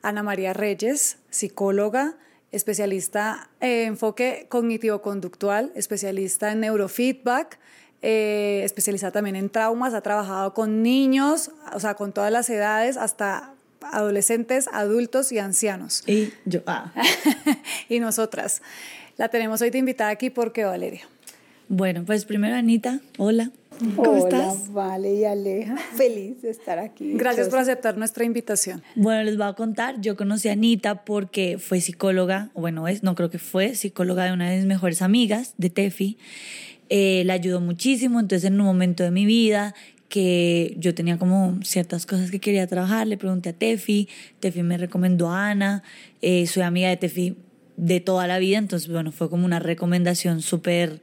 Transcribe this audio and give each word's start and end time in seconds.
Ana 0.02 0.22
María 0.22 0.52
Reyes, 0.52 1.16
psicóloga, 1.30 2.14
especialista 2.52 3.48
en 3.60 3.88
enfoque 3.88 4.46
cognitivo-conductual, 4.50 5.72
especialista 5.74 6.52
en 6.52 6.60
neurofeedback, 6.60 7.58
eh, 8.02 8.60
especializada 8.64 9.12
también 9.12 9.36
en 9.36 9.48
traumas, 9.48 9.94
ha 9.94 10.02
trabajado 10.02 10.52
con 10.52 10.82
niños, 10.82 11.52
o 11.72 11.80
sea, 11.80 11.94
con 11.94 12.12
todas 12.12 12.30
las 12.30 12.50
edades, 12.50 12.98
hasta 12.98 13.54
adolescentes, 13.80 14.68
adultos 14.72 15.32
y 15.32 15.38
ancianos. 15.38 16.04
Y 16.06 16.34
yo. 16.44 16.60
Ah. 16.66 16.92
y 17.88 17.98
nosotras. 17.98 18.60
La 19.16 19.28
tenemos 19.28 19.62
hoy 19.62 19.70
de 19.70 19.78
invitada 19.78 20.10
aquí 20.10 20.28
porque 20.28 20.64
Valeria. 20.64 21.00
Bueno, 21.68 22.04
pues 22.04 22.26
primero 22.26 22.54
Anita, 22.54 23.00
hola. 23.16 23.50
¿Cómo 23.96 24.10
hola, 24.10 24.18
estás? 24.18 24.72
Vale 24.72 25.14
y 25.14 25.24
Aleja, 25.24 25.76
feliz 25.96 26.42
de 26.42 26.50
estar 26.50 26.78
aquí. 26.78 27.14
Gracias 27.14 27.48
por 27.48 27.58
aceptar 27.58 27.96
nuestra 27.96 28.24
invitación. 28.24 28.82
Bueno, 28.94 29.22
les 29.22 29.38
voy 29.38 29.46
a 29.46 29.54
contar, 29.54 30.00
yo 30.02 30.16
conocí 30.16 30.48
a 30.48 30.52
Anita 30.52 31.04
porque 31.04 31.56
fue 31.58 31.80
psicóloga, 31.80 32.50
bueno, 32.54 32.88
es, 32.88 33.02
no 33.02 33.14
creo 33.14 33.30
que 33.30 33.38
fue 33.38 33.74
psicóloga 33.74 34.24
de 34.24 34.32
una 34.32 34.50
de 34.50 34.58
mis 34.58 34.66
mejores 34.66 35.00
amigas, 35.00 35.54
de 35.56 35.70
Tefi. 35.70 36.18
Eh, 36.90 37.22
la 37.24 37.32
ayudó 37.32 37.60
muchísimo, 37.60 38.20
entonces 38.20 38.44
en 38.44 38.60
un 38.60 38.66
momento 38.66 39.02
de 39.02 39.10
mi 39.10 39.24
vida 39.24 39.74
que 40.08 40.76
yo 40.78 40.94
tenía 40.94 41.18
como 41.18 41.58
ciertas 41.64 42.06
cosas 42.06 42.30
que 42.30 42.38
quería 42.38 42.66
trabajar, 42.66 43.06
le 43.06 43.16
pregunté 43.16 43.48
a 43.48 43.52
Tefi, 43.54 44.08
Tefi 44.40 44.62
me 44.62 44.78
recomendó 44.78 45.30
a 45.30 45.50
Ana, 45.50 45.82
eh, 46.22 46.46
soy 46.46 46.62
amiga 46.62 46.90
de 46.90 46.96
Tefi 46.96 47.36
de 47.76 48.00
toda 48.00 48.26
la 48.26 48.38
vida, 48.38 48.58
entonces 48.58 48.88
bueno, 48.88 49.12
fue 49.12 49.28
como 49.28 49.44
una 49.44 49.58
recomendación 49.58 50.42
súper 50.42 51.00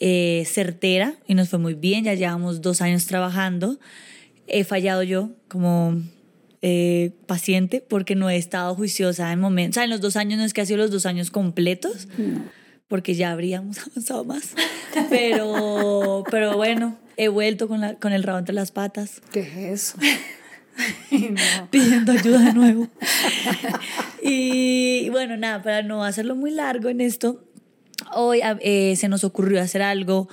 eh, 0.00 0.44
certera 0.46 1.14
y 1.26 1.34
nos 1.34 1.48
fue 1.48 1.58
muy 1.58 1.74
bien, 1.74 2.04
ya 2.04 2.14
llevamos 2.14 2.62
dos 2.62 2.80
años 2.80 3.06
trabajando, 3.06 3.78
he 4.46 4.64
fallado 4.64 5.02
yo 5.02 5.30
como 5.48 6.02
eh, 6.62 7.12
paciente 7.26 7.84
porque 7.86 8.14
no 8.14 8.28
he 8.28 8.36
estado 8.36 8.74
juiciosa 8.74 9.32
en 9.32 9.40
momentos, 9.40 9.72
o 9.72 9.74
sea, 9.74 9.84
en 9.84 9.90
los 9.90 10.00
dos 10.00 10.16
años 10.16 10.38
no 10.38 10.44
es 10.44 10.52
que 10.52 10.62
ha 10.62 10.66
sido 10.66 10.78
los 10.78 10.90
dos 10.90 11.06
años 11.06 11.30
completos, 11.30 12.08
porque 12.88 13.14
ya 13.14 13.30
habríamos 13.30 13.78
avanzado 13.86 14.24
más, 14.24 14.54
pero, 15.10 16.24
pero 16.30 16.56
bueno, 16.56 16.98
he 17.16 17.28
vuelto 17.28 17.68
con, 17.68 17.80
la, 17.80 17.94
con 17.94 18.12
el 18.12 18.22
rabo 18.22 18.38
entre 18.38 18.54
las 18.54 18.72
patas. 18.72 19.20
¿Qué 19.32 19.40
es 19.40 19.94
eso? 19.96 19.98
pidiendo 21.70 22.12
ayuda 22.12 22.40
de 22.40 22.52
nuevo. 22.52 22.88
y 24.22 25.08
bueno, 25.10 25.36
nada, 25.36 25.62
para 25.62 25.82
no 25.82 26.04
hacerlo 26.04 26.36
muy 26.36 26.50
largo 26.50 26.88
en 26.88 27.00
esto, 27.00 27.44
hoy 28.14 28.40
eh, 28.60 28.94
se 28.96 29.08
nos 29.08 29.24
ocurrió 29.24 29.60
hacer 29.60 29.82
algo 29.82 30.28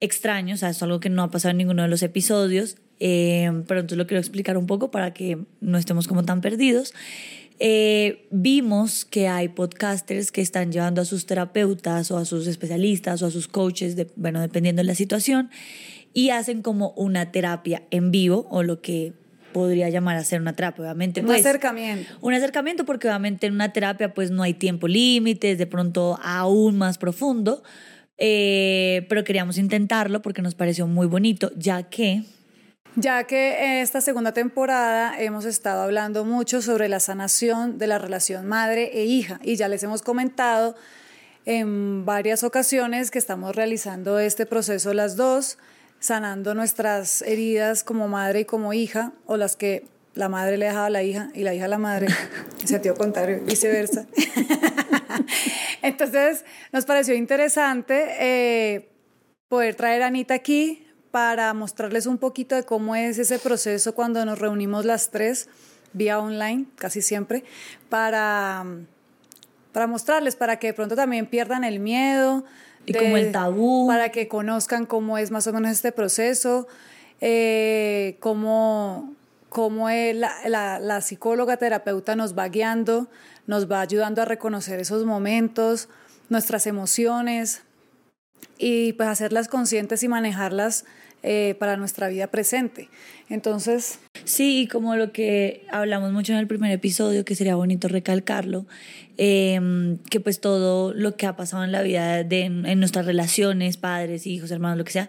extraño, 0.00 0.54
o 0.54 0.58
sea, 0.58 0.70
es 0.70 0.82
algo 0.82 1.00
que 1.00 1.10
no 1.10 1.22
ha 1.22 1.30
pasado 1.30 1.50
en 1.50 1.58
ninguno 1.58 1.82
de 1.82 1.88
los 1.88 2.02
episodios, 2.02 2.76
eh, 2.98 3.50
pero 3.66 3.80
entonces 3.80 3.98
lo 3.98 4.06
quiero 4.06 4.20
explicar 4.20 4.56
un 4.56 4.66
poco 4.66 4.90
para 4.90 5.12
que 5.12 5.38
no 5.60 5.78
estemos 5.78 6.08
como 6.08 6.24
tan 6.24 6.40
perdidos. 6.40 6.94
Eh, 7.62 8.26
vimos 8.30 9.04
que 9.04 9.28
hay 9.28 9.48
podcasters 9.48 10.32
que 10.32 10.40
están 10.40 10.72
llevando 10.72 11.02
a 11.02 11.04
sus 11.04 11.26
terapeutas 11.26 12.10
o 12.10 12.16
a 12.16 12.24
sus 12.24 12.46
especialistas 12.46 13.22
o 13.22 13.26
a 13.26 13.30
sus 13.30 13.48
coaches, 13.48 13.96
de, 13.96 14.10
bueno, 14.16 14.40
dependiendo 14.40 14.80
de 14.80 14.86
la 14.86 14.94
situación, 14.94 15.50
y 16.14 16.30
hacen 16.30 16.62
como 16.62 16.92
una 16.92 17.30
terapia 17.32 17.82
en 17.90 18.10
vivo 18.10 18.46
o 18.50 18.62
lo 18.62 18.80
que 18.80 19.12
podría 19.52 19.88
llamar 19.88 20.16
a 20.16 20.24
ser 20.24 20.40
una 20.40 20.54
terapia, 20.54 20.84
obviamente. 20.84 21.20
un 21.20 21.26
pues, 21.26 21.40
acercamiento. 21.40 22.12
Un 22.20 22.34
acercamiento 22.34 22.84
porque 22.84 23.08
obviamente 23.08 23.46
en 23.46 23.54
una 23.54 23.72
terapia 23.72 24.14
pues 24.14 24.30
no 24.30 24.42
hay 24.42 24.54
tiempo 24.54 24.88
límite, 24.88 25.56
de 25.56 25.66
pronto 25.66 26.18
aún 26.22 26.78
más 26.78 26.98
profundo, 26.98 27.62
eh, 28.18 29.06
pero 29.08 29.24
queríamos 29.24 29.58
intentarlo 29.58 30.22
porque 30.22 30.42
nos 30.42 30.54
pareció 30.54 30.86
muy 30.86 31.06
bonito, 31.06 31.50
ya 31.56 31.84
que... 31.84 32.22
Ya 32.96 33.22
que 33.24 33.82
esta 33.82 34.00
segunda 34.00 34.32
temporada 34.32 35.20
hemos 35.20 35.44
estado 35.44 35.82
hablando 35.82 36.24
mucho 36.24 36.60
sobre 36.60 36.88
la 36.88 36.98
sanación 36.98 37.78
de 37.78 37.86
la 37.86 37.98
relación 37.98 38.46
madre 38.46 38.90
e 38.92 39.04
hija 39.04 39.38
y 39.44 39.54
ya 39.54 39.68
les 39.68 39.84
hemos 39.84 40.02
comentado 40.02 40.74
en 41.44 42.04
varias 42.04 42.42
ocasiones 42.42 43.12
que 43.12 43.18
estamos 43.18 43.54
realizando 43.54 44.18
este 44.18 44.44
proceso 44.44 44.92
las 44.92 45.16
dos 45.16 45.56
sanando 46.00 46.54
nuestras 46.54 47.22
heridas 47.22 47.84
como 47.84 48.08
madre 48.08 48.40
y 48.40 48.44
como 48.44 48.72
hija, 48.72 49.12
o 49.26 49.36
las 49.36 49.54
que 49.54 49.86
la 50.14 50.28
madre 50.28 50.56
le 50.58 50.66
dejaba 50.66 50.86
a 50.86 50.90
la 50.90 51.02
hija 51.02 51.30
y 51.34 51.44
la 51.44 51.54
hija 51.54 51.66
a 51.66 51.68
la 51.68 51.78
madre, 51.78 52.08
sentido 52.64 52.96
contrario, 52.96 53.40
viceversa. 53.44 54.06
Entonces, 55.82 56.44
nos 56.72 56.84
pareció 56.84 57.14
interesante 57.14 58.16
eh, 58.18 58.88
poder 59.48 59.76
traer 59.76 60.02
a 60.02 60.06
Anita 60.06 60.34
aquí 60.34 60.86
para 61.10 61.52
mostrarles 61.54 62.06
un 62.06 62.18
poquito 62.18 62.54
de 62.54 62.64
cómo 62.64 62.96
es 62.96 63.18
ese 63.18 63.38
proceso 63.38 63.94
cuando 63.94 64.24
nos 64.24 64.38
reunimos 64.38 64.84
las 64.84 65.10
tres 65.10 65.48
vía 65.92 66.18
online, 66.20 66.66
casi 66.76 67.02
siempre, 67.02 67.44
para, 67.88 68.64
para 69.72 69.86
mostrarles, 69.86 70.36
para 70.36 70.58
que 70.58 70.68
de 70.68 70.74
pronto 70.74 70.94
también 70.96 71.26
pierdan 71.26 71.64
el 71.64 71.80
miedo, 71.80 72.44
y 72.86 72.92
como 72.92 73.16
el 73.16 73.32
tabú. 73.32 73.86
Para 73.86 74.10
que 74.10 74.28
conozcan 74.28 74.86
cómo 74.86 75.18
es 75.18 75.30
más 75.30 75.46
o 75.46 75.52
menos 75.52 75.72
este 75.72 75.92
proceso, 75.92 76.66
eh, 77.20 78.16
cómo, 78.20 79.14
cómo 79.48 79.88
la, 79.88 80.32
la, 80.46 80.78
la, 80.78 81.00
psicóloga 81.00 81.56
terapeuta 81.56 82.16
nos 82.16 82.36
va 82.36 82.48
guiando, 82.48 83.08
nos 83.46 83.70
va 83.70 83.80
ayudando 83.80 84.22
a 84.22 84.24
reconocer 84.24 84.80
esos 84.80 85.04
momentos, 85.04 85.88
nuestras 86.28 86.66
emociones 86.66 87.62
y 88.58 88.92
pues 88.94 89.08
hacerlas 89.08 89.48
conscientes 89.48 90.02
y 90.02 90.08
manejarlas 90.08 90.84
eh, 91.22 91.56
para 91.58 91.76
nuestra 91.76 92.08
vida 92.08 92.26
presente. 92.28 92.88
Entonces... 93.28 93.98
Sí, 94.24 94.68
como 94.70 94.96
lo 94.96 95.12
que 95.12 95.64
hablamos 95.70 96.12
mucho 96.12 96.32
en 96.32 96.38
el 96.38 96.46
primer 96.46 96.70
episodio, 96.72 97.24
que 97.24 97.34
sería 97.34 97.54
bonito 97.56 97.88
recalcarlo, 97.88 98.66
em, 99.16 99.98
que 100.10 100.20
pues 100.20 100.40
todo 100.40 100.94
lo 100.94 101.16
que 101.16 101.26
ha 101.26 101.36
pasado 101.36 101.64
en 101.64 101.72
la 101.72 101.82
vida, 101.82 102.22
de, 102.24 102.42
en 102.44 102.80
nuestras 102.80 103.06
relaciones, 103.06 103.76
padres, 103.76 104.26
hijos, 104.26 104.50
hermanos, 104.50 104.78
lo 104.78 104.84
que 104.84 104.92
sea, 104.92 105.08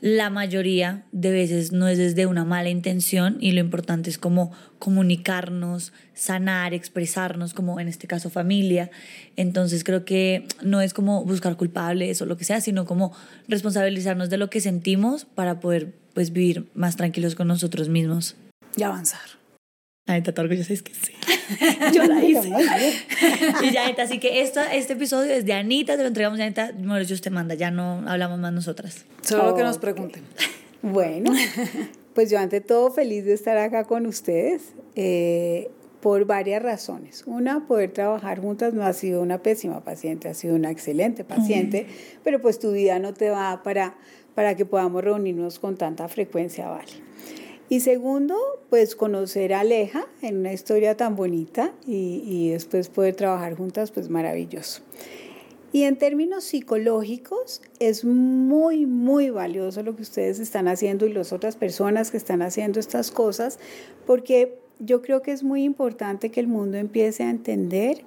la 0.00 0.30
mayoría 0.30 1.04
de 1.12 1.30
veces 1.30 1.72
no 1.72 1.88
es 1.88 1.98
desde 1.98 2.26
una 2.26 2.44
mala 2.44 2.68
intención 2.68 3.38
y 3.40 3.52
lo 3.52 3.60
importante 3.60 4.10
es 4.10 4.18
como 4.18 4.52
comunicarnos, 4.78 5.92
sanar, 6.14 6.74
expresarnos, 6.74 7.54
como 7.54 7.80
en 7.80 7.88
este 7.88 8.06
caso 8.06 8.28
familia. 8.28 8.90
Entonces 9.36 9.84
creo 9.84 10.04
que 10.04 10.46
no 10.62 10.80
es 10.80 10.92
como 10.92 11.24
buscar 11.24 11.56
culpables 11.56 12.20
o 12.20 12.26
lo 12.26 12.36
que 12.36 12.44
sea, 12.44 12.60
sino 12.60 12.84
como 12.84 13.12
responsabilizarnos 13.48 14.28
de 14.30 14.36
lo 14.36 14.50
que 14.50 14.60
sentimos 14.60 15.24
para 15.24 15.60
poder 15.60 15.94
pues 16.14 16.32
vivir 16.32 16.68
más 16.74 16.96
tranquilos 16.96 17.34
con 17.34 17.48
nosotros 17.48 17.88
mismos. 17.88 18.36
Y 18.76 18.82
avanzar. 18.82 19.20
Anita, 20.06 20.32
tu 20.32 20.40
orgullosa 20.40 20.72
es 20.72 20.82
que 20.82 20.94
sí. 20.94 21.12
Yo 21.94 22.04
la 22.04 22.22
hice. 22.22 22.48
y 23.62 23.72
ya, 23.72 23.86
Anita, 23.86 24.02
así 24.02 24.18
que 24.18 24.40
esta, 24.40 24.72
este 24.72 24.92
episodio 24.92 25.32
es 25.32 25.44
de 25.44 25.52
Anita, 25.52 25.96
te 25.96 26.02
lo 26.02 26.08
entregamos 26.08 26.38
a 26.38 26.44
Anita. 26.44 26.72
Bueno, 26.78 27.02
usted 27.02 27.30
manda, 27.32 27.54
ya 27.54 27.72
no 27.72 28.04
hablamos 28.06 28.38
más 28.38 28.52
nosotras. 28.52 29.04
Solo 29.22 29.56
que 29.56 29.62
nos 29.62 29.78
pregunten. 29.78 30.22
Bueno, 30.82 31.32
pues 32.14 32.30
yo 32.30 32.38
ante 32.38 32.60
todo 32.60 32.92
feliz 32.92 33.24
de 33.24 33.34
estar 33.34 33.56
acá 33.58 33.84
con 33.84 34.06
ustedes 34.06 34.74
eh, 34.94 35.70
por 36.00 36.24
varias 36.24 36.62
razones. 36.62 37.24
Una, 37.26 37.66
poder 37.66 37.90
trabajar 37.90 38.40
juntas 38.40 38.74
no 38.74 38.84
ha 38.84 38.92
sido 38.92 39.22
una 39.22 39.42
pésima 39.42 39.82
paciente, 39.82 40.28
ha 40.28 40.34
sido 40.34 40.54
una 40.54 40.70
excelente 40.70 41.24
paciente, 41.24 41.88
pero 42.22 42.40
pues 42.40 42.60
tu 42.60 42.70
vida 42.70 43.00
no 43.00 43.12
te 43.12 43.30
va 43.30 43.64
para, 43.64 43.96
para 44.36 44.54
que 44.54 44.64
podamos 44.64 45.02
reunirnos 45.02 45.58
con 45.58 45.76
tanta 45.76 46.06
frecuencia, 46.06 46.68
¿vale? 46.68 46.92
Y 47.68 47.80
segundo, 47.80 48.36
pues 48.70 48.94
conocer 48.94 49.52
a 49.52 49.60
Aleja 49.60 50.06
en 50.22 50.38
una 50.38 50.52
historia 50.52 50.96
tan 50.96 51.16
bonita 51.16 51.72
y, 51.86 52.22
y 52.24 52.50
después 52.50 52.88
poder 52.88 53.16
trabajar 53.16 53.56
juntas, 53.56 53.90
pues 53.90 54.08
maravilloso. 54.08 54.82
Y 55.72 55.82
en 55.82 55.96
términos 55.96 56.44
psicológicos, 56.44 57.60
es 57.80 58.04
muy, 58.04 58.86
muy 58.86 59.30
valioso 59.30 59.82
lo 59.82 59.96
que 59.96 60.02
ustedes 60.02 60.38
están 60.38 60.68
haciendo 60.68 61.06
y 61.06 61.12
las 61.12 61.32
otras 61.32 61.56
personas 61.56 62.10
que 62.10 62.16
están 62.16 62.40
haciendo 62.40 62.78
estas 62.78 63.10
cosas, 63.10 63.58
porque 64.06 64.58
yo 64.78 65.02
creo 65.02 65.22
que 65.22 65.32
es 65.32 65.42
muy 65.42 65.64
importante 65.64 66.30
que 66.30 66.40
el 66.40 66.46
mundo 66.46 66.78
empiece 66.78 67.24
a 67.24 67.30
entender 67.30 68.04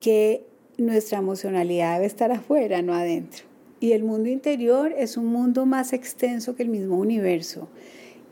que 0.00 0.46
nuestra 0.78 1.18
emocionalidad 1.18 1.94
debe 1.94 2.06
estar 2.06 2.32
afuera, 2.32 2.82
no 2.82 2.94
adentro. 2.94 3.44
Y 3.80 3.92
el 3.92 4.02
mundo 4.02 4.28
interior 4.28 4.92
es 4.96 5.16
un 5.16 5.26
mundo 5.26 5.66
más 5.66 5.92
extenso 5.92 6.56
que 6.56 6.62
el 6.62 6.68
mismo 6.68 6.96
universo. 6.96 7.68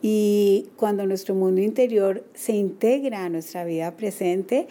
Y 0.02 0.66
cuando 0.76 1.06
nuestro 1.06 1.37
mundo 1.37 1.60
interior 1.60 2.25
se 2.34 2.52
integra 2.52 3.25
a 3.25 3.28
nuestra 3.28 3.64
vida 3.64 3.96
presente, 3.96 4.66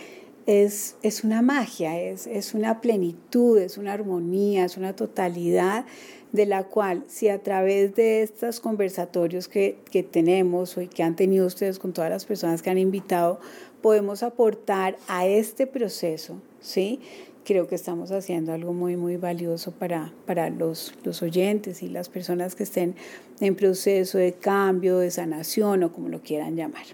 es, 0.46 0.98
es 1.02 1.24
una 1.24 1.42
magia, 1.42 2.00
es, 2.00 2.28
es 2.28 2.54
una 2.54 2.82
plenitud, 2.82 3.58
es 3.58 3.78
una 3.78 3.94
armonía, 3.94 4.66
es 4.66 4.76
una 4.76 4.94
totalidad 4.94 5.86
de 6.32 6.46
la 6.46 6.64
cual 6.64 7.04
si 7.08 7.30
a 7.30 7.42
través 7.44 7.96
de 7.96 8.22
estos 8.22 8.60
conversatorios 8.60 9.48
que, 9.48 9.78
que 9.90 10.04
tenemos 10.04 10.78
y 10.78 10.88
que 10.88 11.04
han 11.04 11.16
tenido 11.16 11.46
ustedes 11.46 11.80
con 11.80 11.94
todas 11.94 12.10
las 12.10 12.26
personas 12.26 12.62
que 12.62 12.70
han 12.70 12.78
invitado, 12.78 13.40
podemos 13.82 14.24
aportar 14.24 14.98
a 15.08 15.28
este 15.28 15.68
proceso, 15.68 16.38
¿sí? 16.62 17.00
Creo 17.44 17.68
que 17.68 17.76
estamos 17.76 18.12
haciendo 18.12 18.54
algo 18.54 18.74
muy, 18.74 18.96
muy 18.98 19.18
valioso 19.18 19.72
para, 19.72 20.14
para 20.26 20.50
los, 20.50 20.94
los 21.04 21.22
oyentes 21.22 21.84
y 21.84 21.90
las 21.90 22.10
personas 22.10 22.56
que 22.56 22.64
estén 22.64 22.96
en 23.40 23.56
proceso 23.56 24.18
de 24.18 24.34
cambio, 24.34 25.00
de 25.00 25.12
sanación 25.12 25.84
o 25.84 25.92
como 25.92 26.10
lo 26.10 26.22
quieran 26.22 26.56
llamar. 26.56 26.86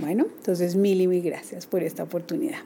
Bueno, 0.00 0.26
entonces 0.36 0.76
mil 0.76 1.00
y 1.00 1.06
mil 1.06 1.22
gracias 1.22 1.66
por 1.66 1.82
esta 1.82 2.02
oportunidad. 2.02 2.60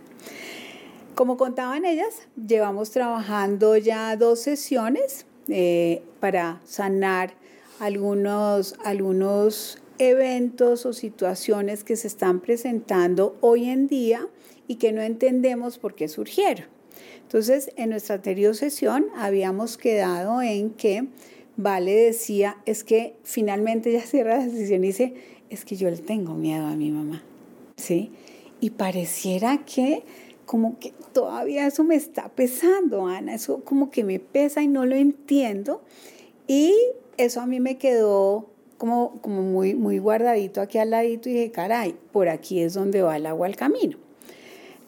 Como 1.14 1.36
contaban 1.36 1.84
ellas, 1.84 2.26
llevamos 2.36 2.90
trabajando 2.90 3.76
ya 3.76 4.16
dos 4.16 4.40
sesiones 4.40 5.26
eh, 5.48 6.02
para 6.20 6.60
sanar 6.64 7.34
algunos, 7.80 8.76
algunos 8.84 9.78
eventos 9.98 10.86
o 10.86 10.92
situaciones 10.92 11.84
que 11.84 11.96
se 11.96 12.08
están 12.08 12.40
presentando 12.40 13.36
hoy 13.40 13.68
en 13.68 13.88
día 13.88 14.26
y 14.68 14.76
que 14.76 14.92
no 14.92 15.02
entendemos 15.02 15.78
por 15.78 15.94
qué 15.94 16.08
surgieron. 16.08 16.71
Entonces, 17.32 17.70
en 17.76 17.88
nuestra 17.88 18.16
anterior 18.16 18.54
sesión 18.54 19.06
habíamos 19.16 19.78
quedado 19.78 20.42
en 20.42 20.68
que 20.68 21.08
Vale 21.56 21.94
decía, 21.94 22.58
es 22.66 22.84
que 22.84 23.16
finalmente 23.22 23.90
ya 23.90 24.02
cierra 24.02 24.36
la 24.36 24.50
sesión 24.50 24.84
y 24.84 24.88
dice, 24.88 25.14
es 25.48 25.64
que 25.64 25.76
yo 25.76 25.88
le 25.88 25.96
tengo 25.96 26.34
miedo 26.34 26.66
a 26.66 26.76
mi 26.76 26.90
mamá, 26.90 27.22
¿sí? 27.76 28.12
Y 28.60 28.68
pareciera 28.68 29.64
que 29.64 30.02
como 30.44 30.78
que 30.78 30.92
todavía 31.14 31.66
eso 31.66 31.84
me 31.84 31.94
está 31.94 32.28
pesando, 32.28 33.06
Ana, 33.06 33.34
eso 33.34 33.64
como 33.64 33.90
que 33.90 34.04
me 34.04 34.18
pesa 34.18 34.62
y 34.62 34.68
no 34.68 34.84
lo 34.84 34.94
entiendo. 34.94 35.80
Y 36.46 36.74
eso 37.16 37.40
a 37.40 37.46
mí 37.46 37.60
me 37.60 37.78
quedó 37.78 38.50
como, 38.76 39.22
como 39.22 39.40
muy, 39.40 39.74
muy 39.74 39.98
guardadito 39.98 40.60
aquí 40.60 40.76
al 40.76 40.90
ladito 40.90 41.30
y 41.30 41.32
dije, 41.32 41.50
caray, 41.50 41.96
por 42.12 42.28
aquí 42.28 42.60
es 42.60 42.74
donde 42.74 43.00
va 43.00 43.16
el 43.16 43.24
agua 43.24 43.46
al 43.46 43.56
camino. 43.56 43.96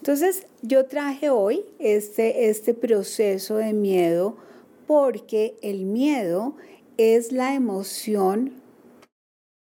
Entonces 0.05 0.45
yo 0.61 0.85
traje 0.85 1.31
hoy 1.31 1.65
este, 1.79 2.51
este 2.51 2.75
proceso 2.75 3.55
de 3.55 3.73
miedo 3.73 4.37
porque 4.85 5.55
el 5.63 5.85
miedo 5.85 6.55
es 6.97 7.31
la 7.31 7.55
emoción 7.55 8.61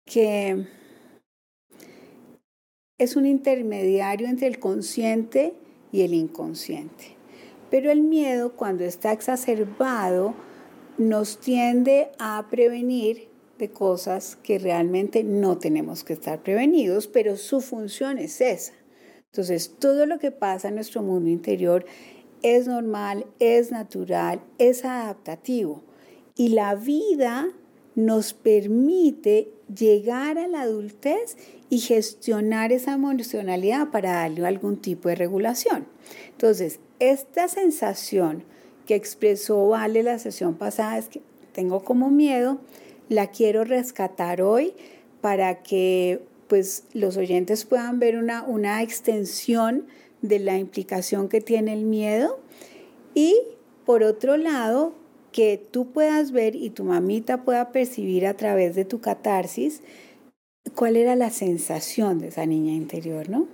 que 0.05 0.67
es 2.99 3.17
un 3.17 3.25
intermediario 3.25 4.29
entre 4.29 4.49
el 4.49 4.59
consciente 4.59 5.55
y 5.93 6.03
el 6.03 6.13
inconsciente. 6.13 7.17
Pero 7.71 7.91
el 7.91 8.03
miedo 8.03 8.53
cuando 8.53 8.85
está 8.85 9.13
exacerbado 9.13 10.35
nos 10.99 11.41
tiende 11.41 12.11
a 12.19 12.49
prevenir 12.51 13.29
de 13.57 13.71
cosas 13.71 14.37
que 14.37 14.59
realmente 14.59 15.25
no 15.25 15.57
tenemos 15.57 16.05
que 16.05 16.13
estar 16.13 16.43
prevenidos, 16.43 17.09
pero 17.09 17.39
su 17.39 17.63
función 17.63 18.19
es 18.19 18.43
esa. 18.43 18.75
Entonces, 19.35 19.75
todo 19.81 20.07
lo 20.07 20.21
que 20.21 20.31
pasa 20.31 20.69
en 20.69 20.77
nuestro 20.77 21.03
mundo 21.03 21.29
interior 21.29 21.85
es 22.43 22.69
normal, 22.69 23.27
es 23.41 23.73
natural, 23.73 24.41
es 24.59 24.85
adaptativo. 24.85 25.83
Y 26.37 26.51
la 26.51 26.77
vida 26.77 27.49
nos 27.97 28.33
permite 28.33 29.51
llegar 29.77 30.39
a 30.39 30.47
la 30.47 30.61
adultez 30.61 31.37
y 31.69 31.81
gestionar 31.81 32.71
esa 32.71 32.93
emocionalidad 32.93 33.91
para 33.91 34.13
darle 34.13 34.47
algún 34.47 34.81
tipo 34.81 35.09
de 35.09 35.17
regulación. 35.17 35.89
Entonces, 36.31 36.79
esta 37.01 37.49
sensación 37.49 38.45
que 38.87 38.95
expresó 38.95 39.67
Vale 39.71 40.05
la 40.05 40.21
sesión 40.21 40.55
pasada 40.55 40.97
es 40.97 41.09
que 41.09 41.23
tengo 41.53 41.83
como 41.83 42.09
miedo, 42.09 42.61
la 43.09 43.33
quiero 43.33 43.65
rescatar 43.65 44.43
hoy 44.43 44.75
para 45.21 45.65
que 45.65 46.23
pues 46.49 46.85
los 46.93 47.17
oyentes 47.17 47.65
puedan 47.65 47.99
ver 47.99 48.17
una, 48.17 48.43
una 48.43 48.83
extensión 48.83 49.87
de 50.23 50.39
la 50.39 50.59
implicación 50.59 51.29
que 51.29 51.41
tiene 51.41 51.73
el 51.73 51.85
miedo 51.85 52.39
y 53.15 53.37
por 53.85 54.03
otro 54.03 54.37
lado 54.37 54.95
que 55.33 55.59
tú 55.71 55.91
puedas 55.91 56.33
ver 56.33 56.55
y 56.55 56.71
tu 56.71 56.85
mamita 56.85 57.45
pueda 57.45 57.73
percibir 57.73 58.27
a 58.27 58.37
través 58.37 58.75
de 58.75 58.85
tu 58.85 59.01
catarsis 59.01 59.83
cuál 60.75 60.97
era 60.97 61.17
la 61.17 61.31
sensación 61.31 62.19
de 62.19 62.29
esa 62.29 62.47
niña 62.47 62.73
interior, 62.73 63.29
¿no? 63.29 63.47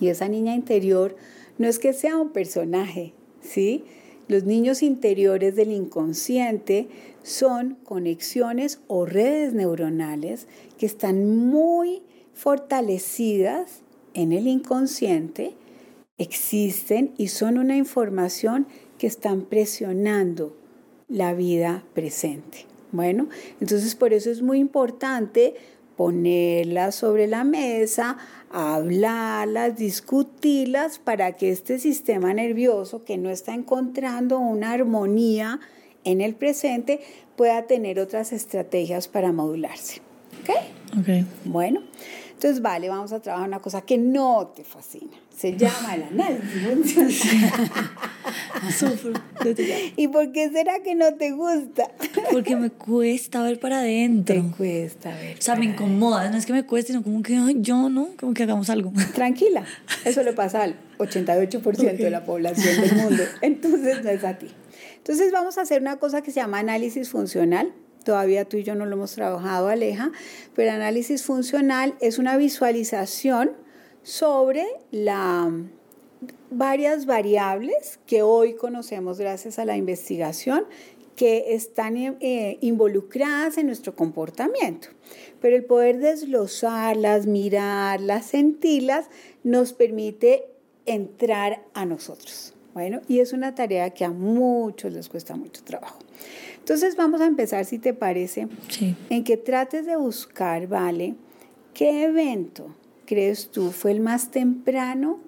Y 0.00 0.08
esa 0.08 0.28
niña 0.28 0.54
interior 0.54 1.16
no 1.58 1.66
es 1.66 1.78
que 1.78 1.92
sea 1.92 2.16
un 2.16 2.30
personaje, 2.30 3.14
¿sí? 3.40 3.84
Los 4.28 4.44
niños 4.44 4.82
interiores 4.82 5.56
del 5.56 5.72
inconsciente 5.72 6.88
son 7.22 7.76
conexiones 7.82 8.80
o 8.86 9.06
redes 9.06 9.54
neuronales 9.54 10.46
que 10.78 10.86
están 10.86 11.48
muy 11.48 12.02
fortalecidas 12.34 13.80
en 14.14 14.32
el 14.32 14.46
inconsciente, 14.46 15.54
existen 16.18 17.12
y 17.16 17.28
son 17.28 17.58
una 17.58 17.76
información 17.76 18.66
que 18.98 19.06
están 19.06 19.42
presionando 19.42 20.56
la 21.08 21.32
vida 21.32 21.84
presente. 21.94 22.66
Bueno, 22.92 23.28
entonces 23.60 23.94
por 23.94 24.12
eso 24.12 24.30
es 24.30 24.42
muy 24.42 24.58
importante 24.58 25.54
ponerlas 25.96 26.94
sobre 26.94 27.26
la 27.26 27.44
mesa, 27.44 28.18
hablarlas, 28.50 29.76
discutirlas 29.76 30.98
para 30.98 31.32
que 31.32 31.50
este 31.50 31.78
sistema 31.78 32.32
nervioso 32.32 33.04
que 33.04 33.18
no 33.18 33.30
está 33.30 33.54
encontrando 33.54 34.38
una 34.38 34.72
armonía 34.72 35.60
en 36.04 36.20
el 36.20 36.34
presente 36.34 37.00
pueda 37.36 37.66
tener 37.66 38.00
otras 38.00 38.32
estrategias 38.32 39.08
para 39.08 39.32
modularse. 39.32 40.00
¿Ok? 40.42 40.50
Ok. 41.00 41.26
Bueno, 41.44 41.82
entonces 42.32 42.62
vale, 42.62 42.88
vamos 42.88 43.12
a 43.12 43.20
trabajar 43.20 43.48
una 43.48 43.60
cosa 43.60 43.82
que 43.82 43.98
no 43.98 44.52
te 44.54 44.64
fascina. 44.64 45.16
Se 45.38 45.56
llama 45.56 45.94
el 45.94 46.02
análisis 46.02 47.22
¿Y 49.96 50.08
por 50.08 50.32
qué 50.32 50.50
será 50.50 50.82
que 50.82 50.96
no 50.96 51.14
te 51.14 51.30
gusta? 51.30 51.92
Porque 52.32 52.56
me 52.56 52.70
cuesta 52.70 53.44
ver 53.44 53.60
para 53.60 53.78
adentro. 53.78 54.34
Te 54.34 54.56
cuesta 54.56 55.14
ver. 55.14 55.38
O 55.38 55.40
sea, 55.40 55.54
me 55.54 55.66
incomoda. 55.66 56.28
No 56.28 56.36
es 56.36 56.44
que 56.44 56.52
me 56.52 56.66
cueste, 56.66 56.92
sino 56.92 57.04
como 57.04 57.22
que, 57.22 57.36
ay, 57.36 57.58
yo 57.60 57.88
no, 57.88 58.08
como 58.18 58.34
que 58.34 58.42
hagamos 58.42 58.68
algo. 58.68 58.92
Tranquila, 59.14 59.64
eso 60.04 60.24
le 60.24 60.32
pasa 60.32 60.64
al 60.64 60.74
88% 60.98 61.96
de 61.96 62.10
la 62.10 62.24
población 62.24 62.80
del 62.80 62.96
mundo. 62.96 63.22
Entonces 63.40 64.02
no 64.02 64.10
es 64.10 64.24
a 64.24 64.38
ti. 64.38 64.48
Entonces 64.96 65.30
vamos 65.30 65.56
a 65.56 65.60
hacer 65.60 65.80
una 65.80 65.98
cosa 65.98 66.20
que 66.20 66.32
se 66.32 66.40
llama 66.40 66.58
análisis 66.58 67.10
funcional. 67.10 67.72
Todavía 68.04 68.44
tú 68.44 68.56
y 68.56 68.64
yo 68.64 68.74
no 68.74 68.86
lo 68.86 68.96
hemos 68.96 69.12
trabajado, 69.12 69.68
Aleja, 69.68 70.10
pero 70.56 70.72
análisis 70.72 71.22
funcional 71.22 71.94
es 72.00 72.18
una 72.18 72.36
visualización 72.36 73.52
sobre 74.08 74.64
la, 74.90 75.52
varias 76.50 77.04
variables 77.04 78.00
que 78.06 78.22
hoy 78.22 78.54
conocemos 78.54 79.18
gracias 79.18 79.58
a 79.58 79.66
la 79.66 79.76
investigación 79.76 80.64
que 81.14 81.52
están 81.54 81.94
eh, 81.98 82.56
involucradas 82.62 83.58
en 83.58 83.66
nuestro 83.66 83.94
comportamiento. 83.94 84.88
Pero 85.42 85.56
el 85.56 85.64
poder 85.66 85.98
desglosarlas, 85.98 87.26
mirarlas, 87.26 88.24
sentirlas, 88.24 89.10
nos 89.44 89.74
permite 89.74 90.46
entrar 90.86 91.62
a 91.74 91.84
nosotros. 91.84 92.54
Bueno, 92.72 93.02
y 93.08 93.18
es 93.18 93.34
una 93.34 93.54
tarea 93.54 93.90
que 93.90 94.06
a 94.06 94.10
muchos 94.10 94.90
les 94.90 95.10
cuesta 95.10 95.36
mucho 95.36 95.62
trabajo. 95.64 95.98
Entonces 96.56 96.96
vamos 96.96 97.20
a 97.20 97.26
empezar, 97.26 97.66
si 97.66 97.78
te 97.78 97.92
parece, 97.92 98.48
en 99.10 99.24
que 99.24 99.36
trates 99.36 99.84
de 99.84 99.96
buscar, 99.96 100.66
¿vale? 100.66 101.14
¿Qué 101.74 102.04
evento 102.04 102.74
crees 103.08 103.48
tú 103.50 103.72
fue 103.72 103.92
el 103.92 104.00
más 104.00 104.30
temprano 104.30 105.18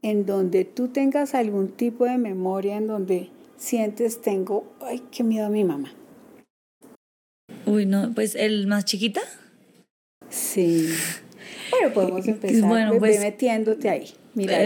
en 0.00 0.24
donde 0.24 0.64
tú 0.64 0.88
tengas 0.88 1.34
algún 1.34 1.68
tipo 1.68 2.06
de 2.06 2.16
memoria 2.16 2.76
en 2.76 2.86
donde 2.86 3.28
sientes 3.58 4.22
tengo, 4.22 4.64
ay, 4.80 5.02
qué 5.10 5.22
miedo 5.24 5.46
a 5.46 5.50
mi 5.50 5.62
mamá? 5.62 5.92
Uy, 7.66 7.84
no, 7.84 8.14
pues 8.14 8.34
el 8.34 8.66
más 8.66 8.86
chiquita. 8.86 9.20
Sí. 10.30 10.88
Bueno, 11.70 11.92
podemos 11.92 12.26
empezar 12.26 12.66
bueno, 12.66 12.98
pues, 12.98 13.20
metiéndote 13.20 13.90
ahí. 13.90 14.10
Mira, 14.34 14.56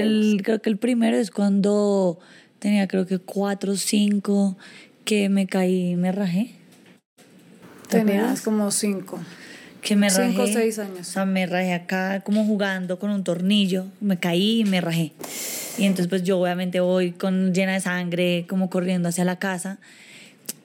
creo 0.43 0.63
que 0.63 0.71
el 0.71 0.77
primero 0.77 1.17
es 1.17 1.33
cuando 1.33 2.21
tenía 2.61 2.87
creo 2.87 3.07
que 3.07 3.19
cuatro 3.19 3.73
o 3.73 3.77
cinco 3.77 4.57
que 5.05 5.29
me 5.29 5.49
caí 5.49 5.91
y 5.91 5.97
me 5.97 6.13
rajé. 6.13 6.55
Tenías 7.89 8.43
como 8.43 8.71
cinco. 8.71 9.19
Que 9.83 9.97
me 9.97 10.09
rajé. 10.09 10.29
Cinco 10.31 10.43
o 10.45 10.47
seis 10.47 10.79
años. 10.79 11.01
O 11.01 11.05
sea, 11.05 11.27
me 11.27 11.45
rajé 11.45 11.75
acá 11.75 12.21
como 12.21 12.47
jugando 12.47 12.99
con 12.99 13.11
un 13.11 13.25
tornillo. 13.25 13.87
Me 14.01 14.17
caí 14.17 14.61
y 14.61 14.65
me 14.65 14.81
rajé. 14.81 15.13
Y 15.77 15.85
entonces 15.85 16.07
pues 16.09 16.23
yo 16.23 16.39
obviamente 16.39 16.81
voy 16.81 17.13
con 17.13 17.53
llena 17.53 17.75
de 17.75 17.81
sangre, 17.81 18.47
como 18.49 18.71
corriendo 18.71 19.09
hacia 19.09 19.25
la 19.25 19.39
casa. 19.39 19.79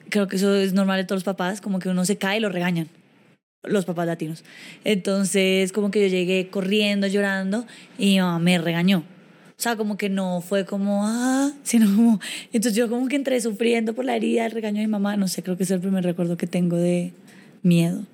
Creo 0.08 0.28
que 0.28 0.36
eso 0.36 0.54
es 0.54 0.72
normal 0.72 0.98
de 0.98 1.04
todos 1.04 1.18
los 1.18 1.24
papás, 1.24 1.60
como 1.60 1.80
que 1.80 1.88
uno 1.88 2.04
se 2.04 2.16
cae 2.16 2.38
y 2.38 2.40
lo 2.40 2.48
regañan. 2.48 2.88
Los 3.64 3.84
papás 3.84 4.06
latinos. 4.06 4.44
Entonces, 4.84 5.72
como 5.72 5.90
que 5.90 6.00
yo 6.00 6.06
llegué 6.06 6.48
corriendo, 6.48 7.08
llorando, 7.08 7.66
y 7.98 8.12
mi 8.12 8.20
mamá 8.20 8.38
me 8.38 8.56
regañó. 8.58 8.98
O 9.00 9.60
sea, 9.60 9.74
como 9.74 9.96
que 9.96 10.08
no 10.08 10.40
fue 10.40 10.64
como, 10.64 11.04
ah, 11.04 11.50
sino 11.64 11.86
como... 11.94 12.20
Entonces 12.52 12.76
yo 12.76 12.88
como 12.88 13.08
que 13.08 13.16
entré 13.16 13.40
sufriendo 13.40 13.94
por 13.94 14.04
la 14.04 14.14
herida, 14.14 14.46
el 14.46 14.52
regaño 14.52 14.80
de 14.80 14.86
mi 14.86 14.92
mamá. 14.92 15.16
No 15.16 15.26
sé, 15.26 15.42
creo 15.42 15.56
que 15.56 15.64
es 15.64 15.70
el 15.72 15.80
primer 15.80 16.04
recuerdo 16.04 16.36
que 16.36 16.46
tengo 16.46 16.76
de 16.76 17.12
miedo. 17.62 18.04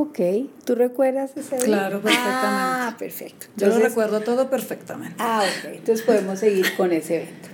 Ok, 0.00 0.20
¿tú 0.64 0.76
recuerdas 0.76 1.36
ese 1.36 1.56
día? 1.56 1.64
Claro, 1.64 2.00
perfectamente. 2.00 2.38
Ah, 2.40 2.96
perfecto. 2.96 3.46
Yo 3.56 3.66
lo 3.66 3.80
recuerdo 3.80 4.20
todo 4.20 4.48
perfectamente. 4.48 5.16
Ah, 5.18 5.42
ok, 5.42 5.70
entonces 5.74 6.06
podemos 6.06 6.38
seguir 6.38 6.76
con 6.76 6.92
ese 6.92 7.22
evento. 7.22 7.48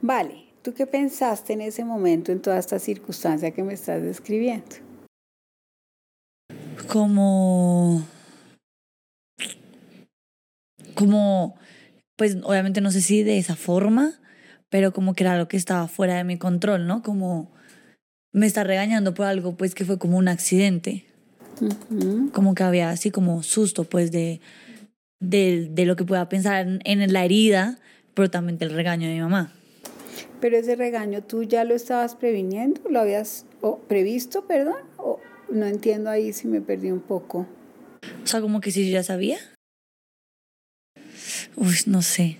Vale, 0.00 0.46
¿tú 0.62 0.72
qué 0.72 0.86
pensaste 0.86 1.52
en 1.52 1.60
ese 1.60 1.84
momento, 1.84 2.32
en 2.32 2.40
toda 2.40 2.58
esta 2.58 2.78
circunstancia 2.78 3.50
que 3.50 3.62
me 3.62 3.74
estás 3.74 4.02
describiendo? 4.02 4.76
Como... 6.86 8.02
Como 10.94 11.54
pues 12.16 12.38
obviamente 12.44 12.80
no 12.80 12.90
sé 12.90 13.02
si 13.02 13.22
de 13.22 13.36
esa 13.36 13.56
forma, 13.56 14.14
pero 14.70 14.94
como 14.94 15.12
que 15.12 15.24
era 15.24 15.34
algo 15.34 15.48
que 15.48 15.58
estaba 15.58 15.86
fuera 15.86 16.16
de 16.16 16.24
mi 16.24 16.38
control, 16.38 16.86
¿no? 16.86 17.02
Como 17.02 17.52
me 18.32 18.46
está 18.46 18.64
regañando 18.64 19.12
por 19.12 19.26
algo 19.26 19.54
pues 19.54 19.74
que 19.74 19.84
fue 19.84 19.98
como 19.98 20.16
un 20.16 20.28
accidente. 20.28 21.04
Como 22.32 22.54
que 22.54 22.62
había 22.62 22.90
así 22.90 23.10
como 23.10 23.42
susto 23.42 23.84
pues 23.84 24.12
de, 24.12 24.40
de, 25.20 25.68
de 25.70 25.84
lo 25.84 25.96
que 25.96 26.04
pueda 26.04 26.28
pensar 26.28 26.66
en, 26.84 27.12
la 27.12 27.24
herida, 27.24 27.78
pero 28.14 28.30
también 28.30 28.58
del 28.58 28.70
regaño 28.70 29.08
de 29.08 29.14
mi 29.14 29.20
mamá. 29.20 29.52
Pero 30.40 30.56
ese 30.56 30.76
regaño 30.76 31.22
tú 31.22 31.42
ya 31.42 31.64
lo 31.64 31.74
estabas 31.74 32.14
previniendo, 32.14 32.80
lo 32.88 33.00
habías 33.00 33.44
previsto, 33.88 34.46
perdón, 34.46 34.76
o 34.96 35.20
no 35.50 35.66
entiendo 35.66 36.10
ahí 36.10 36.32
si 36.32 36.46
me 36.46 36.60
perdí 36.60 36.90
un 36.90 37.00
poco. 37.00 37.46
O 38.22 38.26
sea, 38.26 38.40
como 38.40 38.60
que 38.60 38.70
si 38.70 38.86
yo 38.86 38.92
ya 38.92 39.02
sabía. 39.02 39.38
Uy, 41.56 41.74
no 41.86 42.02
sé. 42.02 42.36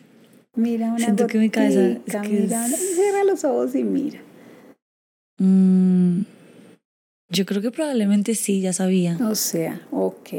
Mira 0.54 0.88
una 0.88 0.98
Siento 0.98 1.26
que 1.26 1.38
mi 1.38 1.50
cabeza... 1.50 2.00
Cierra 2.06 3.24
los 3.24 3.44
ojos 3.44 3.74
y 3.74 3.84
mira. 3.84 4.20
Mm, 5.38 6.22
yo 7.30 7.44
creo 7.44 7.60
que 7.60 7.70
probablemente 7.70 8.34
sí, 8.34 8.60
ya 8.60 8.72
sabía. 8.72 9.18
O 9.28 9.34
sea, 9.34 9.86
ok. 9.90 10.30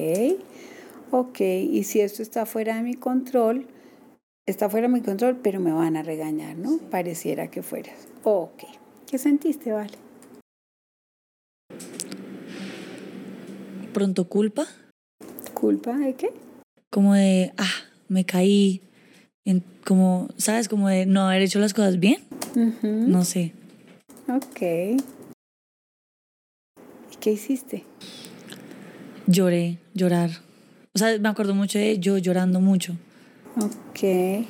Ok, 1.11 1.41
y 1.41 1.83
si 1.83 2.01
esto 2.01 2.21
está 2.21 2.45
fuera 2.45 2.75
de 2.75 2.83
mi 2.83 2.93
control, 2.93 3.67
está 4.45 4.69
fuera 4.69 4.87
de 4.87 4.93
mi 4.93 5.01
control, 5.01 5.37
pero 5.37 5.59
me 5.59 5.71
van 5.71 5.97
a 5.97 6.03
regañar, 6.03 6.57
¿no? 6.57 6.77
Pareciera 6.89 7.49
que 7.49 7.63
fueras. 7.63 8.07
Ok. 8.23 8.63
¿Qué 9.09 9.17
sentiste, 9.17 9.71
Vale? 9.71 9.97
Pronto 13.93 14.29
culpa. 14.29 14.67
¿Culpa 15.53 15.97
de 15.97 16.13
qué? 16.13 16.31
Como 16.91 17.15
de, 17.15 17.53
ah, 17.57 17.71
me 18.07 18.23
caí, 18.23 18.81
en, 19.45 19.63
como, 19.85 20.29
¿sabes? 20.37 20.69
Como 20.69 20.89
de 20.89 21.05
no 21.05 21.27
haber 21.27 21.41
hecho 21.41 21.59
las 21.59 21.73
cosas 21.73 21.99
bien. 21.99 22.17
No 22.83 23.25
sé. 23.25 23.53
Ok. 24.27 25.01
¿Y 27.19 27.21
qué 27.21 27.31
hiciste? 27.33 27.83
Lloré, 29.27 29.77
llorar. 29.93 30.29
O 30.93 30.97
sea, 30.97 31.19
me 31.19 31.27
acuerdo 31.27 31.53
mucho 31.53 31.77
de 31.77 31.99
yo 31.99 32.17
llorando 32.17 32.61
mucho. 32.61 32.95
Ok. 33.57 34.45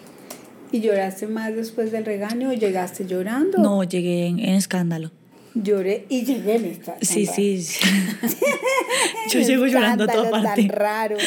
¿Y 0.72 0.80
lloraste 0.80 1.26
más 1.26 1.56
después 1.56 1.92
del 1.92 2.06
regaño 2.06 2.50
o 2.50 2.54
llegaste 2.54 3.08
llorando? 3.08 3.58
No, 3.58 3.84
llegué 3.84 4.28
en, 4.28 4.38
escándalo. 4.40 5.10
Lloré 5.56 6.06
y 6.10 6.24
llegué 6.26 6.58
en 6.58 6.66
escándalo. 6.66 7.00
Sí, 7.02 7.26
sí, 7.26 7.60
sí. 7.64 7.80
yo 9.34 9.40
llego 9.40 9.66
llorando 9.66 10.04
a 10.04 10.08
toda 10.08 10.30
parte. 10.30 10.68
tan 10.68 10.70
raro. 10.70 11.18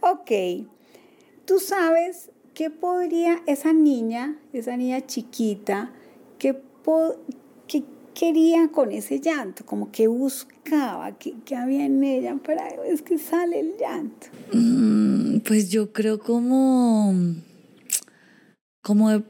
ok, 0.00 0.30
tú 1.44 1.58
sabes 1.60 2.30
qué 2.54 2.70
podría 2.70 3.42
esa 3.46 3.74
niña, 3.74 4.38
esa 4.54 4.78
niña 4.78 5.04
chiquita, 5.06 5.92
qué, 6.38 6.58
quería 8.18 8.68
con 8.68 8.90
ese 8.90 9.20
llanto, 9.20 9.64
como 9.64 9.92
que 9.92 10.08
buscaba, 10.08 11.16
que, 11.18 11.34
había 11.54 11.86
en 11.86 12.02
ella 12.02 12.36
para 12.44 12.68
es 12.84 13.02
que 13.02 13.16
sale 13.16 13.60
el 13.60 13.76
llanto. 13.78 14.26
Mm, 14.52 15.38
pues 15.40 15.70
yo 15.70 15.92
creo 15.92 16.18
como, 16.18 17.14
como 18.82 19.22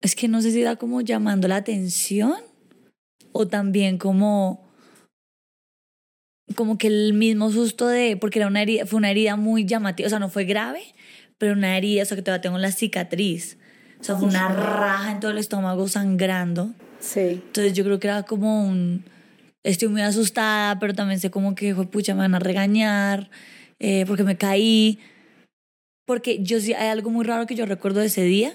es 0.00 0.16
que 0.16 0.28
no 0.28 0.40
sé 0.40 0.50
si 0.50 0.62
era 0.62 0.76
como 0.76 1.02
llamando 1.02 1.46
la 1.46 1.56
atención 1.56 2.36
o 3.32 3.46
también 3.46 3.98
como 3.98 4.62
como 6.56 6.76
que 6.76 6.86
el 6.86 7.14
mismo 7.14 7.50
susto 7.50 7.86
de, 7.86 8.16
porque 8.16 8.38
era 8.38 8.48
una 8.48 8.62
herida, 8.62 8.84
fue 8.84 8.98
una 8.98 9.10
herida 9.10 9.36
muy 9.36 9.64
llamativa, 9.64 10.06
o 10.06 10.10
sea, 10.10 10.18
no 10.18 10.28
fue 10.28 10.44
grave, 10.44 10.82
pero 11.38 11.54
una 11.54 11.78
herida, 11.78 12.02
o 12.02 12.04
sea, 12.06 12.16
que 12.16 12.22
todavía 12.22 12.42
tengo 12.42 12.58
la 12.58 12.72
cicatriz. 12.72 13.56
O 14.02 14.04
sea, 14.04 14.16
fue 14.16 14.26
una 14.26 14.48
raja 14.48 15.12
en 15.12 15.20
todo 15.20 15.30
el 15.30 15.38
estómago 15.38 15.86
sangrando. 15.86 16.72
Sí. 16.98 17.20
Entonces 17.20 17.72
yo 17.72 17.84
creo 17.84 18.00
que 18.00 18.08
era 18.08 18.24
como 18.24 18.66
un, 18.66 19.04
estoy 19.62 19.86
muy 19.86 20.02
asustada, 20.02 20.80
pero 20.80 20.92
también 20.92 21.20
sé 21.20 21.30
como 21.30 21.54
que, 21.54 21.72
pucha, 21.74 22.12
me 22.14 22.22
van 22.22 22.34
a 22.34 22.40
regañar, 22.40 23.30
eh, 23.78 24.04
porque 24.08 24.24
me 24.24 24.36
caí. 24.36 24.98
Porque 26.04 26.42
yo 26.42 26.60
sí, 26.60 26.74
hay 26.74 26.88
algo 26.88 27.10
muy 27.10 27.24
raro 27.24 27.46
que 27.46 27.54
yo 27.54 27.64
recuerdo 27.64 28.00
de 28.00 28.06
ese 28.06 28.24
día, 28.24 28.52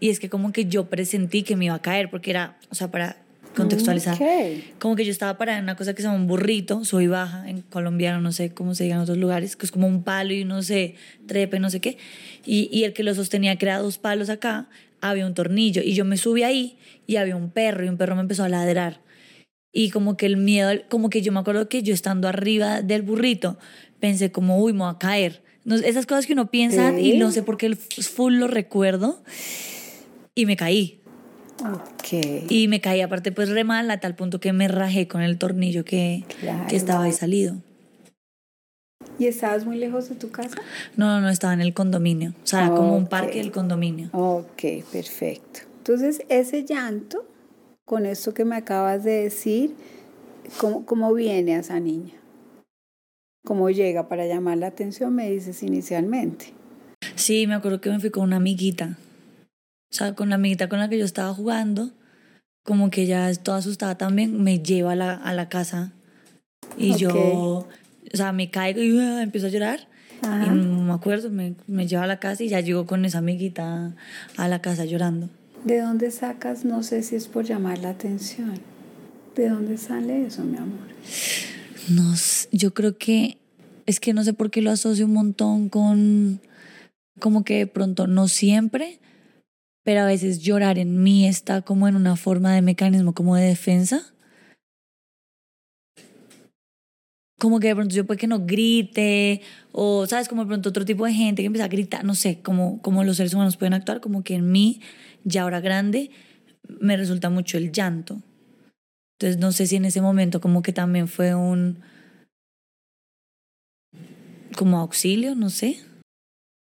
y 0.00 0.10
es 0.10 0.20
que 0.20 0.28
como 0.28 0.52
que 0.52 0.66
yo 0.66 0.90
presentí 0.90 1.44
que 1.44 1.56
me 1.56 1.64
iba 1.64 1.74
a 1.74 1.82
caer, 1.82 2.10
porque 2.10 2.30
era, 2.30 2.58
o 2.68 2.74
sea, 2.74 2.90
para 2.90 3.16
contextualizar. 3.56 4.18
Como 4.78 4.96
que 4.96 5.06
yo 5.06 5.10
estaba 5.10 5.38
parada 5.38 5.58
en 5.58 5.64
una 5.64 5.76
cosa 5.76 5.94
que 5.94 6.02
se 6.02 6.08
llama 6.08 6.20
un 6.20 6.26
burrito, 6.26 6.84
soy 6.84 7.06
baja 7.06 7.48
en 7.48 7.62
colombiano, 7.62 8.20
no 8.20 8.32
sé 8.32 8.52
cómo 8.52 8.74
se 8.74 8.84
diga 8.84 8.96
en 8.96 9.02
otros 9.02 9.16
lugares, 9.16 9.56
que 9.56 9.64
es 9.64 9.72
como 9.72 9.86
un 9.86 10.02
palo 10.02 10.34
y 10.34 10.44
no 10.44 10.62
sé, 10.62 10.94
trepe, 11.26 11.58
no 11.58 11.70
sé 11.70 11.80
qué. 11.80 11.96
Y, 12.44 12.68
y 12.70 12.84
el 12.84 12.92
que 12.92 13.02
lo 13.02 13.14
sostenía, 13.14 13.56
que 13.56 13.64
era 13.64 13.78
dos 13.78 13.96
palos 13.96 14.28
acá, 14.28 14.68
había 15.00 15.26
un 15.26 15.34
tornillo. 15.34 15.82
Y 15.82 15.94
yo 15.94 16.04
me 16.04 16.16
subí 16.16 16.42
ahí 16.42 16.78
y 17.06 17.16
había 17.16 17.36
un 17.36 17.50
perro 17.50 17.84
y 17.84 17.88
un 17.88 17.96
perro 17.96 18.14
me 18.14 18.22
empezó 18.22 18.44
a 18.44 18.48
ladrar. 18.48 19.00
Y 19.72 19.90
como 19.90 20.16
que 20.16 20.26
el 20.26 20.36
miedo, 20.36 20.70
como 20.88 21.10
que 21.10 21.22
yo 21.22 21.32
me 21.32 21.40
acuerdo 21.40 21.68
que 21.68 21.82
yo 21.82 21.94
estando 21.94 22.28
arriba 22.28 22.82
del 22.82 23.02
burrito, 23.02 23.58
pensé 24.00 24.32
como, 24.32 24.58
uy, 24.58 24.72
me 24.72 24.80
voy 24.80 24.90
a 24.90 24.98
caer. 24.98 25.42
esas 25.84 26.06
cosas 26.06 26.26
que 26.26 26.32
uno 26.32 26.50
piensa 26.50 26.98
y 26.98 27.18
no 27.18 27.30
sé 27.30 27.42
por 27.42 27.56
qué 27.56 27.66
el 27.66 27.76
full 27.76 28.34
lo 28.34 28.48
recuerdo. 28.48 29.22
Y 30.34 30.46
me 30.46 30.56
caí. 30.56 31.00
Okay. 31.98 32.46
Y 32.48 32.68
me 32.68 32.80
caí 32.80 33.02
aparte 33.02 33.32
pues 33.32 33.50
re 33.50 33.64
mal 33.64 33.90
a 33.90 34.00
tal 34.00 34.14
punto 34.14 34.40
que 34.40 34.52
me 34.52 34.66
rajé 34.66 35.06
con 35.06 35.20
el 35.20 35.36
tornillo 35.36 35.84
que, 35.84 36.24
que 36.68 36.76
estaba 36.76 37.04
ahí 37.04 37.12
salido. 37.12 37.56
¿Y 39.20 39.26
estabas 39.26 39.66
muy 39.66 39.76
lejos 39.76 40.08
de 40.08 40.14
tu 40.14 40.30
casa? 40.30 40.56
No, 40.96 41.20
no, 41.20 41.28
estaba 41.28 41.52
en 41.52 41.60
el 41.60 41.74
condominio. 41.74 42.30
O 42.42 42.46
sea, 42.46 42.70
como 42.70 42.96
un 42.96 43.06
parque 43.06 43.36
del 43.38 43.52
condominio. 43.52 44.08
Ok, 44.12 44.82
perfecto. 44.90 45.60
Entonces, 45.76 46.22
ese 46.30 46.64
llanto, 46.64 47.26
con 47.84 48.06
esto 48.06 48.32
que 48.32 48.46
me 48.46 48.56
acabas 48.56 49.04
de 49.04 49.24
decir, 49.24 49.74
¿cómo, 50.56 50.86
cómo 50.86 51.12
viene 51.12 51.54
a 51.54 51.58
esa 51.58 51.78
niña? 51.80 52.14
¿Cómo 53.44 53.68
llega 53.68 54.08
para 54.08 54.26
llamar 54.26 54.56
la 54.56 54.68
atención? 54.68 55.14
Me 55.14 55.30
dices 55.30 55.62
inicialmente. 55.62 56.54
Sí, 57.14 57.46
me 57.46 57.52
acuerdo 57.54 57.82
que 57.82 57.90
me 57.90 58.00
fui 58.00 58.08
con 58.08 58.22
una 58.24 58.36
amiguita. 58.36 58.96
O 59.90 59.94
sea, 59.94 60.14
con 60.14 60.30
la 60.30 60.36
amiguita 60.36 60.70
con 60.70 60.78
la 60.78 60.88
que 60.88 60.98
yo 60.98 61.04
estaba 61.04 61.34
jugando. 61.34 61.90
como 62.64 62.88
que 62.88 63.02
ella 63.02 63.28
es 63.28 63.42
toda 63.42 63.58
asustada 63.58 63.98
también, 63.98 64.42
me 64.42 64.60
lleva 64.60 64.92
a 64.92 64.96
la, 64.96 65.14
a 65.14 65.34
la 65.34 65.50
casa 65.50 65.92
y 66.78 66.94
yo, 66.96 67.66
o 68.12 68.16
sea, 68.16 68.32
me 68.32 68.50
caigo 68.50 68.82
y 68.82 68.92
uh, 68.92 69.18
empiezo 69.18 69.46
a 69.46 69.50
llorar. 69.50 69.88
Y 70.22 70.26
no 70.26 70.82
me 70.82 70.92
acuerdo, 70.92 71.30
me, 71.30 71.54
me 71.66 71.86
lleva 71.86 72.04
a 72.04 72.06
la 72.06 72.20
casa 72.20 72.44
y 72.44 72.48
ya 72.48 72.60
llego 72.60 72.84
con 72.84 73.04
esa 73.06 73.18
amiguita 73.18 73.94
a 74.36 74.48
la 74.48 74.60
casa 74.60 74.84
llorando. 74.84 75.30
¿De 75.64 75.80
dónde 75.80 76.10
sacas? 76.10 76.64
No 76.64 76.82
sé 76.82 77.02
si 77.02 77.16
es 77.16 77.28
por 77.28 77.44
llamar 77.44 77.78
la 77.78 77.90
atención. 77.90 78.54
¿De 79.34 79.48
dónde 79.48 79.78
sale 79.78 80.26
eso, 80.26 80.42
mi 80.44 80.58
amor? 80.58 80.88
No, 81.88 82.14
yo 82.52 82.74
creo 82.74 82.98
que 82.98 83.38
es 83.86 84.00
que 84.00 84.12
no 84.12 84.24
sé 84.24 84.32
por 84.32 84.50
qué 84.50 84.62
lo 84.62 84.70
asocio 84.70 85.06
un 85.06 85.14
montón 85.14 85.68
con 85.68 86.40
como 87.18 87.44
que 87.44 87.58
de 87.58 87.66
pronto 87.66 88.06
no 88.06 88.28
siempre, 88.28 89.00
pero 89.82 90.00
a 90.00 90.06
veces 90.06 90.40
llorar 90.40 90.78
en 90.78 91.02
mí 91.02 91.26
está 91.26 91.62
como 91.62 91.88
en 91.88 91.96
una 91.96 92.16
forma 92.16 92.54
de 92.54 92.62
mecanismo 92.62 93.14
como 93.14 93.36
de 93.36 93.44
defensa. 93.44 94.12
Como 97.40 97.58
que 97.58 97.68
de 97.68 97.74
pronto 97.74 97.94
yo 97.94 98.06
puede 98.06 98.20
que 98.20 98.26
no 98.26 98.44
grite, 98.44 99.40
o 99.72 100.06
sabes, 100.06 100.28
como 100.28 100.42
de 100.42 100.48
pronto 100.48 100.68
otro 100.68 100.84
tipo 100.84 101.06
de 101.06 101.14
gente 101.14 101.40
que 101.40 101.46
empieza 101.46 101.64
a 101.64 101.68
gritar, 101.68 102.04
no 102.04 102.14
sé, 102.14 102.42
como, 102.42 102.82
como 102.82 103.02
los 103.02 103.16
seres 103.16 103.32
humanos 103.32 103.56
pueden 103.56 103.72
actuar, 103.72 104.02
como 104.02 104.22
que 104.22 104.34
en 104.34 104.52
mí, 104.52 104.82
ya 105.24 105.42
ahora 105.42 105.60
grande, 105.60 106.10
me 106.68 106.98
resulta 106.98 107.30
mucho 107.30 107.56
el 107.56 107.72
llanto. 107.72 108.20
Entonces 109.18 109.40
no 109.40 109.52
sé 109.52 109.66
si 109.66 109.76
en 109.76 109.86
ese 109.86 110.02
momento 110.02 110.40
como 110.42 110.62
que 110.62 110.74
también 110.74 111.08
fue 111.08 111.34
un 111.34 111.80
como 114.56 114.78
auxilio, 114.78 115.34
no 115.34 115.48
sé. 115.48 115.78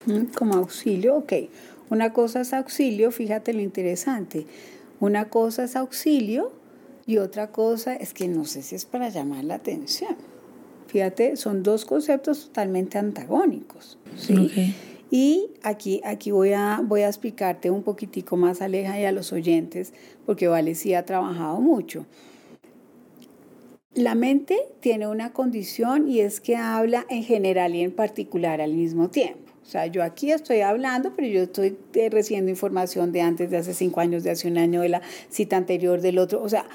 Mm, 0.06 0.26
Como 0.36 0.54
auxilio, 0.54 1.16
ok. 1.16 1.32
Una 1.90 2.12
cosa 2.12 2.42
es 2.42 2.52
auxilio, 2.52 3.10
fíjate 3.10 3.52
lo 3.52 3.60
interesante. 3.60 4.46
Una 5.00 5.28
cosa 5.28 5.64
es 5.64 5.74
auxilio 5.74 6.52
y 7.06 7.18
otra 7.18 7.50
cosa 7.50 7.96
es 7.96 8.14
que 8.14 8.28
no 8.28 8.44
sé 8.44 8.62
si 8.62 8.76
es 8.76 8.84
para 8.84 9.08
llamar 9.08 9.42
la 9.42 9.56
atención. 9.56 10.16
Fíjate, 10.90 11.36
son 11.36 11.62
dos 11.62 11.84
conceptos 11.84 12.46
totalmente 12.46 12.98
antagónicos. 12.98 13.96
¿sí? 14.16 14.74
Y 15.08 15.50
aquí, 15.62 16.00
aquí 16.04 16.32
voy, 16.32 16.52
a, 16.52 16.80
voy 16.82 17.02
a 17.02 17.06
explicarte 17.06 17.70
un 17.70 17.84
poquitico 17.84 18.36
más, 18.36 18.60
Aleja, 18.60 18.98
y 18.98 19.04
a 19.04 19.12
los 19.12 19.32
oyentes, 19.32 19.92
porque 20.26 20.48
Vale 20.48 20.74
sí 20.74 20.94
ha 20.94 21.04
trabajado 21.04 21.60
mucho. 21.60 22.06
La 23.94 24.16
mente 24.16 24.58
tiene 24.80 25.06
una 25.06 25.32
condición 25.32 26.08
y 26.08 26.20
es 26.20 26.40
que 26.40 26.56
habla 26.56 27.06
en 27.08 27.22
general 27.22 27.76
y 27.76 27.82
en 27.82 27.92
particular 27.92 28.60
al 28.60 28.74
mismo 28.74 29.10
tiempo. 29.10 29.52
O 29.62 29.66
sea, 29.66 29.86
yo 29.86 30.02
aquí 30.02 30.32
estoy 30.32 30.62
hablando, 30.62 31.12
pero 31.14 31.28
yo 31.28 31.42
estoy 31.42 31.78
eh, 31.94 32.10
recibiendo 32.10 32.50
información 32.50 33.12
de 33.12 33.20
antes, 33.20 33.50
de 33.50 33.58
hace 33.58 33.74
cinco 33.74 34.00
años, 34.00 34.24
de 34.24 34.30
hace 34.30 34.48
un 34.48 34.58
año, 34.58 34.80
de 34.80 34.88
la 34.88 35.02
cita 35.28 35.56
anterior, 35.56 36.00
del 36.00 36.18
otro. 36.18 36.42
O 36.42 36.48
sea, 36.48 36.66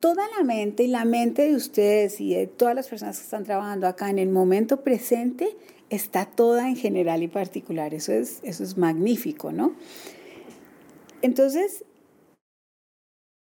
toda 0.00 0.26
la 0.36 0.42
mente 0.42 0.82
y 0.82 0.88
la 0.88 1.04
mente 1.04 1.42
de 1.42 1.54
ustedes 1.54 2.20
y 2.20 2.34
de 2.34 2.46
todas 2.46 2.74
las 2.74 2.88
personas 2.88 3.18
que 3.18 3.24
están 3.24 3.44
trabajando 3.44 3.86
acá 3.86 4.08
en 4.10 4.18
el 4.18 4.30
momento 4.30 4.78
presente 4.82 5.56
está 5.90 6.24
toda 6.24 6.68
en 6.68 6.76
general 6.76 7.22
y 7.22 7.28
particular. 7.28 7.92
Eso 7.92 8.12
es, 8.12 8.40
eso 8.42 8.64
es 8.64 8.78
magnífico, 8.78 9.52
¿no? 9.52 9.74
Entonces, 11.20 11.84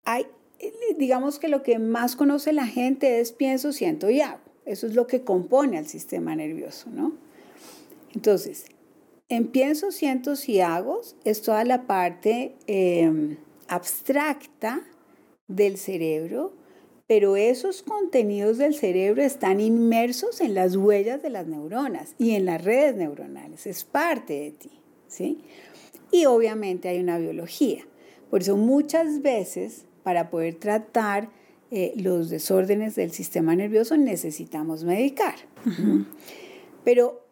hay, 0.03 0.25
digamos 0.97 1.37
que 1.37 1.47
lo 1.47 1.61
que 1.61 1.77
más 1.77 2.15
conoce 2.15 2.51
la 2.53 2.65
gente 2.65 3.19
es 3.19 3.31
pienso, 3.31 3.71
siento 3.71 4.09
y 4.09 4.21
hago. 4.21 4.39
Eso 4.65 4.87
es 4.87 4.95
lo 4.95 5.05
que 5.05 5.21
compone 5.21 5.77
al 5.77 5.85
sistema 5.85 6.35
nervioso, 6.35 6.89
¿no? 6.89 7.13
Entonces, 8.15 8.65
en 9.29 9.47
pienso, 9.47 9.91
siento 9.91 10.33
y 10.47 10.61
hago 10.61 11.01
es 11.23 11.41
toda 11.43 11.63
la 11.65 11.85
parte 11.85 12.55
eh, 12.65 13.37
abstracta 13.67 14.81
del 15.47 15.77
cerebro, 15.77 16.53
pero 17.07 17.37
esos 17.37 17.83
contenidos 17.83 18.57
del 18.57 18.75
cerebro 18.75 19.23
están 19.23 19.59
inmersos 19.61 20.41
en 20.41 20.53
las 20.53 20.75
huellas 20.75 21.21
de 21.21 21.29
las 21.29 21.47
neuronas 21.47 22.15
y 22.17 22.31
en 22.31 22.45
las 22.45 22.63
redes 22.63 22.95
neuronales, 22.95 23.65
es 23.65 23.85
parte 23.85 24.33
de 24.33 24.51
ti, 24.51 24.71
¿sí? 25.07 25.39
Y 26.11 26.25
obviamente 26.25 26.89
hay 26.89 26.99
una 26.99 27.17
biología. 27.17 27.85
Por 28.29 28.41
eso 28.41 28.57
muchas 28.57 29.21
veces 29.21 29.85
para 30.03 30.29
poder 30.29 30.55
tratar 30.55 31.29
eh, 31.71 31.93
los 31.95 32.29
desórdenes 32.29 32.95
del 32.95 33.11
sistema 33.11 33.55
nervioso 33.55 33.97
necesitamos 33.97 34.83
medicar. 34.83 35.35
Uh 35.65 35.69
-huh. 35.69 36.05
Pero 36.83 37.26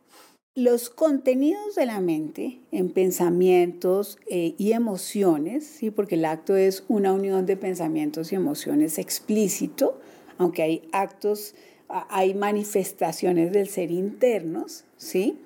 los 0.56 0.90
contenidos 0.90 1.76
de 1.76 1.86
la 1.86 2.00
mente 2.00 2.62
en 2.72 2.90
pensamientos 2.90 4.18
eh, 4.28 4.56
y 4.58 4.72
emociones, 4.72 5.66
¿sí? 5.66 5.92
porque 5.92 6.16
el 6.16 6.24
acto 6.24 6.56
es 6.56 6.86
una 6.88 7.12
unión 7.12 7.46
de 7.46 7.58
pensamientos 7.58 8.32
y 8.32 8.36
emociones 8.36 8.98
explícito, 8.98 10.00
aunque 10.38 10.64
hay 10.64 10.88
actos, 10.94 11.56
hay 11.90 12.34
manifestaciones 12.34 13.52
del 13.52 13.68
ser 13.68 13.92
internos, 13.92 14.86
¿sí? 14.96 15.38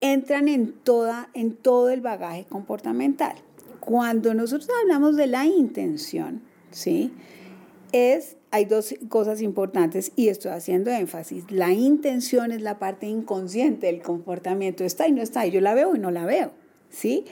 entran 0.00 0.48
en, 0.48 0.72
toda, 0.72 1.30
en 1.32 1.56
todo 1.56 1.88
el 1.88 2.02
bagaje 2.02 2.44
comportamental. 2.44 3.36
Cuando 3.80 4.34
nosotros 4.34 4.68
hablamos 4.82 5.16
de 5.16 5.28
la 5.28 5.46
intención, 5.46 6.42
¿sí? 6.70 7.10
es, 7.92 8.36
hay 8.54 8.66
dos 8.66 8.94
cosas 9.08 9.42
importantes 9.42 10.12
y 10.14 10.28
estoy 10.28 10.52
haciendo 10.52 10.92
énfasis. 10.92 11.50
La 11.50 11.72
intención 11.72 12.52
es 12.52 12.62
la 12.62 12.78
parte 12.78 13.08
inconsciente 13.08 13.88
del 13.88 14.00
comportamiento. 14.00 14.84
Está 14.84 15.08
y 15.08 15.12
no 15.12 15.22
está, 15.22 15.44
y 15.44 15.50
yo 15.50 15.60
la 15.60 15.74
veo 15.74 15.96
y 15.96 15.98
no 15.98 16.12
la 16.12 16.24
veo, 16.24 16.52
¿sí? 16.88 17.24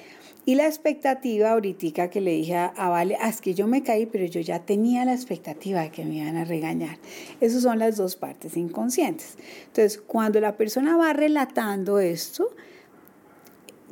Y 0.47 0.57
la 0.57 0.67
expectativa 0.67 1.53
ahorita 1.53 2.11
que 2.11 2.21
le 2.21 2.33
dije 2.33 2.57
a 2.57 2.89
Vale, 2.89 3.17
ah, 3.21 3.29
es 3.29 3.41
que 3.41 3.55
yo 3.55 3.69
me 3.69 3.85
caí, 3.85 4.07
pero 4.07 4.25
yo 4.25 4.41
ya 4.41 4.67
tenía 4.67 5.05
la 5.05 5.15
expectativa 5.15 5.83
de 5.83 5.93
que 5.93 6.05
me 6.05 6.17
iban 6.17 6.37
a 6.37 6.45
regañar. 6.45 6.99
Esas 7.41 7.63
son 7.63 7.79
las 7.79 7.99
dos 7.99 8.17
partes 8.17 8.57
inconscientes. 8.57 9.37
Entonces, 9.67 10.03
cuando 10.05 10.41
la 10.41 10.57
persona 10.57 10.97
va 10.97 11.13
relatando 11.13 12.01
esto, 12.01 12.49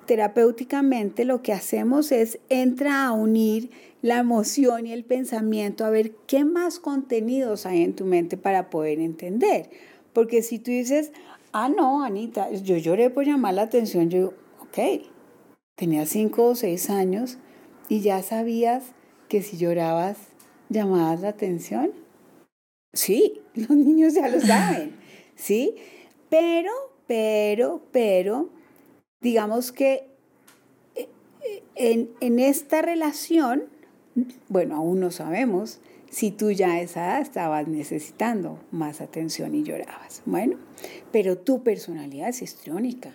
terapéuticamente 0.07 1.25
lo 1.25 1.43
que 1.43 1.53
hacemos 1.53 2.11
es 2.11 2.41
entra 2.49 3.07
a 3.07 3.13
unir 3.13 3.71
la 4.03 4.19
emoción 4.19 4.87
y 4.87 4.93
el 4.93 5.05
pensamiento 5.05 5.85
a 5.85 5.91
ver 5.91 6.13
qué 6.27 6.45
más 6.45 6.79
contenidos 6.79 7.67
hay 7.67 7.83
en 7.83 7.95
tu 7.95 8.05
mente 8.05 8.37
para 8.37 8.71
poder 8.71 9.01
entender. 9.01 9.71
Porque 10.13 10.43
si 10.43 10.59
tú 10.59 10.71
dices, 10.71 11.13
ah, 11.53 11.69
no, 11.69 12.03
Anita, 12.03 12.51
yo 12.51 12.77
lloré 12.77 13.11
por 13.11 13.25
llamar 13.25 13.55
la 13.55 13.63
atención, 13.63 14.09
yo 14.09 14.19
digo, 14.19 14.35
ok, 14.61 15.03
tenía 15.77 16.07
cinco 16.07 16.47
o 16.47 16.55
seis 16.55 16.91
años 16.91 17.39
y 17.89 18.01
ya 18.01 18.23
sabías 18.23 18.85
que 19.29 19.43
si 19.43 19.57
llorabas 19.57 20.17
llamabas 20.71 21.21
la 21.21 21.29
atención. 21.29 21.91
Sí, 22.93 23.43
los 23.55 23.71
niños 23.71 24.15
ya 24.15 24.29
lo 24.29 24.41
saben, 24.47 24.97
¿sí? 25.37 25.75
Pero, 26.31 26.71
pero, 27.07 27.83
pero, 27.93 28.51
digamos 29.21 29.73
que 29.73 30.09
en, 31.75 32.11
en, 32.21 32.39
esta 32.39 32.83
relación, 32.83 33.65
bueno, 34.49 34.77
aún 34.77 35.01
no 35.01 35.11
sabemos 35.11 35.81
si 36.11 36.33
tú 36.33 36.51
ya 36.51 36.73
a 36.73 36.81
esa 36.81 37.07
edad 37.07 37.21
estabas 37.21 37.69
necesitando 37.69 38.59
más 38.71 39.01
atención 39.01 39.55
y 39.55 39.63
llorabas. 39.63 40.23
Bueno, 40.27 40.57
pero 41.13 41.39
tu 41.39 41.63
personalidad 41.63 42.29
es 42.29 42.43
histriónica. 42.43 43.15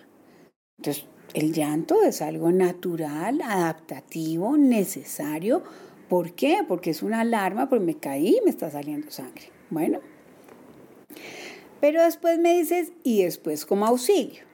Entonces, 0.78 1.04
el 1.34 1.52
llanto 1.52 2.02
es 2.02 2.22
algo 2.22 2.50
natural, 2.52 3.42
adaptativo, 3.42 4.56
necesario. 4.56 5.62
¿Por 6.08 6.32
qué? 6.32 6.58
Porque 6.66 6.90
es 6.90 7.02
una 7.02 7.20
alarma, 7.20 7.68
porque 7.68 7.84
me 7.84 7.96
caí 7.96 8.36
y 8.38 8.44
me 8.44 8.50
está 8.50 8.70
saliendo 8.70 9.10
sangre. 9.10 9.50
Bueno, 9.68 10.00
pero 11.80 12.02
después 12.02 12.38
me 12.38 12.56
dices, 12.56 12.92
y 13.02 13.22
después 13.22 13.66
como 13.66 13.86
auxilio. 13.86 14.44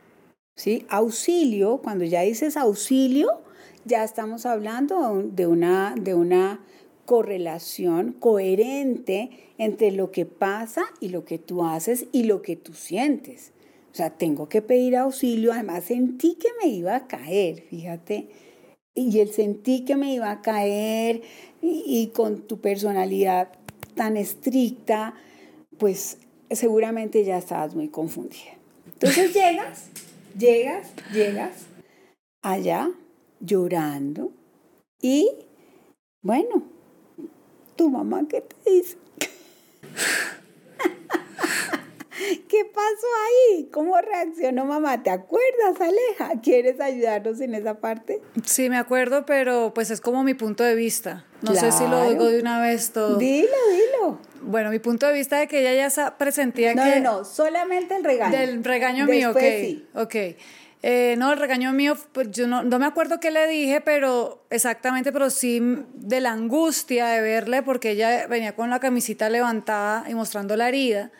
¿Sí? 0.56 0.84
Auxilio, 0.88 1.78
cuando 1.78 2.04
ya 2.04 2.20
dices 2.22 2.56
auxilio, 2.56 3.40
ya 3.84 4.04
estamos 4.04 4.46
hablando 4.46 5.22
de 5.22 5.46
una, 5.46 5.94
de 6.00 6.14
una 6.14 6.60
correlación 7.04 8.12
coherente 8.12 9.30
entre 9.58 9.90
lo 9.90 10.10
que 10.10 10.24
pasa 10.26 10.82
y 11.00 11.08
lo 11.08 11.24
que 11.24 11.38
tú 11.38 11.64
haces 11.64 12.06
y 12.12 12.24
lo 12.24 12.42
que 12.42 12.56
tú 12.56 12.74
sientes. 12.74 13.52
O 13.92 13.94
sea, 13.94 14.10
tengo 14.10 14.48
que 14.48 14.62
pedir 14.62 14.96
auxilio, 14.96 15.52
además 15.52 15.84
sentí 15.84 16.36
que 16.36 16.48
me 16.62 16.70
iba 16.70 16.96
a 16.96 17.06
caer, 17.06 17.62
fíjate, 17.62 18.28
y 18.94 19.20
el 19.20 19.30
sentí 19.30 19.84
que 19.84 19.96
me 19.96 20.14
iba 20.14 20.30
a 20.30 20.40
caer 20.40 21.22
y, 21.60 21.84
y 21.86 22.06
con 22.08 22.42
tu 22.42 22.60
personalidad 22.60 23.48
tan 23.94 24.16
estricta, 24.16 25.14
pues 25.78 26.18
seguramente 26.50 27.24
ya 27.24 27.36
estabas 27.36 27.74
muy 27.74 27.88
confundida. 27.88 28.56
Entonces 28.86 29.34
llegas, 29.34 29.88
llegas, 30.38 30.88
llegas 31.12 31.66
allá 32.42 32.90
llorando 33.42 34.32
y 35.00 35.28
bueno, 36.22 36.62
tu 37.76 37.90
mamá 37.90 38.22
qué 38.28 38.40
te 38.42 38.70
dice? 38.70 38.96
¿Qué 42.48 42.64
pasó 42.66 43.06
ahí? 43.26 43.68
¿Cómo 43.72 44.00
reaccionó 44.00 44.64
mamá? 44.64 45.02
¿Te 45.02 45.10
acuerdas, 45.10 45.80
Aleja? 45.80 46.40
¿Quieres 46.40 46.80
ayudarnos 46.80 47.40
en 47.40 47.54
esa 47.54 47.80
parte? 47.80 48.22
Sí, 48.44 48.70
me 48.70 48.76
acuerdo, 48.76 49.26
pero 49.26 49.72
pues 49.74 49.90
es 49.90 50.00
como 50.00 50.22
mi 50.22 50.34
punto 50.34 50.62
de 50.62 50.74
vista. 50.74 51.24
No 51.40 51.54
sé 51.54 51.72
si 51.72 51.84
lo 51.86 52.08
digo 52.08 52.26
de 52.26 52.38
una 52.40 52.60
vez 52.60 52.92
todo. 52.92 53.16
Dilo, 53.18 53.48
dilo. 53.70 54.18
Bueno, 54.42 54.70
mi 54.70 54.78
punto 54.78 55.06
de 55.06 55.14
vista 55.14 55.38
de 55.38 55.48
que 55.48 55.60
ella 55.60 55.88
ya 55.88 56.16
presentía 56.18 56.74
No, 56.74 56.84
que... 56.84 57.00
no, 57.00 57.18
no, 57.18 57.24
solamente 57.24 57.96
el 57.96 58.04
regaño. 58.04 58.38
Del 58.38 58.62
regaño 58.62 59.06
mío, 59.06 59.30
ok. 59.30 59.40
Sí. 59.40 59.88
Ok. 59.94 60.14
Eh, 60.84 61.14
no, 61.16 61.32
el 61.32 61.38
regaño 61.38 61.72
mío, 61.72 61.96
pues 62.12 62.32
yo 62.32 62.48
no, 62.48 62.64
me 62.64 62.86
acuerdo 62.86 63.20
qué 63.20 63.30
le 63.30 63.46
dije, 63.46 63.80
pero 63.80 64.44
exactamente, 64.50 65.12
pero 65.12 65.30
sí 65.30 65.60
de 65.94 66.20
la 66.20 66.32
angustia 66.32 67.06
de 67.06 67.20
verle, 67.20 67.62
porque 67.62 67.92
ella 67.92 68.26
venía 68.26 68.56
con 68.56 68.68
la 68.68 68.80
camisita 68.80 69.30
levantada 69.30 70.10
y 70.10 70.14
mostrando 70.14 70.56
la 70.56 70.68
herida. 70.68 71.12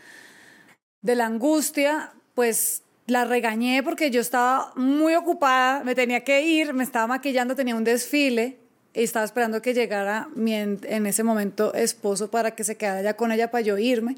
De 1.01 1.15
la 1.15 1.27
angustia, 1.27 2.13
pues 2.35 2.83
la 3.07 3.25
regañé 3.25 3.83
porque 3.85 4.11
yo 4.11 4.21
estaba 4.21 4.73
muy 4.75 5.15
ocupada, 5.15 5.85
me 5.85 5.95
tenía 5.95 6.25
que 6.25 6.43
ir, 6.43 6.75
me 6.75 6.83
estaba 6.83 7.07
maquillando, 7.07 7.55
tenía 7.55 7.77
un 7.77 7.85
desfile 7.85 8.59
y 8.95 9.05
estaba 9.05 9.25
esperando 9.25 9.63
que 9.63 9.75
llegara 9.75 10.29
mi 10.35 10.55
en, 10.55 10.81
en 10.85 11.07
ese 11.07 11.23
momento 11.23 11.73
esposo 11.75 12.31
para 12.31 12.53
que 12.53 12.65
se 12.65 12.77
quedara 12.77 13.03
ya 13.03 13.15
con 13.15 13.31
ella 13.31 13.51
para 13.51 13.63
yo 13.63 13.79
irme. 13.79 14.17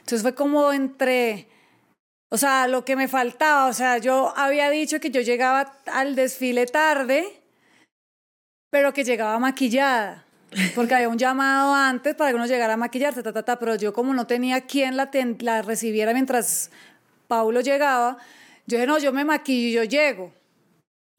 Entonces 0.00 0.22
fue 0.22 0.34
como 0.34 0.72
entre, 0.72 1.48
o 2.28 2.36
sea, 2.36 2.66
lo 2.66 2.84
que 2.84 2.96
me 2.96 3.08
faltaba, 3.08 3.66
o 3.66 3.72
sea, 3.72 3.98
yo 3.98 4.32
había 4.36 4.68
dicho 4.70 4.98
que 4.98 5.10
yo 5.10 5.20
llegaba 5.20 5.72
al 5.86 6.16
desfile 6.16 6.66
tarde, 6.66 7.40
pero 8.70 8.92
que 8.92 9.04
llegaba 9.04 9.38
maquillada, 9.38 10.24
porque 10.74 10.94
había 10.94 11.08
un 11.08 11.18
llamado 11.18 11.72
antes 11.74 12.14
para 12.16 12.30
que 12.30 12.36
uno 12.36 12.46
llegara 12.46 12.74
a 12.74 12.76
maquillarse, 12.76 13.22
ta, 13.22 13.32
ta, 13.32 13.44
ta, 13.44 13.58
pero 13.58 13.76
yo 13.76 13.92
como 13.92 14.12
no 14.12 14.26
tenía 14.26 14.62
quien 14.62 14.96
la, 14.96 15.08
la 15.40 15.62
recibiera 15.62 16.12
mientras 16.12 16.70
Paulo 17.28 17.60
llegaba, 17.60 18.18
yo 18.66 18.76
dije, 18.76 18.86
no, 18.88 18.98
yo 18.98 19.12
me 19.12 19.24
maquillo 19.24 19.68
y 19.68 19.72
yo 19.72 19.84
llego, 19.84 20.32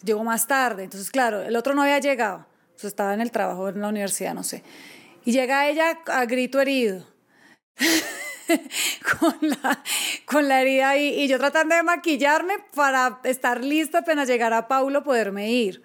llego 0.03 0.23
más 0.25 0.45
tarde, 0.45 0.83
entonces 0.83 1.09
claro, 1.09 1.41
el 1.41 1.55
otro 1.55 1.73
no 1.73 1.83
había 1.83 1.99
llegado, 1.99 2.45
sea, 2.75 2.89
estaba 2.89 3.13
en 3.13 3.21
el 3.21 3.31
trabajo 3.31 3.69
en 3.69 3.79
la 3.79 3.87
universidad, 3.87 4.33
no 4.33 4.43
sé, 4.43 4.61
y 5.23 5.31
llega 5.31 5.69
ella 5.69 5.99
a 6.07 6.25
grito 6.25 6.59
herido 6.59 7.05
con 9.19 9.35
la, 9.41 9.83
con 10.25 10.47
la 10.47 10.61
herida 10.61 10.97
y 10.97 11.27
yo 11.27 11.37
tratando 11.37 11.75
de 11.75 11.83
maquillarme 11.83 12.55
para 12.75 13.19
estar 13.23 13.63
lista 13.63 13.99
apenas 13.99 14.27
llegara 14.27 14.67
Paulo 14.67 15.03
poderme 15.03 15.51
ir. 15.51 15.83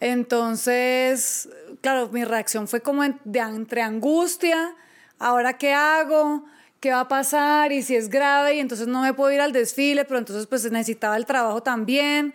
Entonces, 0.00 1.48
claro, 1.80 2.08
mi 2.10 2.24
reacción 2.24 2.68
fue 2.68 2.80
como 2.80 3.02
de, 3.02 3.40
entre 3.40 3.82
angustia, 3.82 4.74
ahora 5.18 5.58
qué 5.58 5.72
hago, 5.72 6.44
qué 6.80 6.92
va 6.92 7.00
a 7.00 7.08
pasar 7.08 7.72
y 7.72 7.82
si 7.82 7.96
es 7.96 8.08
grave 8.08 8.54
y 8.54 8.60
entonces 8.60 8.86
no 8.86 9.02
me 9.02 9.12
puedo 9.12 9.32
ir 9.32 9.40
al 9.40 9.52
desfile, 9.52 10.04
pero 10.04 10.18
entonces 10.18 10.46
pues 10.46 10.70
necesitaba 10.70 11.16
el 11.16 11.26
trabajo 11.26 11.62
también. 11.62 12.34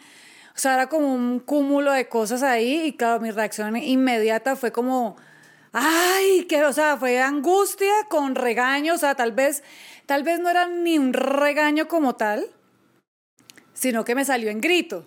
O 0.56 0.60
sea, 0.60 0.76
era 0.76 0.88
como 0.88 1.14
un 1.14 1.40
cúmulo 1.40 1.92
de 1.94 2.08
cosas 2.10 2.44
ahí 2.44 2.82
y 2.86 2.94
claro, 2.94 3.20
mi 3.22 3.32
reacción 3.32 3.76
inmediata 3.78 4.56
fue 4.56 4.72
como, 4.72 5.16
ay, 5.74 6.46
que, 6.48 6.64
o 6.64 6.72
sea, 6.74 6.98
fue 6.98 7.20
angustia 7.22 7.92
con 8.10 8.36
regaño, 8.36 8.94
o 8.94 8.98
sea, 8.98 9.16
tal 9.16 9.32
vez, 9.34 9.64
tal 10.06 10.24
vez 10.24 10.40
no 10.40 10.50
era 10.50 10.68
ni 10.68 10.98
un 10.98 11.14
regaño 11.14 11.88
como 11.88 12.16
tal, 12.16 12.48
sino 13.74 14.06
que 14.06 14.16
me 14.16 14.24
salió 14.26 14.50
en 14.50 14.62
grito. 14.62 15.06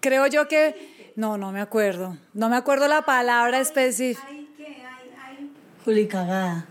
Creo 0.00 0.26
yo 0.26 0.48
que, 0.48 1.12
no, 1.16 1.38
no 1.38 1.52
me 1.52 1.60
acuerdo, 1.60 2.18
no 2.34 2.48
me 2.48 2.56
acuerdo 2.56 2.88
la 2.88 3.02
palabra 3.02 3.58
específica. 3.60 4.26
Juli 5.84 6.06
cagada. 6.06 6.66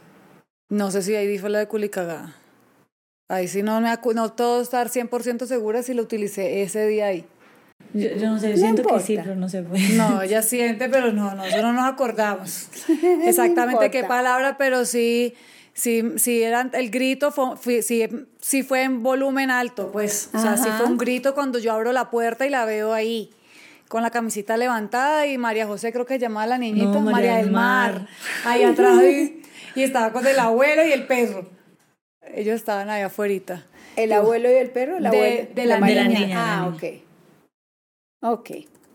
No 0.70 0.91
sé 0.91 1.02
si 1.02 1.15
ahí 1.15 1.38
fue 1.39 1.50
la 1.50 1.60
de 1.60 1.67
culicagada. 1.67 2.36
Ahí 3.30 3.48
sí 3.48 3.63
no 3.63 3.80
me 3.82 3.89
acu- 3.89 4.13
no 4.13 4.36
puedo 4.36 4.62
estar 4.62 4.89
100% 4.89 5.46
segura 5.48 5.82
si 5.82 5.93
lo 5.93 6.04
utilicé 6.04 6.62
ese 6.62 6.86
día 6.88 7.08
ahí. 7.08 7.26
Yo, 7.93 8.10
yo 8.10 8.30
no 8.30 8.39
sé, 8.39 8.50
yo 8.50 8.56
No 8.56 8.62
siento 8.62 8.84
que 8.84 9.00
sí, 9.00 9.17
pero 9.21 9.36
no 9.36 9.50
sé. 9.50 9.63
Pues. 9.63 9.89
No, 9.91 10.21
ella 10.23 10.41
siente, 10.41 10.89
pero 10.89 11.12
no, 11.13 11.34
nosotros 11.36 11.63
no 11.63 11.73
nos 11.73 11.86
acordamos 11.93 12.67
exactamente 13.26 13.89
qué 13.91 14.04
palabra, 14.04 14.58
pero 14.58 14.86
sí, 14.86 15.34
sí, 15.73 16.04
sí 16.17 16.43
era 16.43 16.69
el 16.73 16.89
grito, 16.89 17.32
fue, 17.32 17.56
fue- 17.58 17.82
sí, 17.82 18.08
sí 18.41 18.63
fue 18.63 18.84
en 18.84 19.04
volumen 19.04 19.50
alto, 19.52 19.91
pues, 19.91 20.30
o 20.34 20.39
sea, 20.39 20.58
sí 20.58 20.69
fue 20.78 20.86
un 20.86 20.97
grito 20.97 21.34
cuando 21.34 21.60
yo 21.60 21.71
abro 21.73 21.91
la 21.91 22.10
puerta 22.10 22.45
y 22.45 22.50
la 22.50 22.65
veo 22.65 22.93
ahí, 22.93 23.30
con 23.88 24.04
la 24.04 24.12
camisita 24.12 24.58
levantada 24.58 25.26
y 25.28 25.38
María 25.38 25.65
José 25.65 25.93
creo 25.93 26.06
que 26.06 26.19
llamaba 26.19 26.43
a 26.43 26.47
la 26.47 26.58
niñita, 26.58 26.86
No, 27.00 27.02
María 27.02 27.12
María 27.12 27.36
del 27.38 27.52
Mar, 27.52 27.93
Mar. 28.02 28.08
ahí 28.45 28.63
atrás 28.63 29.02
y, 29.04 29.41
y 29.76 29.84
estaba 29.84 30.12
con 30.12 30.28
el 30.28 30.38
abuelo 30.39 30.86
y 30.86 30.91
el 30.91 31.08
perro. 31.08 31.50
Ellos 32.36 32.56
estaban 32.56 32.89
ahí 32.89 33.02
afuera. 33.04 33.65
¿El 33.95 34.12
abuelo 34.12 34.52
y 34.52 34.56
el 34.56 34.69
perro? 34.71 34.97
¿El 34.97 35.04
De- 35.04 35.08
abuelo? 35.10 35.47
de 35.56 35.65
la 35.65 35.80
María? 35.80 36.04
niña. 36.04 36.19
De 36.19 36.28
la 36.28 36.54
Ah, 36.63 36.65
niña. 36.69 36.76
ok. 36.76 37.07
Ok. 38.21 38.51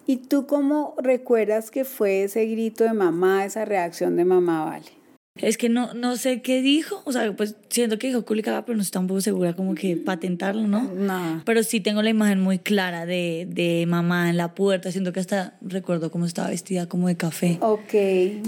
¿Y 0.06 0.16
tú 0.16 0.46
cómo 0.46 0.94
recuerdas 0.98 1.70
que 1.70 1.85
fue 1.85 2.24
ese 2.24 2.46
grito 2.46 2.85
de 2.85 2.92
mamá, 2.92 3.44
esa 3.44 3.64
reacción 3.64 4.16
de 4.16 4.24
mamá, 4.24 4.64
Vale? 4.64 5.02
Es 5.37 5.56
que 5.56 5.70
no, 5.70 5.94
no 5.94 6.16
sé 6.16 6.42
qué 6.42 6.61
dijo. 6.61 7.00
O 7.06 7.12
sea, 7.12 7.35
pues 7.35 7.56
siento 7.70 7.98
que 7.98 8.08
dijo 8.08 8.22
Juli 8.22 8.42
cagada, 8.42 8.66
pero 8.66 8.76
no 8.76 8.82
estoy 8.82 9.00
tampoco 9.00 9.22
segura 9.22 9.54
como 9.54 9.74
que 9.74 9.96
patentarlo, 9.96 10.68
¿no? 10.68 10.82
No. 10.92 11.42
Pero 11.46 11.62
sí 11.62 11.80
tengo 11.80 12.02
la 12.02 12.11
imagen 12.11 12.40
muy 12.40 12.58
clara 12.58 13.06
de, 13.06 13.46
de 13.48 13.87
mamá 13.88 14.28
en 14.28 14.37
la 14.37 14.54
puerta. 14.54 14.92
Siento 14.92 15.14
que 15.14 15.20
hasta 15.20 15.56
recuerdo 15.62 16.11
cómo 16.11 16.26
estaba 16.26 16.50
vestida 16.50 16.87
como 16.87 17.08
de 17.08 17.16
café. 17.16 17.56
Ok, 17.62 17.94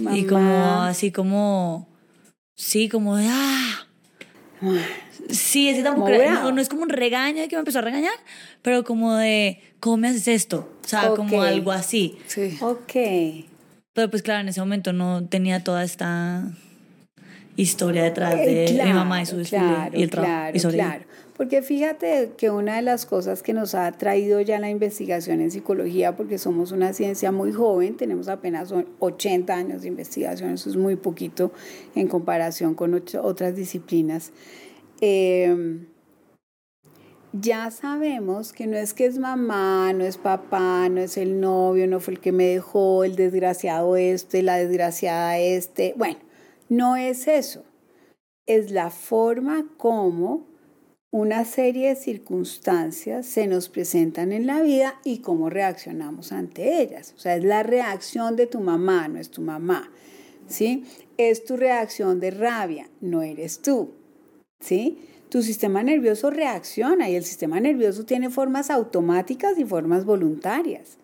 mamá. 0.03 0.19
Y 0.19 0.27
como 0.27 0.83
así 0.83 1.11
como... 1.11 1.89
Sí, 2.55 2.91
como 2.91 3.17
de... 3.17 3.29
¡Ah! 3.31 3.87
Sí, 5.31 5.69
ese 5.69 5.83
tampoco 5.83 6.09
era- 6.09 6.35
no, 6.43 6.53
no 6.53 6.61
es 6.61 6.69
como 6.69 6.83
un 6.83 6.89
regaño 6.91 7.41
de 7.43 7.49
que 7.49 7.57
me 7.57 7.61
empezó 7.61 7.79
a 7.79 7.83
regañar, 7.83 8.13
pero 8.63 8.85
como 8.85 9.15
de, 9.15 9.61
¿cómo 9.81 9.97
me 9.99 10.09
haces 10.09 10.29
esto? 10.29 10.69
O 10.85 10.89
sea, 10.89 11.11
Ok. 11.13 11.17
como 11.17 11.43
algo 11.43 11.73
así. 11.73 12.17
Sí. 12.27 12.57
Ok. 12.61 12.93
Pero 13.93 14.11
pues 14.11 14.23
claro, 14.23 14.41
en 14.41 14.49
ese 14.49 14.61
momento 14.61 14.93
no 14.93 15.27
tenía 15.27 15.63
toda 15.65 15.85
esta 15.85 16.45
historia 17.57 18.03
detrás 18.03 18.35
de 18.35 18.65
Eh, 18.67 18.83
mi 18.85 18.93
mamá 18.93 19.23
y 19.23 19.27
su 19.27 19.37
desfile 19.37 19.61
claro, 19.63 19.99
y 19.99 20.03
el 20.03 20.11
trabajo. 20.11 20.33
Claro, 20.33 20.57
y 20.57 20.73
claro. 20.73 21.05
Porque 21.37 21.63
fíjate 21.63 22.33
que 22.37 22.51
una 22.51 22.77
de 22.77 22.83
las 22.83 23.07
cosas 23.07 23.43
que 23.43 23.53
nos 23.53 23.75
ha 23.75 23.91
traído 23.93 24.41
ya 24.41 24.61
la 24.61 24.71
investigación 24.71 25.41
en 25.41 25.51
psicología, 25.51 26.15
porque 26.17 26.39
somos 26.39 26.71
una 26.71 26.93
ciencia 26.93 27.33
muy 27.33 27.53
joven, 27.53 27.97
tenemos 27.97 28.29
apenas 28.29 28.71
o- 28.71 28.85
80 29.01 29.55
años 29.57 29.83
de 29.83 29.89
investigación, 29.89 30.51
eso 30.51 30.71
es 30.71 30.77
muy 30.77 30.95
poquito 30.95 31.53
en 31.97 32.07
comparación 32.07 32.75
con 32.75 32.95
otras 33.23 33.57
disciplinas. 33.57 34.33
Eh, 35.01 35.87
ya 37.37 37.73
sabemos 37.73 38.53
que 38.53 38.69
no 38.69 38.77
es 38.77 38.95
que 38.95 39.07
es 39.07 39.19
mamá, 39.19 39.93
no 39.93 40.05
es 40.05 40.19
papá, 40.19 40.89
no 40.89 41.01
es 41.01 41.17
el 41.17 41.41
novio, 41.41 41.89
no 41.89 41.99
fue 41.99 42.15
el 42.15 42.21
que 42.21 42.31
me 42.31 42.45
dejó, 42.45 43.03
el 43.03 43.17
desgraciado 43.17 43.97
este, 43.97 44.45
la 44.45 44.57
desgraciada 44.57 45.37
este. 45.39 45.95
Bueno, 45.97 46.21
no 46.69 46.95
es 46.95 47.27
eso. 47.27 47.65
Es 48.47 48.71
la 48.71 48.91
forma 48.91 49.67
como 49.79 50.47
una 51.11 51.45
serie 51.45 51.89
de 51.89 51.97
circunstancias 51.97 53.27
se 53.27 53.49
nos 53.49 53.69
presentan 53.69 54.31
en 54.31 54.47
la 54.47 54.63
vida 54.63 55.01
y 55.03 55.19
cómo 55.19 55.51
reaccionamos 55.51 56.31
ante 56.31 56.83
ellas. 56.83 57.15
O 57.17 57.19
sea, 57.19 57.35
es 57.35 57.43
la 57.43 57.65
reacción 57.65 58.37
de 58.37 58.47
tu 58.47 58.61
mamá, 58.61 59.09
no 59.09 59.19
es 59.19 59.31
tu 59.31 59.43
mamá. 59.43 59.91
¿Sí? 60.47 60.85
Es 61.17 61.45
tu 61.45 61.57
reacción 61.57 62.21
de 62.21 62.31
rabia, 62.31 62.89
no 63.01 63.23
eres 63.23 63.61
tú. 63.61 64.04
¿Sí? 64.65 64.99
Tu 65.29 65.43
sistema 65.43 65.83
nervioso 65.83 66.31
reacciona 66.31 67.09
y 67.11 67.17
el 67.17 67.25
sistema 67.25 67.61
nervioso 67.61 68.05
tiene 68.05 68.31
formas 68.31 68.71
automáticas 68.71 69.59
y 69.59 69.65
formas 69.65 70.05
voluntarias. 70.07 70.97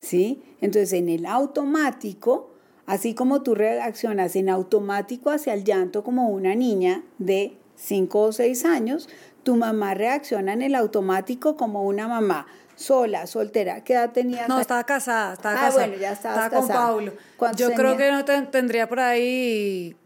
¿Sí? 0.00 0.42
Entonces, 0.60 0.92
en 0.92 1.08
el 1.08 1.26
automático, 1.26 2.50
así 2.86 3.14
como 3.14 3.42
tú 3.42 3.54
reaccionas 3.56 4.36
en 4.36 4.48
automático 4.48 5.30
hacia 5.30 5.54
el 5.54 5.64
llanto 5.64 6.04
como 6.04 6.28
una 6.28 6.54
niña 6.54 7.02
de 7.18 7.56
5 7.76 8.20
o 8.20 8.32
6 8.32 8.64
años, 8.64 9.08
tu 9.42 9.56
mamá 9.56 9.94
reacciona 9.94 10.52
en 10.52 10.62
el 10.62 10.74
automático 10.74 11.56
como 11.56 11.82
una 11.84 12.06
mamá 12.06 12.46
sola, 12.76 13.26
soltera. 13.26 13.82
¿Qué 13.82 13.94
edad 13.94 14.12
tenías? 14.12 14.48
No, 14.48 14.60
estaba 14.60 14.84
casada, 14.84 15.32
estaba 15.34 15.54
Ah, 15.54 15.64
casada. 15.66 15.86
bueno, 15.86 16.00
ya 16.00 16.12
Estaba 16.12 16.48
con 16.50 16.60
casada. 16.60 16.86
Paulo. 16.86 17.12
¿Cuántos 17.36 17.60
Yo 17.60 17.74
creo 17.74 17.96
que 17.96 18.10
no 18.12 18.24
ten- 18.24 18.50
tendría 18.50 18.88
por 18.88 19.00
ahí 19.00 19.96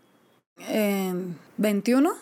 eh, 0.69 1.13
21. 1.59 2.13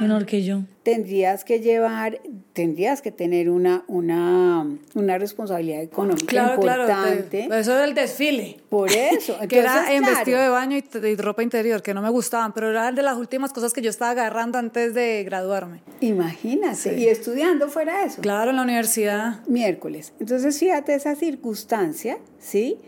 Menor 0.00 0.26
que 0.26 0.42
yo. 0.42 0.60
Tendrías 0.82 1.44
que 1.44 1.60
llevar, 1.60 2.20
tendrías 2.52 3.02
que 3.02 3.12
tener 3.12 3.50
una, 3.50 3.84
una, 3.86 4.66
una 4.94 5.18
responsabilidad 5.18 5.82
económica 5.82 6.26
Claro, 6.26 6.60
claro. 6.60 6.82
importante. 6.82 7.22
te- 7.48 7.58
eso 7.60 7.74
era 7.74 7.84
el 7.84 7.94
desfile. 7.94 8.58
Por 8.70 8.90
eso. 8.90 9.36
que 9.48 9.58
era 9.58 9.92
en 9.92 9.98
claro, 10.02 10.16
vestido 10.16 10.40
de 10.40 10.48
baño 10.48 10.76
y, 10.78 11.16
ropa 11.16 11.42
interior, 11.42 11.82
que 11.82 11.92
no 11.94 12.02
me 12.02 12.08
gustaban, 12.10 12.52
pero 12.54 12.70
eran 12.70 12.94
de 12.94 13.02
las 13.02 13.16
últimas 13.18 13.52
cosas 13.52 13.72
que 13.72 13.82
yo 13.82 13.90
estaba 13.90 14.12
agarrando 14.12 14.58
antes 14.58 14.94
de 14.94 15.22
graduarme. 15.24 15.82
Imagínate, 16.00 16.98
y 16.98 17.06
estudiando 17.06 17.68
fuera 17.68 18.04
eso. 18.04 18.22
Claro, 18.22 18.50
en 18.50 18.56
la 18.56 18.62
universidad. 18.62 19.44
miércoles. 19.46 20.12
Entonces, 20.18 20.58
fíjate 20.58 20.94
esa 20.94 21.14
circunstancia, 21.14 22.18
¿sí? 22.38 22.78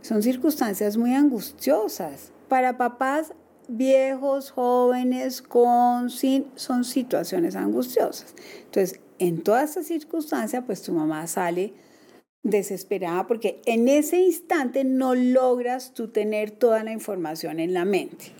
Son 0.00 0.22
circunstancias 0.22 0.96
muy 0.96 1.14
angustiosas. 1.14 2.32
Para 2.48 2.76
papás 2.76 3.32
viejos, 3.68 4.50
jóvenes, 4.50 5.42
con, 5.42 6.10
sin, 6.10 6.46
son 6.54 6.84
situaciones 6.84 7.56
angustiosas. 7.56 8.34
Entonces, 8.64 9.00
en 9.18 9.42
toda 9.42 9.64
esta 9.64 9.82
circunstancia, 9.82 10.62
pues 10.62 10.82
tu 10.82 10.92
mamá 10.92 11.26
sale 11.26 11.72
desesperada 12.42 13.26
porque 13.26 13.60
en 13.64 13.88
ese 13.88 14.18
instante 14.18 14.84
no 14.84 15.14
logras 15.14 15.94
tú 15.94 16.08
tener 16.08 16.50
toda 16.50 16.84
la 16.84 16.92
información 16.92 17.58
en 17.58 17.72
la 17.72 17.84
mente. 17.84 18.32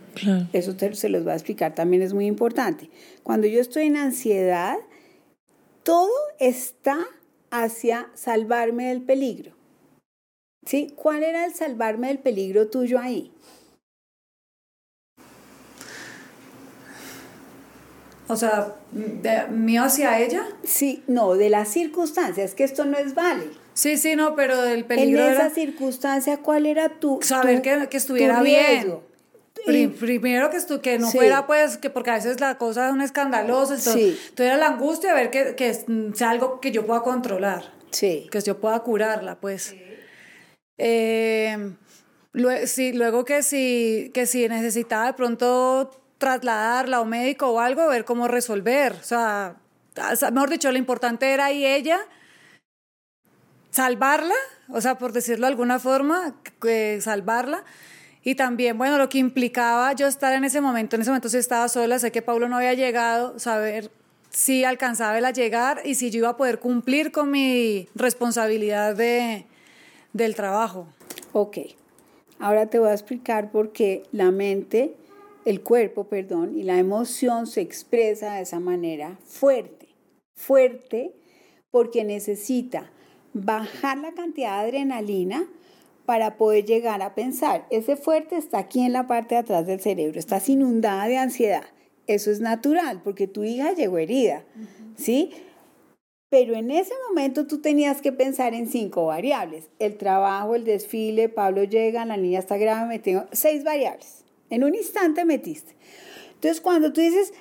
Eso 0.52 0.76
se 0.78 1.08
los 1.08 1.24
voy 1.24 1.32
a 1.32 1.36
explicar, 1.36 1.74
también 1.74 2.02
es 2.02 2.14
muy 2.14 2.26
importante. 2.26 2.88
Cuando 3.24 3.48
yo 3.48 3.60
estoy 3.60 3.84
en 3.84 3.96
ansiedad, 3.96 4.76
todo 5.82 6.12
está 6.38 6.98
hacia 7.50 8.08
salvarme 8.14 8.88
del 8.88 9.02
peligro. 9.02 9.52
¿Sí? 10.66 10.94
¿Cuál 10.94 11.24
era 11.24 11.44
el 11.44 11.54
salvarme 11.54 12.08
del 12.08 12.20
peligro 12.20 12.68
tuyo 12.68 12.98
ahí? 12.98 13.32
O 18.26 18.36
sea, 18.36 18.74
mío 19.50 19.84
hacia 19.84 20.20
ella. 20.20 20.46
Sí, 20.62 21.02
no, 21.06 21.34
de 21.34 21.50
las 21.50 21.68
circunstancias, 21.68 22.54
que 22.54 22.64
esto 22.64 22.84
no 22.84 22.96
es 22.96 23.14
vale. 23.14 23.44
Sí, 23.74 23.96
sí, 23.98 24.16
no, 24.16 24.34
pero 24.34 24.62
del 24.62 24.84
peligro. 24.84 25.24
En 25.24 25.32
esa 25.32 25.50
circunstancia, 25.50 26.38
¿cuál 26.38 26.66
era 26.66 26.88
tu. 26.88 27.18
Saber 27.22 27.60
que, 27.60 27.88
que, 27.88 27.96
estuviera 27.96 28.40
bien. 28.40 29.00
primero 29.98 30.50
que, 30.50 30.56
estu 30.56 30.80
que 30.80 30.98
no 30.98 31.10
fuera, 31.10 31.46
pues, 31.46 31.76
que 31.76 31.90
porque 31.90 32.10
a 32.10 32.14
veces 32.14 32.40
la 32.40 32.56
cosa 32.56 32.86
es 32.86 32.94
un 32.94 33.00
escandaloso. 33.00 33.74
Entonces, 33.74 34.18
sí. 34.18 34.42
era 34.42 34.56
la 34.56 34.68
angustia 34.68 35.12
de 35.12 35.20
ver 35.20 35.30
que, 35.30 35.54
que 35.54 35.74
sea 36.14 36.30
algo 36.30 36.60
que 36.60 36.70
yo 36.70 36.86
pueda 36.86 37.02
controlar. 37.02 37.72
Sí. 37.90 38.28
Que 38.30 38.40
yo 38.40 38.58
pueda 38.58 38.78
curarla, 38.80 39.40
pues. 39.40 39.74
Eh, 40.78 41.74
luego, 42.32 42.66
sí, 42.66 42.92
luego 42.92 43.24
que 43.24 43.42
si, 43.42 44.10
que 44.14 44.26
si 44.26 44.48
necesitaba 44.48 45.06
de 45.06 45.12
pronto 45.14 46.03
trasladarla 46.24 47.02
o 47.02 47.04
médico 47.04 47.50
o 47.50 47.60
algo, 47.60 47.86
ver 47.88 48.06
cómo 48.06 48.28
resolver. 48.28 48.92
O 48.92 49.04
sea, 49.04 49.56
mejor 50.32 50.48
dicho, 50.48 50.72
lo 50.72 50.78
importante 50.78 51.30
era 51.30 51.46
ahí 51.46 51.66
ella 51.66 52.00
salvarla, 53.70 54.34
o 54.68 54.80
sea, 54.80 54.96
por 54.96 55.12
decirlo 55.12 55.46
de 55.46 55.52
alguna 55.52 55.78
forma, 55.78 56.34
salvarla. 57.00 57.64
Y 58.22 58.36
también, 58.36 58.78
bueno, 58.78 58.96
lo 58.96 59.10
que 59.10 59.18
implicaba 59.18 59.92
yo 59.92 60.06
estar 60.06 60.32
en 60.32 60.44
ese 60.44 60.62
momento, 60.62 60.96
en 60.96 61.02
ese 61.02 61.10
momento 61.10 61.28
sí 61.28 61.36
estaba 61.36 61.68
sola, 61.68 61.98
sé 61.98 62.10
que 62.10 62.22
Pablo 62.22 62.48
no 62.48 62.56
había 62.56 62.72
llegado, 62.72 63.38
saber 63.38 63.90
si 64.30 64.64
alcanzaba 64.64 65.18
él 65.18 65.26
a 65.26 65.30
llegar 65.30 65.82
y 65.84 65.96
si 65.96 66.10
yo 66.10 66.20
iba 66.20 66.30
a 66.30 66.36
poder 66.38 66.58
cumplir 66.58 67.12
con 67.12 67.30
mi 67.30 67.86
responsabilidad 67.94 68.96
de, 68.96 69.44
del 70.14 70.34
trabajo. 70.34 70.86
Ok, 71.32 71.58
ahora 72.38 72.64
te 72.64 72.78
voy 72.78 72.88
a 72.88 72.94
explicar 72.94 73.50
por 73.50 73.72
qué 73.72 74.04
la 74.10 74.30
mente 74.30 74.94
el 75.44 75.62
cuerpo, 75.62 76.04
perdón, 76.04 76.56
y 76.56 76.62
la 76.62 76.78
emoción 76.78 77.46
se 77.46 77.60
expresa 77.60 78.34
de 78.34 78.42
esa 78.42 78.60
manera 78.60 79.18
fuerte, 79.24 79.88
fuerte 80.34 81.14
porque 81.70 82.04
necesita 82.04 82.90
bajar 83.32 83.98
la 83.98 84.12
cantidad 84.12 84.60
de 84.60 84.68
adrenalina 84.68 85.46
para 86.06 86.36
poder 86.36 86.64
llegar 86.64 87.02
a 87.02 87.14
pensar. 87.14 87.66
Ese 87.70 87.96
fuerte 87.96 88.36
está 88.36 88.58
aquí 88.58 88.80
en 88.80 88.92
la 88.92 89.06
parte 89.06 89.34
de 89.34 89.40
atrás 89.40 89.66
del 89.66 89.80
cerebro, 89.80 90.18
estás 90.18 90.48
inundada 90.48 91.06
de 91.06 91.18
ansiedad. 91.18 91.64
Eso 92.06 92.30
es 92.30 92.40
natural 92.40 93.00
porque 93.02 93.26
tu 93.26 93.44
hija 93.44 93.72
llegó 93.72 93.98
herida, 93.98 94.44
¿sí? 94.96 95.30
Pero 96.28 96.54
en 96.54 96.70
ese 96.70 96.92
momento 97.08 97.46
tú 97.46 97.60
tenías 97.60 98.02
que 98.02 98.12
pensar 98.12 98.54
en 98.54 98.66
cinco 98.66 99.06
variables. 99.06 99.68
El 99.78 99.96
trabajo, 99.96 100.54
el 100.54 100.64
desfile, 100.64 101.28
Pablo 101.28 101.64
llega, 101.64 102.04
la 102.04 102.16
niña 102.16 102.40
está 102.40 102.56
grave, 102.56 102.88
me 102.88 102.98
tengo 102.98 103.24
seis 103.32 103.64
variables. 103.64 104.23
En 104.54 104.64
un 104.64 104.74
instante 104.74 105.24
metiste. 105.24 105.74
Entonces, 106.34 106.60
cuando 106.60 106.92
tú 106.92 107.00
dices, 107.00 107.32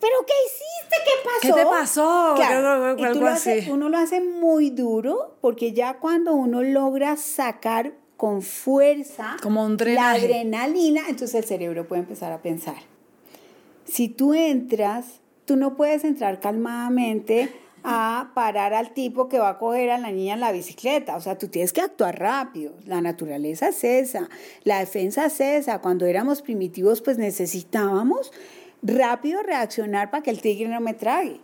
¿pero 0.00 0.14
qué 0.26 0.32
hiciste? 0.46 0.96
¿Qué 1.04 1.24
pasó? 1.24 1.54
¿Qué 1.54 1.60
te 1.60 1.66
pasó? 1.66 2.34
Claro, 2.36 2.98
y 2.98 3.12
tú 3.12 3.20
lo 3.20 3.28
haces, 3.28 3.68
uno 3.68 3.88
lo 3.88 3.98
hace 3.98 4.20
muy 4.20 4.70
duro 4.70 5.36
porque 5.40 5.72
ya 5.72 5.98
cuando 5.98 6.34
uno 6.34 6.62
logra 6.62 7.16
sacar 7.16 7.94
con 8.16 8.42
fuerza 8.42 9.36
Como 9.42 9.64
un 9.64 9.76
la 9.76 10.12
adrenalina, 10.12 11.02
entonces 11.08 11.34
el 11.34 11.44
cerebro 11.44 11.86
puede 11.88 12.02
empezar 12.02 12.32
a 12.32 12.42
pensar. 12.42 12.76
Si 13.84 14.08
tú 14.08 14.34
entras, 14.34 15.20
tú 15.44 15.56
no 15.56 15.76
puedes 15.76 16.04
entrar 16.04 16.40
calmadamente 16.40 17.52
a 17.84 18.32
parar 18.34 18.72
al 18.72 18.94
tipo 18.94 19.28
que 19.28 19.38
va 19.38 19.50
a 19.50 19.58
coger 19.58 19.90
a 19.90 19.98
la 19.98 20.10
niña 20.10 20.34
en 20.34 20.40
la 20.40 20.52
bicicleta. 20.52 21.16
O 21.16 21.20
sea, 21.20 21.36
tú 21.36 21.48
tienes 21.48 21.72
que 21.74 21.82
actuar 21.82 22.18
rápido. 22.18 22.72
La 22.86 23.02
naturaleza 23.02 23.68
es 23.68 23.84
esa, 23.84 24.28
la 24.64 24.80
defensa 24.80 25.26
es 25.26 25.40
esa. 25.40 25.80
Cuando 25.80 26.06
éramos 26.06 26.40
primitivos, 26.40 27.02
pues 27.02 27.18
necesitábamos 27.18 28.32
rápido 28.82 29.42
reaccionar 29.42 30.10
para 30.10 30.22
que 30.22 30.30
el 30.30 30.40
tigre 30.40 30.68
no 30.68 30.80
me 30.80 30.94
trague. 30.94 31.40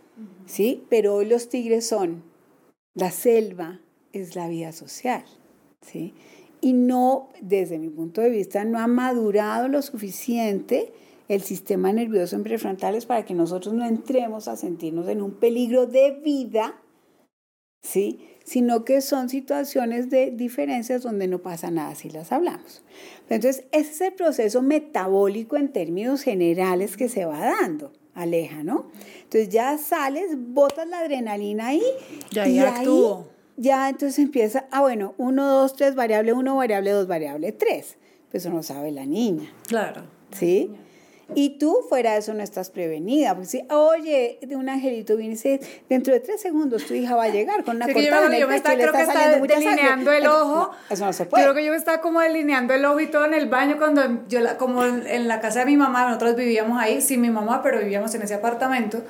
¿Sí? 0.47 0.83
Pero 0.89 1.15
hoy 1.15 1.27
los 1.27 1.47
tigres 1.47 1.87
son, 1.87 2.23
la 2.95 3.11
selva 3.11 3.79
es 4.11 4.35
la 4.35 4.47
vida 4.47 4.71
social. 4.71 5.23
¿Sí? 5.81 6.13
Y 6.59 6.73
no, 6.73 7.29
desde 7.41 7.77
mi 7.77 7.89
punto 7.89 8.21
de 8.21 8.29
vista, 8.29 8.65
no 8.65 8.79
ha 8.79 8.87
madurado 8.87 9.67
lo 9.67 9.81
suficiente 9.81 10.91
el 11.33 11.41
sistema 11.41 11.93
nervioso 11.93 12.35
en 12.35 12.43
prefrontales 12.43 13.05
para 13.05 13.23
que 13.23 13.33
nosotros 13.33 13.73
no 13.73 13.85
entremos 13.85 14.49
a 14.49 14.57
sentirnos 14.57 15.07
en 15.07 15.21
un 15.21 15.31
peligro 15.31 15.85
de 15.85 16.11
vida, 16.11 16.75
¿sí? 17.81 18.27
sino 18.43 18.83
que 18.83 18.99
son 18.99 19.29
situaciones 19.29 20.09
de 20.09 20.31
diferencias 20.31 21.03
donde 21.03 21.29
no 21.29 21.39
pasa 21.39 21.71
nada 21.71 21.95
si 21.95 22.09
las 22.09 22.33
hablamos. 22.33 22.83
Entonces, 23.29 23.63
ese 23.71 23.91
es 23.91 24.01
el 24.01 24.13
proceso 24.13 24.61
metabólico 24.61 25.55
en 25.55 25.71
términos 25.71 26.21
generales 26.21 26.97
que 26.97 27.07
se 27.07 27.23
va 27.23 27.39
dando. 27.39 27.93
Aleja, 28.13 28.61
¿no? 28.61 28.91
Entonces 29.23 29.47
ya 29.47 29.77
sales, 29.77 30.31
botas 30.37 30.85
la 30.85 30.99
adrenalina 30.99 31.67
ahí. 31.67 31.83
Ya, 32.31 32.45
y 32.45 32.55
ya 32.55 32.75
actúo. 32.75 33.29
Ya 33.55 33.87
entonces 33.87 34.19
empieza, 34.19 34.67
ah, 34.71 34.81
bueno, 34.81 35.15
uno, 35.17 35.47
dos, 35.47 35.77
tres, 35.77 35.95
variable 35.95 36.33
uno, 36.33 36.57
variable 36.57 36.91
dos, 36.91 37.07
variable 37.07 37.53
tres. 37.53 37.97
Pues 38.29 38.43
eso 38.43 38.53
no 38.53 38.63
sabe 38.63 38.91
la 38.91 39.05
niña. 39.05 39.49
Claro. 39.69 40.03
¿Sí? 40.33 40.71
Y 41.35 41.57
tú 41.57 41.77
fuera 41.87 42.13
de 42.13 42.19
eso 42.19 42.33
no 42.33 42.43
estás 42.43 42.69
prevenida. 42.69 43.33
Porque 43.33 43.47
si, 43.47 43.63
oye, 43.69 44.39
de 44.41 44.55
un 44.55 44.69
angelito 44.69 45.15
viene 45.15 45.33
y 45.33 45.35
dice, 45.35 45.59
dentro 45.89 46.13
de 46.13 46.19
tres 46.19 46.41
segundos 46.41 46.85
tu 46.85 46.93
hija 46.93 47.15
va 47.15 47.25
a 47.25 47.29
llegar 47.29 47.63
con 47.63 47.77
una 47.77 47.85
sí, 47.85 47.93
cortada 47.93 48.31
yo, 48.31 48.39
yo 48.39 48.47
me 48.47 48.55
está, 48.55 48.73
creo 48.73 48.91
que 48.91 49.01
está 49.01 49.37
delineando 49.39 50.11
el 50.11 50.27
ojo. 50.27 50.71
eso 50.89 51.05
no 51.05 51.13
se 51.13 51.25
puede. 51.25 51.43
Yo 51.43 51.51
creo 51.51 51.55
que 51.61 51.65
yo 51.65 51.71
me 51.71 51.77
estaba 51.77 52.01
como 52.01 52.19
delineando 52.19 52.73
el 52.73 52.83
ojo 52.85 52.99
y 52.99 53.07
todo 53.07 53.25
en 53.25 53.33
el 53.33 53.47
baño 53.49 53.77
cuando 53.77 54.27
yo, 54.27 54.41
la, 54.41 54.57
como 54.57 54.83
en, 54.83 55.27
la 55.27 55.39
casa 55.39 55.59
de 55.59 55.65
mi 55.65 55.77
mamá, 55.77 56.05
nosotros 56.05 56.35
vivíamos 56.35 56.81
ahí, 56.81 57.01
sin 57.01 57.21
mi 57.21 57.29
mamá, 57.29 57.61
pero 57.61 57.79
vivíamos 57.79 58.13
en 58.15 58.23
ese 58.23 58.33
apartamento. 58.33 59.03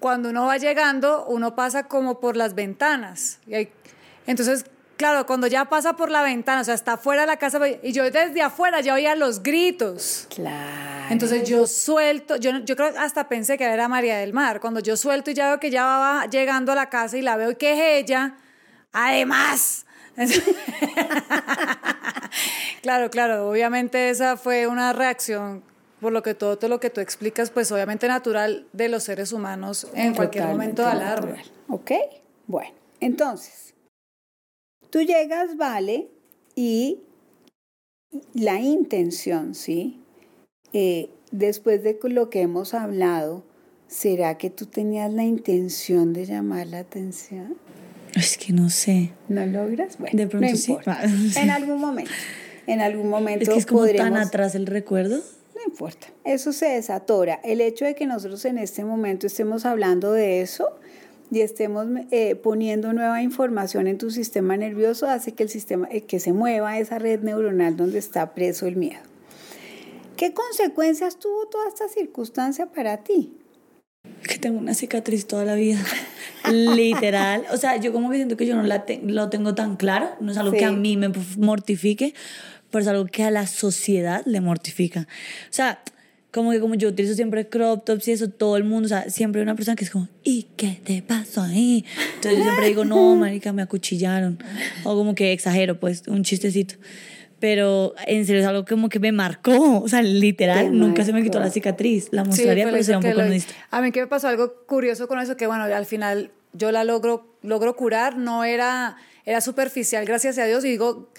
Cuando 0.00 0.30
uno 0.30 0.46
va 0.46 0.58
llegando, 0.58 1.24
uno 1.26 1.54
pasa 1.54 1.84
como 1.84 2.20
por 2.20 2.36
las 2.36 2.54
ventanas. 2.54 3.38
Y 3.46 3.54
hay, 3.54 3.72
entonces, 4.26 4.66
Claro, 4.96 5.26
cuando 5.26 5.46
ya 5.48 5.64
pasa 5.64 5.96
por 5.96 6.10
la 6.10 6.22
ventana, 6.22 6.60
o 6.60 6.64
sea, 6.64 6.74
está 6.74 6.92
afuera 6.94 7.22
de 7.22 7.26
la 7.26 7.36
casa, 7.36 7.58
y 7.82 7.92
yo 7.92 8.04
desde 8.04 8.42
afuera 8.42 8.80
ya 8.80 8.94
oía 8.94 9.16
los 9.16 9.42
gritos. 9.42 10.28
Claro. 10.32 11.06
Entonces 11.10 11.48
yo 11.48 11.66
suelto, 11.66 12.36
yo, 12.36 12.58
yo 12.58 12.76
creo 12.76 12.92
hasta 12.98 13.28
pensé 13.28 13.58
que 13.58 13.64
era 13.64 13.88
María 13.88 14.18
del 14.18 14.32
Mar. 14.32 14.60
Cuando 14.60 14.80
yo 14.80 14.96
suelto 14.96 15.30
y 15.30 15.34
ya 15.34 15.48
veo 15.48 15.60
que 15.60 15.70
ya 15.70 15.84
va 15.84 16.26
llegando 16.26 16.72
a 16.72 16.74
la 16.74 16.88
casa 16.88 17.18
y 17.18 17.22
la 17.22 17.36
veo 17.36 17.58
que 17.58 17.72
es 17.72 18.04
ella, 18.04 18.36
además. 18.92 19.84
claro, 22.82 23.10
claro, 23.10 23.50
obviamente 23.50 24.10
esa 24.10 24.36
fue 24.36 24.68
una 24.68 24.92
reacción 24.92 25.64
por 26.00 26.12
lo 26.12 26.22
que 26.22 26.34
todo, 26.34 26.56
todo 26.56 26.68
lo 26.68 26.78
que 26.80 26.90
tú 26.90 27.00
explicas, 27.00 27.50
pues 27.50 27.72
obviamente 27.72 28.06
natural 28.06 28.66
de 28.72 28.88
los 28.88 29.02
seres 29.04 29.32
humanos 29.32 29.88
en 29.94 30.14
cualquier 30.14 30.44
momento 30.44 30.82
de 30.82 30.88
alarma. 30.88 31.36
Ok, 31.68 31.92
bueno, 32.46 32.74
entonces 33.00 33.63
Tú 34.94 35.02
llegas, 35.02 35.56
vale, 35.56 36.08
y 36.54 37.00
la 38.32 38.60
intención, 38.60 39.56
¿sí? 39.56 40.00
Eh, 40.72 41.10
después 41.32 41.82
de 41.82 41.98
lo 42.04 42.30
que 42.30 42.42
hemos 42.42 42.74
hablado, 42.74 43.42
¿será 43.88 44.38
que 44.38 44.50
tú 44.50 44.66
tenías 44.66 45.12
la 45.12 45.24
intención 45.24 46.12
de 46.12 46.26
llamar 46.26 46.68
la 46.68 46.78
atención? 46.78 47.56
Es 48.14 48.38
que 48.38 48.52
no 48.52 48.70
sé. 48.70 49.10
¿No 49.28 49.44
logras? 49.46 49.98
Bueno, 49.98 50.16
de 50.16 50.28
pronto 50.28 50.54
sí. 50.54 50.76
En 51.38 51.50
algún 51.50 51.80
momento. 51.80 52.12
En 52.68 52.80
algún 52.80 53.08
momento. 53.08 53.42
Es 53.42 53.48
que 53.48 53.58
es 53.58 53.66
como 53.66 53.88
tan 53.88 54.16
atrás 54.16 54.54
el 54.54 54.66
recuerdo. 54.66 55.16
No 55.56 55.62
importa. 55.66 56.06
Eso 56.22 56.52
se 56.52 56.66
desatora. 56.66 57.40
El 57.42 57.60
hecho 57.62 57.84
de 57.84 57.96
que 57.96 58.06
nosotros 58.06 58.44
en 58.44 58.58
este 58.58 58.84
momento 58.84 59.26
estemos 59.26 59.64
hablando 59.64 60.12
de 60.12 60.40
eso 60.40 60.78
y 61.34 61.40
estemos 61.40 61.86
eh, 62.10 62.36
poniendo 62.36 62.92
nueva 62.92 63.22
información 63.22 63.86
en 63.86 63.98
tu 63.98 64.10
sistema 64.10 64.56
nervioso 64.56 65.08
hace 65.08 65.32
que 65.32 65.42
el 65.42 65.48
sistema 65.48 65.88
eh, 65.90 66.02
que 66.02 66.20
se 66.20 66.32
mueva 66.32 66.78
esa 66.78 66.98
red 66.98 67.20
neuronal 67.20 67.76
donde 67.76 67.98
está 67.98 68.34
preso 68.34 68.66
el 68.66 68.76
miedo. 68.76 69.00
¿Qué 70.16 70.32
consecuencias 70.32 71.18
tuvo 71.18 71.46
toda 71.48 71.68
esta 71.68 71.88
circunstancia 71.88 72.66
para 72.66 72.98
ti? 72.98 73.32
Que 74.28 74.38
tengo 74.38 74.58
una 74.58 74.74
cicatriz 74.74 75.26
toda 75.26 75.44
la 75.44 75.54
vida. 75.54 75.78
Literal. 76.50 77.44
O 77.52 77.56
sea, 77.56 77.76
yo 77.76 77.92
como 77.92 78.10
que 78.10 78.16
siento 78.16 78.36
que 78.36 78.46
yo 78.46 78.54
no 78.54 78.62
la 78.62 78.84
lo 79.02 79.28
tengo 79.28 79.54
tan 79.54 79.76
claro. 79.76 80.10
No 80.20 80.30
es 80.30 80.38
algo 80.38 80.52
que 80.52 80.64
a 80.64 80.72
mí 80.72 80.96
me 80.96 81.10
mortifique. 81.38 82.14
pero 82.70 82.82
es 82.82 82.88
algo 82.88 83.06
que 83.06 83.24
a 83.24 83.30
la 83.30 83.46
sociedad 83.46 84.22
le 84.24 84.40
mortifica. 84.40 85.00
O 85.00 85.52
sea, 85.52 85.82
como 86.34 86.50
que 86.50 86.58
como 86.58 86.74
yo 86.74 86.88
utilizo 86.88 87.14
siempre 87.14 87.48
crop 87.48 87.84
tops 87.84 88.08
y 88.08 88.12
eso, 88.12 88.28
todo 88.28 88.56
el 88.56 88.64
mundo, 88.64 88.86
o 88.86 88.88
sea, 88.88 89.08
siempre 89.08 89.40
hay 89.40 89.44
una 89.44 89.54
persona 89.54 89.76
que 89.76 89.84
es 89.84 89.90
como, 89.90 90.08
¿y 90.24 90.48
qué 90.56 90.80
te 90.84 91.00
pasó 91.00 91.42
ahí? 91.42 91.84
Entonces 92.16 92.38
yo 92.38 92.42
siempre 92.42 92.66
digo, 92.66 92.84
no, 92.84 93.14
marica, 93.16 93.52
me 93.52 93.62
acuchillaron. 93.62 94.42
O 94.82 94.96
como 94.96 95.14
que 95.14 95.32
exagero, 95.32 95.78
pues, 95.78 96.02
un 96.08 96.24
chistecito. 96.24 96.74
Pero 97.38 97.94
en 98.08 98.26
serio 98.26 98.42
es 98.42 98.48
algo 98.48 98.64
como 98.64 98.88
que 98.88 98.98
me 98.98 99.12
marcó, 99.12 99.78
o 99.80 99.88
sea, 99.88 100.02
literal, 100.02 100.66
Te 100.66 100.70
nunca 100.72 101.04
se 101.04 101.12
me 101.12 101.22
quitó 101.22 101.38
la 101.38 101.50
cicatriz. 101.50 102.08
La 102.10 102.22
Sí, 102.22 102.28
mostraría, 102.30 102.64
fue 102.64 102.72
pero 102.72 102.84
sería 102.84 102.98
un 102.98 103.04
poco 103.04 103.20
honesta. 103.20 103.54
A 103.70 103.80
mí 103.80 103.92
que 103.92 104.00
me 104.00 104.08
pasó 104.08 104.26
algo 104.26 104.54
curioso 104.66 105.06
con 105.06 105.20
eso, 105.20 105.36
que 105.36 105.46
bueno, 105.46 105.62
al 105.62 105.86
final 105.86 106.32
yo 106.52 106.72
la 106.72 106.82
logro, 106.82 107.36
logro 107.42 107.76
curar, 107.76 108.16
no 108.18 108.42
era, 108.42 108.96
era 109.24 109.40
superficial, 109.40 110.04
gracias 110.04 110.36
a 110.38 110.46
Dios, 110.46 110.64
y 110.64 110.70
digo 110.70 111.10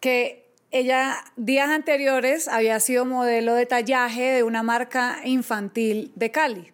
que 0.00 0.41
ella 0.72 1.22
días 1.36 1.68
anteriores 1.68 2.48
había 2.48 2.80
sido 2.80 3.04
modelo 3.04 3.54
de 3.54 3.66
tallaje 3.66 4.22
de 4.32 4.42
una 4.42 4.62
marca 4.62 5.18
infantil 5.24 6.12
de 6.16 6.30
Cali. 6.30 6.72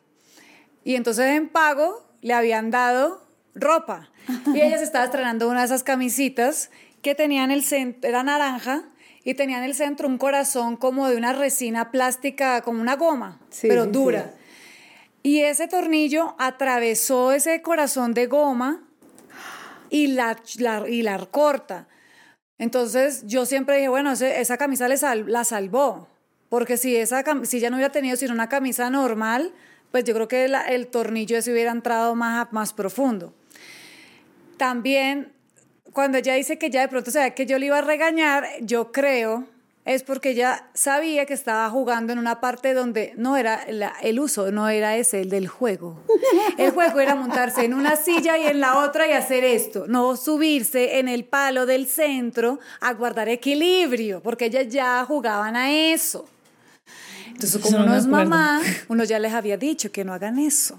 Y 0.85 0.95
entonces 0.95 1.27
en 1.27 1.49
pago 1.49 2.07
le 2.23 2.33
habían 2.33 2.71
dado 2.71 3.27
ropa. 3.55 4.11
Y 4.55 4.61
ella 4.61 4.79
se 4.79 4.85
estaba 4.85 5.05
estrenando 5.05 5.49
una 5.49 5.61
de 5.61 5.67
esas 5.67 5.83
camisitas 5.83 6.71
que 7.03 7.15
tenían 7.15 7.51
el 7.51 7.65
centro, 7.65 8.09
era 8.09 8.23
naranja, 8.23 8.85
y 9.25 9.35
tenía 9.35 9.59
en 9.59 9.65
el 9.65 9.75
centro 9.75 10.09
un 10.09 10.17
corazón 10.17 10.77
como 10.77 11.09
de 11.09 11.17
una 11.17 11.33
resina 11.33 11.91
plástica, 11.91 12.63
como 12.63 12.81
una 12.81 12.97
goma, 12.97 13.41
Sí, 13.51 13.69
pero 13.69 13.85
sí, 13.85 13.91
dura. 13.91 14.31
Y 15.23 15.41
ese 15.41 15.67
tornillo 15.69 16.35
atravesó 16.39 17.33
ese 17.33 17.61
corazón 17.61 18.15
de 18.15 18.27
goma 18.27 18.83
y 19.91 20.09
la, 20.09 20.37
la- 20.59 20.89
y 20.89 21.03
la 21.03 21.19
corta. 21.27 21.89
Entonces 22.59 23.25
yo 23.27 23.47
siempre 23.47 23.77
dije, 23.77 23.89
bueno, 23.89 24.13
esa 24.13 24.57
camisa 24.57 24.89
la 24.89 25.45
salvó, 25.45 26.09
porque 26.49 26.77
si, 26.77 26.97
esa, 26.97 27.25
si 27.45 27.59
ella 27.59 27.71
no 27.71 27.77
hubiera 27.77 27.93
tenido 27.93 28.17
sino 28.17 28.33
una 28.35 28.49
camisa 28.49 28.91
normal, 28.91 29.53
pues 29.93 30.05
yo 30.05 30.15
creo 30.15 30.29
que 30.29 30.45
el 30.45 30.87
tornillo 30.89 31.39
ese 31.39 31.53
hubiera 31.53 31.71
entrado 31.71 32.15
más, 32.15 32.53
más 32.53 32.73
profundo. 32.73 33.33
También, 34.57 35.33
cuando 35.93 36.19
ella 36.19 36.35
dice 36.35 36.59
que 36.59 36.69
ya 36.69 36.81
de 36.81 36.89
pronto 36.89 37.11
sabía 37.11 37.31
que 37.35 37.47
yo 37.47 37.59
le 37.59 37.67
iba 37.67 37.79
a 37.79 37.83
regañar, 37.83 38.47
yo 38.61 38.91
creo 38.93 39.47
es 39.89 40.03
porque 40.03 40.31
ella 40.31 40.67
sabía 40.75 41.25
que 41.25 41.33
estaba 41.33 41.69
jugando 41.71 42.13
en 42.13 42.19
una 42.19 42.41
parte 42.41 42.75
donde 42.75 43.15
no 43.17 43.39
era 43.39 43.65
la- 43.71 43.95
el 44.03 44.21
uso, 44.21 44.51
no 44.53 44.69
era 44.69 44.97
ese, 44.97 45.23
el 45.23 45.31
del 45.31 45.49
juego. 45.49 45.99
El 46.59 46.73
juego 46.73 47.01
era 47.01 47.15
montarse 47.15 47.65
en 47.65 47.73
una 47.73 47.97
silla 47.97 48.37
y 48.37 48.47
en 48.47 48.61
la 48.61 48.79
otra 48.79 49.07
y 49.09 49.13
hacer 49.13 49.45
esto, 49.45 49.87
no 49.89 50.17
subirse 50.17 50.99
en 50.99 51.09
el 51.09 51.25
palo 51.25 51.65
del 51.67 51.87
centro 51.87 52.59
a 52.81 52.93
guardar 52.93 53.29
equilibrio, 53.31 54.21
porque 54.23 54.47
ellas 54.47 54.67
ya 54.69 55.05
jugaban 55.07 55.57
a 55.57 55.71
eso. 55.73 56.29
Entonces, 57.29 57.61
como 57.63 57.79
no 57.79 57.85
uno 57.85 57.97
es 57.97 58.07
mamá, 58.07 58.61
uno 58.89 59.05
ya 59.05 59.19
les 59.19 59.33
había 59.33 59.57
dicho 59.57 59.91
que 59.91 60.05
no 60.05 60.13
hagan 60.13 60.39
eso, 60.39 60.79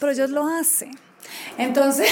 pero 0.00 0.10
ellos 0.12 0.30
lo 0.30 0.46
hacen. 0.48 0.98
Entonces, 1.58 2.10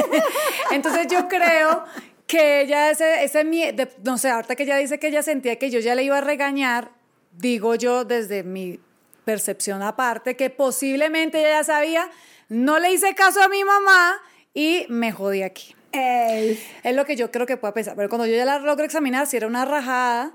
entonces 0.70 1.06
yo 1.10 1.28
creo 1.28 1.84
que 2.28 2.60
ella, 2.60 2.90
ese, 2.90 3.24
ese 3.24 3.42
de- 3.42 3.88
no 4.04 4.18
sé, 4.18 4.28
ahorita 4.28 4.54
que 4.54 4.62
ella 4.62 4.76
dice 4.76 5.00
que 5.00 5.08
ella 5.08 5.22
sentía 5.24 5.56
que 5.56 5.70
yo 5.70 5.80
ya 5.80 5.96
le 5.96 6.04
iba 6.04 6.18
a 6.18 6.20
regañar, 6.20 6.92
digo 7.32 7.74
yo 7.74 8.04
desde 8.04 8.44
mi 8.44 8.78
percepción 9.24 9.82
aparte, 9.82 10.36
que 10.36 10.50
posiblemente 10.50 11.40
ella 11.40 11.58
ya 11.58 11.64
sabía, 11.64 12.10
no 12.48 12.78
le 12.78 12.92
hice 12.92 13.14
caso 13.14 13.42
a 13.42 13.48
mi 13.48 13.64
mamá 13.64 14.20
y 14.54 14.86
me 14.88 15.10
jodí 15.10 15.42
aquí. 15.42 15.74
Es 15.92 16.94
lo 16.94 17.04
que 17.06 17.16
yo 17.16 17.30
creo 17.30 17.46
que 17.46 17.56
pueda 17.56 17.72
pensar. 17.74 17.96
Pero 17.96 18.08
cuando 18.10 18.26
yo 18.26 18.36
ya 18.36 18.44
la 18.44 18.58
logro 18.58 18.84
examinar, 18.84 19.26
si 19.26 19.36
era 19.38 19.46
una 19.46 19.64
rajada, 19.64 20.32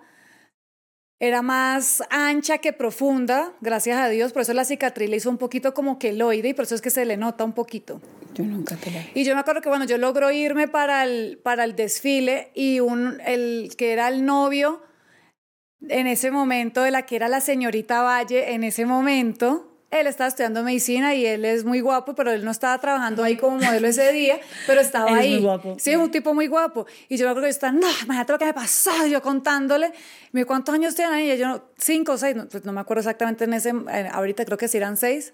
era 1.24 1.42
más 1.42 2.04
ancha 2.10 2.58
que 2.58 2.74
profunda, 2.74 3.54
gracias 3.62 3.98
a 3.98 4.10
Dios. 4.10 4.34
Por 4.34 4.42
eso 4.42 4.52
la 4.52 4.66
cicatriz 4.66 5.10
le 5.10 5.16
hizo 5.16 5.30
un 5.30 5.38
poquito 5.38 5.74
como 5.74 5.98
queloide 5.98 6.50
y 6.50 6.54
por 6.54 6.66
eso 6.66 6.76
es 6.76 6.82
que 6.82 6.90
se 6.90 7.06
le 7.06 7.16
nota 7.16 7.46
un 7.46 7.54
poquito. 7.54 8.02
Yo 8.34 8.44
nunca 8.44 8.76
te 8.76 8.92
la. 8.92 9.06
Y 9.14 9.24
yo 9.24 9.34
me 9.34 9.40
acuerdo 9.40 9.62
que, 9.62 9.70
bueno, 9.70 9.86
yo 9.86 9.98
logro 9.98 10.32
irme 10.32 10.68
para 10.68 11.06
el, 11.06 11.40
para 11.42 11.64
el 11.64 11.78
desfile 11.78 12.52
y 12.56 12.82
un, 12.82 13.22
el 13.26 13.74
que 13.78 13.94
era 13.94 14.10
el 14.10 14.26
novio 14.26 14.82
en 15.88 16.08
ese 16.08 16.30
momento, 16.30 16.84
de 16.84 16.92
la 16.92 17.06
que 17.06 17.16
era 17.16 17.30
la 17.30 17.40
señorita 17.40 18.02
Valle, 18.02 18.54
en 18.54 18.66
ese 18.66 18.86
momento, 18.86 19.73
él 20.00 20.08
estaba 20.08 20.28
estudiando 20.28 20.64
medicina 20.64 21.14
y 21.16 21.26
él 21.26 21.46
es 21.46 21.64
muy 21.66 21.80
guapo, 21.82 22.16
pero 22.16 22.32
él 22.32 22.44
no 22.44 22.52
estaba 22.52 22.78
trabajando 22.80 23.24
ahí 23.24 23.38
como 23.38 23.58
modelo 23.58 23.88
ese 23.88 24.12
día, 24.12 24.40
pero 24.68 24.82
estaba 24.82 25.10
Él 25.10 25.16
es 25.16 25.22
ahí. 25.22 25.32
muy 25.36 25.42
guapo. 25.42 25.76
Sí, 25.80 25.96
un 25.96 26.12
tipo 26.12 26.34
muy 26.34 26.48
guapo. 26.48 26.86
Y 27.10 27.18
yo 27.18 27.26
me 27.26 27.32
acuerdo 27.32 27.48
que 27.48 27.52
yo 27.52 27.56
estaba, 27.56 27.74
no, 27.74 27.88
imagínate 28.04 28.32
lo 28.34 28.40
que 28.40 28.46
me 28.46 28.54
pasó, 28.54 29.06
yo 29.08 29.22
contándole, 29.22 29.92
me 30.32 30.46
¿cuántos 30.46 30.74
años 30.76 30.96
tienen 30.96 31.14
ahí? 31.14 31.32
Y 31.32 31.38
yo, 31.38 31.70
cinco 31.78 32.14
o 32.14 32.18
seis, 32.18 32.36
no, 32.36 32.48
pues 32.48 32.66
no 32.66 32.74
me 32.74 32.82
acuerdo 32.82 33.02
exactamente 33.02 33.44
en 33.46 33.54
ese, 33.54 33.74
ahorita 34.12 34.46
creo 34.46 34.58
que 34.58 34.68
sí 34.68 34.78
eran 34.78 34.98
seis. 34.98 35.34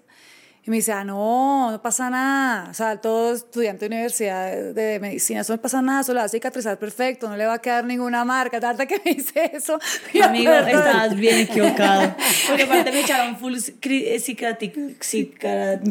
Y 0.62 0.70
me 0.70 0.76
dice, 0.76 0.92
ah, 0.92 1.04
no, 1.04 1.70
no 1.70 1.80
pasa 1.80 2.10
nada. 2.10 2.68
O 2.70 2.74
sea, 2.74 3.00
todo 3.00 3.32
estudiante 3.32 3.88
de 3.88 3.94
universidad 3.94 4.74
de, 4.74 5.00
medicina, 5.00 5.40
eso 5.40 5.54
no 5.54 5.60
pasa 5.62 5.80
nada, 5.80 6.02
eso 6.02 6.12
lo 6.12 6.20
va 6.20 6.26
a 6.26 6.28
cicatrizar 6.28 6.78
perfecto, 6.78 7.28
no 7.28 7.36
le 7.36 7.46
va 7.46 7.54
a 7.54 7.58
quedar 7.60 7.84
ninguna 7.84 8.24
marca. 8.26 8.60
Tarde 8.60 8.86
que 8.86 9.00
me 9.02 9.14
dice 9.14 9.50
eso. 9.54 9.78
Amigo, 10.22 10.52
estabas 10.52 11.14
bien 11.16 11.38
equivocado. 11.38 12.14
Porque 12.48 12.64
aparte 12.64 12.92
me 12.92 13.00
echaron 13.00 13.38
full 13.38 13.54
eh, 13.54 14.18
cicatric- 14.18 14.98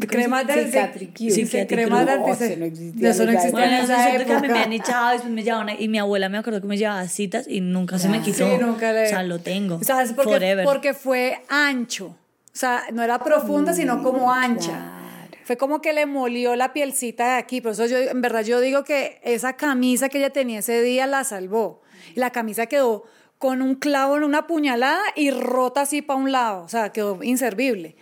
Crema 0.08 0.44
de 0.44 0.66
Cicatricure. 0.66 1.68
crema 1.68 2.06
de 2.06 2.14
eso 2.14 2.56
no 2.58 2.66
existía 2.66 3.10
Eso 3.10 3.26
no 3.26 3.32
en 3.32 4.52
me 4.52 4.60
han 4.60 4.74
echado, 4.74 5.12
después 5.12 5.34
me 5.34 5.44
llevaban, 5.44 5.70
y 5.80 5.88
mi 5.88 5.98
abuela 5.98 6.30
me 6.30 6.38
acuerdo 6.38 6.62
que 6.62 6.68
me 6.68 6.78
llevaba 6.78 7.08
citas 7.08 7.48
y 7.48 7.62
nunca 7.62 7.98
se 7.98 8.10
me 8.10 8.22
quitó. 8.22 8.50
Sí, 8.50 8.58
nunca 8.60 8.92
le... 8.92 9.06
O 9.08 9.10
sea, 9.10 9.24
lo 9.24 9.40
tengo. 9.40 9.76
O 9.76 9.84
sea, 9.84 10.02
es 10.04 10.14
porque, 10.14 10.32
Forever. 10.34 10.66
porque 10.66 10.94
fue 10.94 11.42
ancho. 11.50 12.16
O 12.54 12.58
sea, 12.60 12.84
no 12.92 13.02
era 13.04 13.20
profunda, 13.20 13.74
sino 13.74 14.02
como 14.04 14.32
ancha. 14.32 14.72
claro. 14.72 15.44
Fue 15.46 15.58
como 15.58 15.82
que 15.82 15.94
le 15.94 16.06
molió 16.06 16.56
la 16.56 16.74
pielcita 16.74 17.34
de 17.34 17.38
aquí. 17.40 17.62
Por 17.62 17.72
eso 17.72 17.86
yo, 17.86 17.98
en 17.98 18.22
verdad, 18.22 18.44
yo 18.44 18.60
digo 18.60 18.84
que 18.84 19.20
esa 19.24 19.54
camisa 19.54 20.10
que 20.10 20.18
ella 20.20 20.30
tenía 20.32 20.60
ese 20.60 20.82
día 20.82 21.08
la 21.08 21.24
salvó. 21.24 21.82
Y 22.16 22.20
la 22.20 22.32
camisa 22.32 22.66
quedó 22.68 23.04
con 23.38 23.62
un 23.62 23.76
clavo 23.76 24.18
en 24.18 24.24
una 24.24 24.46
puñalada 24.48 25.02
y 25.16 25.32
rota 25.32 25.82
así 25.82 26.02
para 26.02 26.20
un 26.20 26.32
lado. 26.32 26.64
O 26.64 26.70
sea, 26.70 26.92
quedó 26.92 27.24
inservible. 27.24 27.96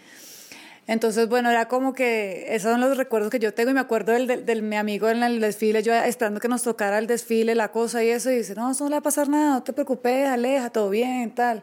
Entonces, 0.88 1.27
bueno, 1.27 1.49
era 1.49 1.67
como 1.67 1.93
que 1.93 2.45
esos 2.55 2.71
son 2.71 2.79
los 2.79 2.95
recuerdos 2.97 3.29
que 3.29 3.39
yo 3.39 3.53
tengo 3.53 3.71
y 3.71 3.73
me 3.73 3.81
acuerdo 3.81 4.13
del, 4.13 4.25
del, 4.25 4.45
del- 4.45 4.62
mi 4.63 4.77
amigo 4.77 5.10
en 5.10 5.21
el 5.21 5.41
desfile, 5.41 5.83
yo 5.83 5.93
esperando 5.93 6.39
que 6.39 6.47
nos 6.47 6.63
tocara 6.63 6.97
el 6.97 7.07
desfile, 7.07 7.55
la 7.55 7.71
cosa 7.73 8.03
y 8.05 8.10
eso, 8.10 8.31
y 8.31 8.38
dice, 8.38 8.55
no, 8.55 8.71
eso 8.71 8.86
no 8.86 8.89
le 8.91 8.93
va 8.95 8.99
a 8.99 9.03
pasar 9.03 9.27
nada, 9.27 9.55
no 9.55 9.63
te 9.63 9.73
preocupes, 9.73 10.27
aleja, 10.29 10.69
todo 10.69 10.89
bien, 10.89 11.31
tal. 11.36 11.62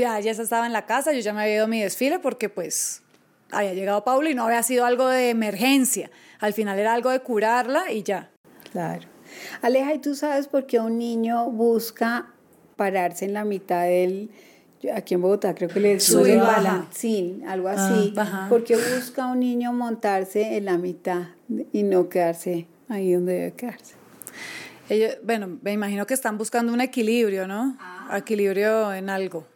Ya, 0.00 0.18
ya 0.20 0.30
estaba 0.30 0.66
en 0.66 0.72
la 0.72 0.86
casa, 0.86 1.12
yo 1.12 1.20
ya 1.20 1.34
me 1.34 1.42
había 1.42 1.56
ido 1.56 1.64
a 1.64 1.68
mi 1.68 1.82
desfile 1.82 2.18
porque 2.18 2.48
pues 2.48 3.02
había 3.50 3.74
llegado 3.74 4.02
Paula 4.02 4.30
y 4.30 4.34
no 4.34 4.44
había 4.44 4.62
sido 4.62 4.86
algo 4.86 5.08
de 5.08 5.30
emergencia. 5.30 6.10
Al 6.38 6.54
final 6.54 6.78
era 6.78 6.94
algo 6.94 7.10
de 7.10 7.20
curarla 7.20 7.92
y 7.92 8.02
ya. 8.02 8.30
Claro. 8.72 9.06
Aleja, 9.62 9.92
¿y 9.94 9.98
tú 9.98 10.14
sabes 10.14 10.48
por 10.48 10.66
qué 10.66 10.80
un 10.80 10.96
niño 10.98 11.50
busca 11.50 12.28
pararse 12.76 13.26
en 13.26 13.34
la 13.34 13.44
mitad 13.44 13.84
del... 13.84 14.30
Aquí 14.94 15.12
en 15.12 15.20
Bogotá 15.20 15.54
creo 15.54 15.68
que 15.68 15.78
le 15.78 16.00
Sube 16.00 16.24
sube 16.24 16.36
balancín, 16.38 17.44
algo 17.46 17.68
así. 17.68 18.14
ajá. 18.16 18.48
¿Por 18.48 18.64
qué 18.64 18.76
busca 18.76 19.26
un 19.26 19.40
niño 19.40 19.74
montarse 19.74 20.56
en 20.56 20.64
la 20.64 20.78
mitad 20.78 21.24
y 21.72 21.82
no 21.82 22.08
quedarse 22.08 22.66
ahí 22.88 23.12
donde 23.12 23.34
debe 23.34 23.52
quedarse? 23.52 23.96
Ellos, 24.88 25.18
bueno, 25.22 25.58
me 25.60 25.72
imagino 25.72 26.06
que 26.06 26.14
están 26.14 26.38
buscando 26.38 26.72
un 26.72 26.80
equilibrio, 26.80 27.46
¿no? 27.46 27.76
Equilibrio 28.16 28.94
en 28.94 29.10
algo. 29.10 29.46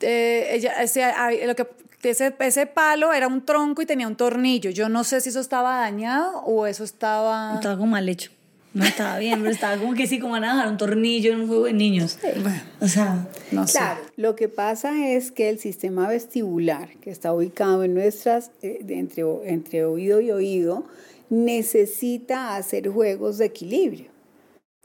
Eh, 0.00 0.48
ella, 0.54 0.82
ese, 0.82 1.02
lo 1.46 1.54
que, 1.54 1.66
ese, 2.02 2.34
ese 2.40 2.66
palo 2.66 3.12
era 3.12 3.26
un 3.28 3.44
tronco 3.44 3.82
y 3.82 3.86
tenía 3.86 4.06
un 4.06 4.16
tornillo. 4.16 4.70
Yo 4.70 4.88
no 4.88 5.04
sé 5.04 5.20
si 5.20 5.28
eso 5.30 5.40
estaba 5.40 5.76
dañado 5.80 6.38
o 6.44 6.66
eso 6.66 6.84
estaba... 6.84 7.54
Estaba 7.56 7.76
como 7.76 7.92
mal 7.92 8.08
hecho. 8.08 8.30
No 8.72 8.84
estaba 8.84 9.18
bien, 9.18 9.40
pero 9.40 9.50
estaba 9.50 9.76
como 9.78 9.94
que 9.94 10.06
sí, 10.06 10.20
como 10.20 10.34
van 10.34 10.44
a 10.44 10.52
dejar 10.54 10.68
un 10.68 10.76
tornillo 10.76 11.32
en 11.32 11.40
un 11.40 11.48
juego 11.48 11.64
de 11.64 11.72
niños. 11.72 12.18
O 12.80 12.86
sea, 12.86 13.26
No 13.50 13.66
sé. 13.66 13.78
Claro, 13.78 14.00
lo 14.16 14.36
que 14.36 14.48
pasa 14.48 15.08
es 15.08 15.32
que 15.32 15.48
el 15.50 15.58
sistema 15.58 16.06
vestibular, 16.08 16.88
que 17.00 17.10
está 17.10 17.32
ubicado 17.32 17.82
en 17.82 17.94
nuestras, 17.94 18.52
eh, 18.62 18.84
entre, 18.88 19.24
o- 19.24 19.42
entre 19.44 19.84
oído 19.84 20.20
y 20.20 20.30
oído, 20.30 20.84
necesita 21.30 22.54
hacer 22.56 22.88
juegos 22.88 23.38
de 23.38 23.46
equilibrio. 23.46 24.06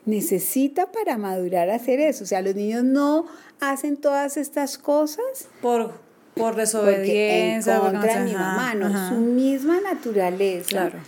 Necesita 0.05 0.91
para 0.91 1.17
madurar 1.17 1.69
hacer 1.69 1.99
eso. 1.99 2.23
O 2.23 2.27
sea, 2.27 2.41
los 2.41 2.55
niños 2.55 2.83
no 2.83 3.25
hacen 3.59 3.97
todas 3.97 4.37
estas 4.37 4.77
cosas 4.77 5.47
Por, 5.61 5.93
por 6.35 6.53
en 6.53 6.57
desobediencia. 6.59 7.79
porque 7.79 7.93
no 7.93 8.01
contra 8.01 8.19
de 8.19 8.25
mi 8.25 8.33
mamá, 8.33 8.73
no. 8.75 8.85
ajá. 8.87 9.09
Su 9.09 9.15
misma 9.21 9.81
naturaleza. 9.81 10.69
Claro. 10.69 10.99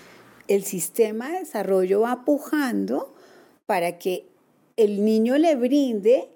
El 0.47 0.63
sistema 0.63 1.31
de 1.31 1.39
desarrollo 1.39 2.01
va 2.01 2.23
pujando 2.25 3.13
para 3.65 3.97
que 3.99 4.25
el 4.77 5.03
niño 5.03 5.37
le 5.37 5.55
brinde 5.55 6.29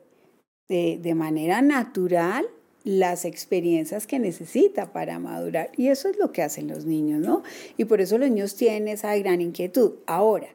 de, 0.68 1.00
de 1.02 1.16
manera 1.16 1.62
natural 1.62 2.46
las 2.84 3.26
experiencias 3.26 4.08
que 4.08 4.20
necesita 4.20 4.92
para 4.92 5.20
madurar. 5.20 5.70
Y 5.78 5.88
eso 5.90 6.10
es 6.10 6.18
lo 6.18 6.32
que 6.32 6.42
hacen 6.42 6.68
los 6.68 6.86
niños, 6.86 7.22
¿no? 7.22 7.44
Y 7.78 7.86
por 7.86 8.02
eso 8.02 8.18
los 8.18 8.30
niños 8.30 8.56
tienen 8.56 8.88
esa 8.88 9.16
gran 9.18 9.40
inquietud. 9.40 9.94
Ahora, 10.08 10.48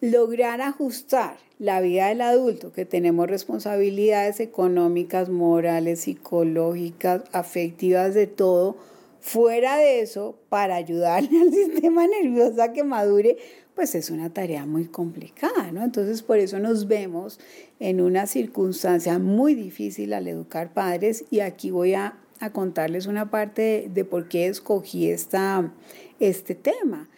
lograr 0.00 0.60
ajustar 0.60 1.38
la 1.58 1.80
vida 1.80 2.08
del 2.08 2.20
adulto, 2.20 2.72
que 2.72 2.84
tenemos 2.84 3.28
responsabilidades 3.28 4.40
económicas, 4.40 5.30
morales, 5.30 6.00
psicológicas, 6.00 7.22
afectivas, 7.32 8.14
de 8.14 8.26
todo, 8.26 8.76
fuera 9.20 9.78
de 9.78 10.00
eso, 10.00 10.36
para 10.48 10.76
ayudarle 10.76 11.40
al 11.40 11.50
sistema 11.52 12.06
nervioso 12.06 12.62
a 12.62 12.72
que 12.72 12.84
madure, 12.84 13.38
pues 13.74 13.94
es 13.94 14.10
una 14.10 14.30
tarea 14.30 14.66
muy 14.66 14.86
complicada, 14.86 15.72
¿no? 15.72 15.82
Entonces 15.82 16.22
por 16.22 16.38
eso 16.38 16.58
nos 16.58 16.88
vemos 16.88 17.38
en 17.80 18.00
una 18.00 18.26
circunstancia 18.26 19.18
muy 19.18 19.54
difícil 19.54 20.12
al 20.12 20.28
educar 20.28 20.72
padres 20.72 21.24
y 21.30 21.40
aquí 21.40 21.70
voy 21.70 21.94
a, 21.94 22.18
contarles 22.52 23.06
una 23.06 23.30
parte 23.30 23.90
de, 23.92 24.04
por 24.04 24.28
qué 24.28 24.46
escogí 24.46 25.08
esta, 25.08 25.72
este 26.20 26.54
tema, 26.54 27.08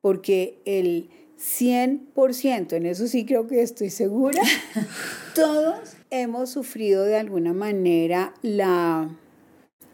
porque 0.00 0.60
el 0.64 1.10
100%, 1.38 2.72
en 2.72 2.86
eso 2.86 3.06
sí 3.06 3.24
creo 3.24 3.46
que 3.46 3.62
estoy 3.62 3.90
segura, 3.90 4.42
todos 5.34 5.96
hemos 6.10 6.50
sufrido 6.50 7.04
de 7.04 7.16
alguna 7.16 7.52
manera 7.52 8.34
la, 8.42 9.08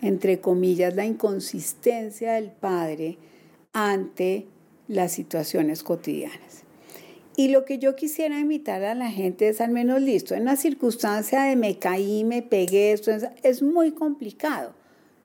entre 0.00 0.40
comillas, 0.40 0.94
la 0.94 1.04
inconsistencia 1.04 2.32
del 2.32 2.50
padre 2.50 3.18
ante 3.72 4.46
las 4.88 5.12
situaciones 5.12 5.82
cotidianas. 5.82 6.62
Y 7.36 7.48
lo 7.48 7.64
que 7.64 7.78
yo 7.78 7.96
quisiera 7.96 8.38
invitar 8.38 8.84
a 8.84 8.94
la 8.94 9.10
gente 9.10 9.48
es 9.48 9.60
al 9.60 9.70
menos 9.70 10.00
listo, 10.00 10.34
en 10.34 10.42
una 10.42 10.56
circunstancia 10.56 11.42
de 11.42 11.56
me 11.56 11.78
caí, 11.78 12.24
me 12.24 12.42
pegué, 12.42 12.92
esto 12.92 13.10
es 13.42 13.60
muy 13.60 13.90
complicado, 13.90 14.72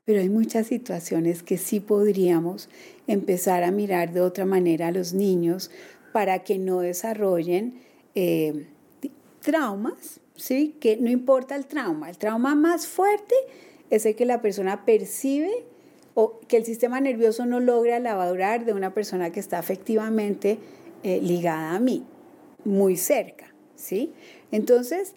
pero 0.06 0.20
hay 0.20 0.30
muchas 0.30 0.68
situaciones 0.68 1.44
que 1.44 1.60
sí 1.60 1.80
podríamos 1.80 2.68
empezar 3.06 3.64
a 3.64 3.70
mirar 3.72 4.12
de 4.12 4.22
otra 4.22 4.44
manera 4.46 4.88
a 4.88 4.92
los 4.92 5.14
niños 5.14 5.70
para 6.12 6.44
que 6.44 6.58
no 6.60 6.80
desarrollen 6.80 7.82
eh, 8.16 8.68
traumas, 9.42 10.20
¿sí? 10.36 10.76
Que 10.80 10.98
no 10.98 11.10
importa 11.10 11.56
el 11.56 11.66
trauma, 11.66 12.10
el 12.10 12.18
trauma 12.18 12.56
más 12.56 12.88
fuerte 12.88 13.36
es 13.90 14.06
el 14.06 14.16
que 14.16 14.26
la 14.26 14.42
persona 14.42 14.86
percibe 14.86 15.66
o 16.14 16.40
que 16.48 16.58
el 16.58 16.66
sistema 16.66 17.00
nervioso 17.00 17.46
no 17.46 17.60
logra 17.60 18.00
lavar 18.00 18.66
de 18.66 18.74
una 18.74 18.94
persona 18.94 19.32
que 19.32 19.40
está 19.40 19.60
afectivamente 19.60 20.60
eh, 21.04 21.22
ligada 21.22 21.76
a 21.76 21.80
mí, 21.80 22.04
muy 22.66 22.98
cerca, 22.98 23.54
¿sí? 23.76 24.12
Entonces, 24.52 25.16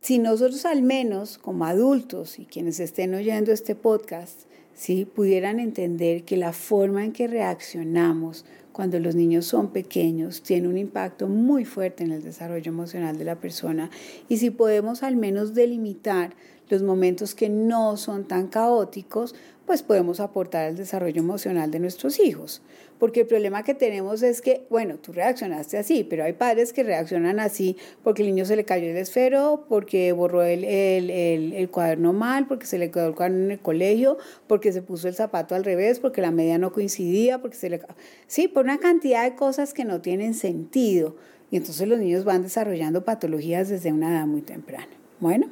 si 0.00 0.18
nosotros 0.18 0.64
al 0.64 0.82
menos 0.82 1.36
como 1.36 1.66
adultos 1.66 2.38
y 2.38 2.46
quienes 2.46 2.80
estén 2.80 3.14
oyendo 3.14 3.52
este 3.52 3.74
podcast, 3.74 4.42
¿sí? 4.72 5.04
pudieran 5.04 5.60
entender 5.60 6.24
que 6.24 6.38
la 6.38 6.54
forma 6.54 7.04
en 7.04 7.12
que 7.12 7.26
reaccionamos 7.26 8.46
cuando 8.80 8.98
los 8.98 9.14
niños 9.14 9.44
son 9.44 9.72
pequeños 9.72 10.40
tiene 10.40 10.66
un 10.66 10.78
impacto 10.78 11.28
muy 11.28 11.66
fuerte 11.66 12.02
en 12.02 12.12
el 12.12 12.22
desarrollo 12.22 12.72
emocional 12.72 13.18
de 13.18 13.26
la 13.26 13.36
persona. 13.36 13.90
Y 14.26 14.38
si 14.38 14.48
podemos 14.48 15.02
al 15.02 15.16
menos 15.16 15.52
delimitar 15.52 16.32
los 16.70 16.82
momentos 16.82 17.34
que 17.34 17.50
no 17.50 17.98
son 17.98 18.24
tan 18.24 18.48
caóticos, 18.48 19.34
pues 19.70 19.84
podemos 19.84 20.18
aportar 20.18 20.66
al 20.66 20.76
desarrollo 20.76 21.20
emocional 21.20 21.70
de 21.70 21.78
nuestros 21.78 22.18
hijos. 22.18 22.60
Porque 22.98 23.20
el 23.20 23.28
problema 23.28 23.62
que 23.62 23.72
tenemos 23.72 24.20
es 24.24 24.40
que, 24.40 24.66
bueno, 24.68 24.96
tú 24.96 25.12
reaccionaste 25.12 25.78
así, 25.78 26.02
pero 26.02 26.24
hay 26.24 26.32
padres 26.32 26.72
que 26.72 26.82
reaccionan 26.82 27.38
así 27.38 27.76
porque 28.02 28.22
el 28.22 28.30
niño 28.30 28.44
se 28.46 28.56
le 28.56 28.64
cayó 28.64 28.90
el 28.90 28.96
esfero, 28.96 29.66
porque 29.68 30.10
borró 30.10 30.42
el, 30.42 30.64
el, 30.64 31.70
cuaderno 31.70 32.12
mal, 32.12 32.48
porque 32.48 32.66
se 32.66 32.78
le 32.78 32.90
quedó 32.90 33.06
el 33.06 33.14
cuaderno 33.14 33.44
en 33.44 33.50
el 33.52 33.60
colegio, 33.60 34.18
porque 34.48 34.72
se 34.72 34.82
puso 34.82 35.06
el 35.06 35.14
zapato 35.14 35.54
al 35.54 35.62
revés, 35.62 36.00
porque 36.00 36.20
la 36.20 36.32
media 36.32 36.58
no 36.58 36.72
coincidía, 36.72 37.40
porque 37.40 37.56
se 37.56 37.70
le... 37.70 37.80
Sí, 38.26 38.48
por 38.48 38.64
una 38.64 38.78
cantidad 38.78 39.22
de 39.22 39.36
cosas 39.36 39.72
que 39.72 39.84
no 39.84 40.00
tienen 40.00 40.34
sentido. 40.34 41.14
Y 41.52 41.58
entonces 41.58 41.86
los 41.86 42.00
niños 42.00 42.24
van 42.24 42.42
desarrollando 42.42 43.04
patologías 43.04 43.68
desde 43.68 43.92
una 43.92 44.10
edad 44.10 44.26
muy 44.26 44.42
temprana. 44.42 44.88
Bueno. 45.20 45.48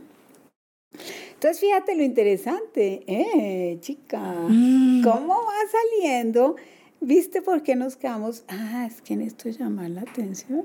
Entonces, 1.39 1.61
fíjate 1.61 1.95
lo 1.95 2.03
interesante, 2.03 3.05
¿eh, 3.07 3.79
chica? 3.79 4.19
Mm. 4.49 5.05
¿Cómo 5.05 5.35
va 5.35 5.53
saliendo? 5.71 6.57
¿Viste 7.01 7.43
por 7.43 7.63
qué 7.63 7.77
nos 7.77 7.95
quedamos? 7.95 8.43
Ah, 8.49 8.89
es 8.91 9.01
que 9.03 9.15
en 9.15 9.23
esto 9.23 9.49
llama 9.49 9.89
la 9.89 10.01
atención. 10.01 10.65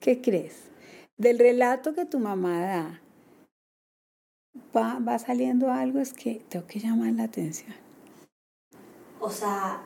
¿Qué 0.00 0.20
crees? 0.20 0.54
Del 1.18 1.40
relato 1.40 1.94
que 1.94 2.04
tu 2.04 2.20
mamá 2.20 2.60
da, 2.60 3.02
va, 4.72 5.00
va 5.00 5.18
saliendo 5.18 5.72
algo, 5.72 5.98
es 5.98 6.12
que 6.12 6.42
tengo 6.48 6.68
que 6.68 6.78
llamar 6.78 7.12
la 7.14 7.24
atención. 7.24 7.74
O 9.18 9.30
sea, 9.30 9.82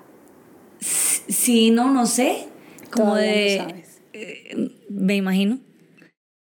sí, 0.79 1.71
no, 1.71 1.91
no 1.91 2.05
sé. 2.05 2.49
Como 2.91 3.15
de. 3.15 3.65
sabes. 3.67 4.03
Eh, 4.13 4.85
me 4.91 5.17
imagino 5.17 5.59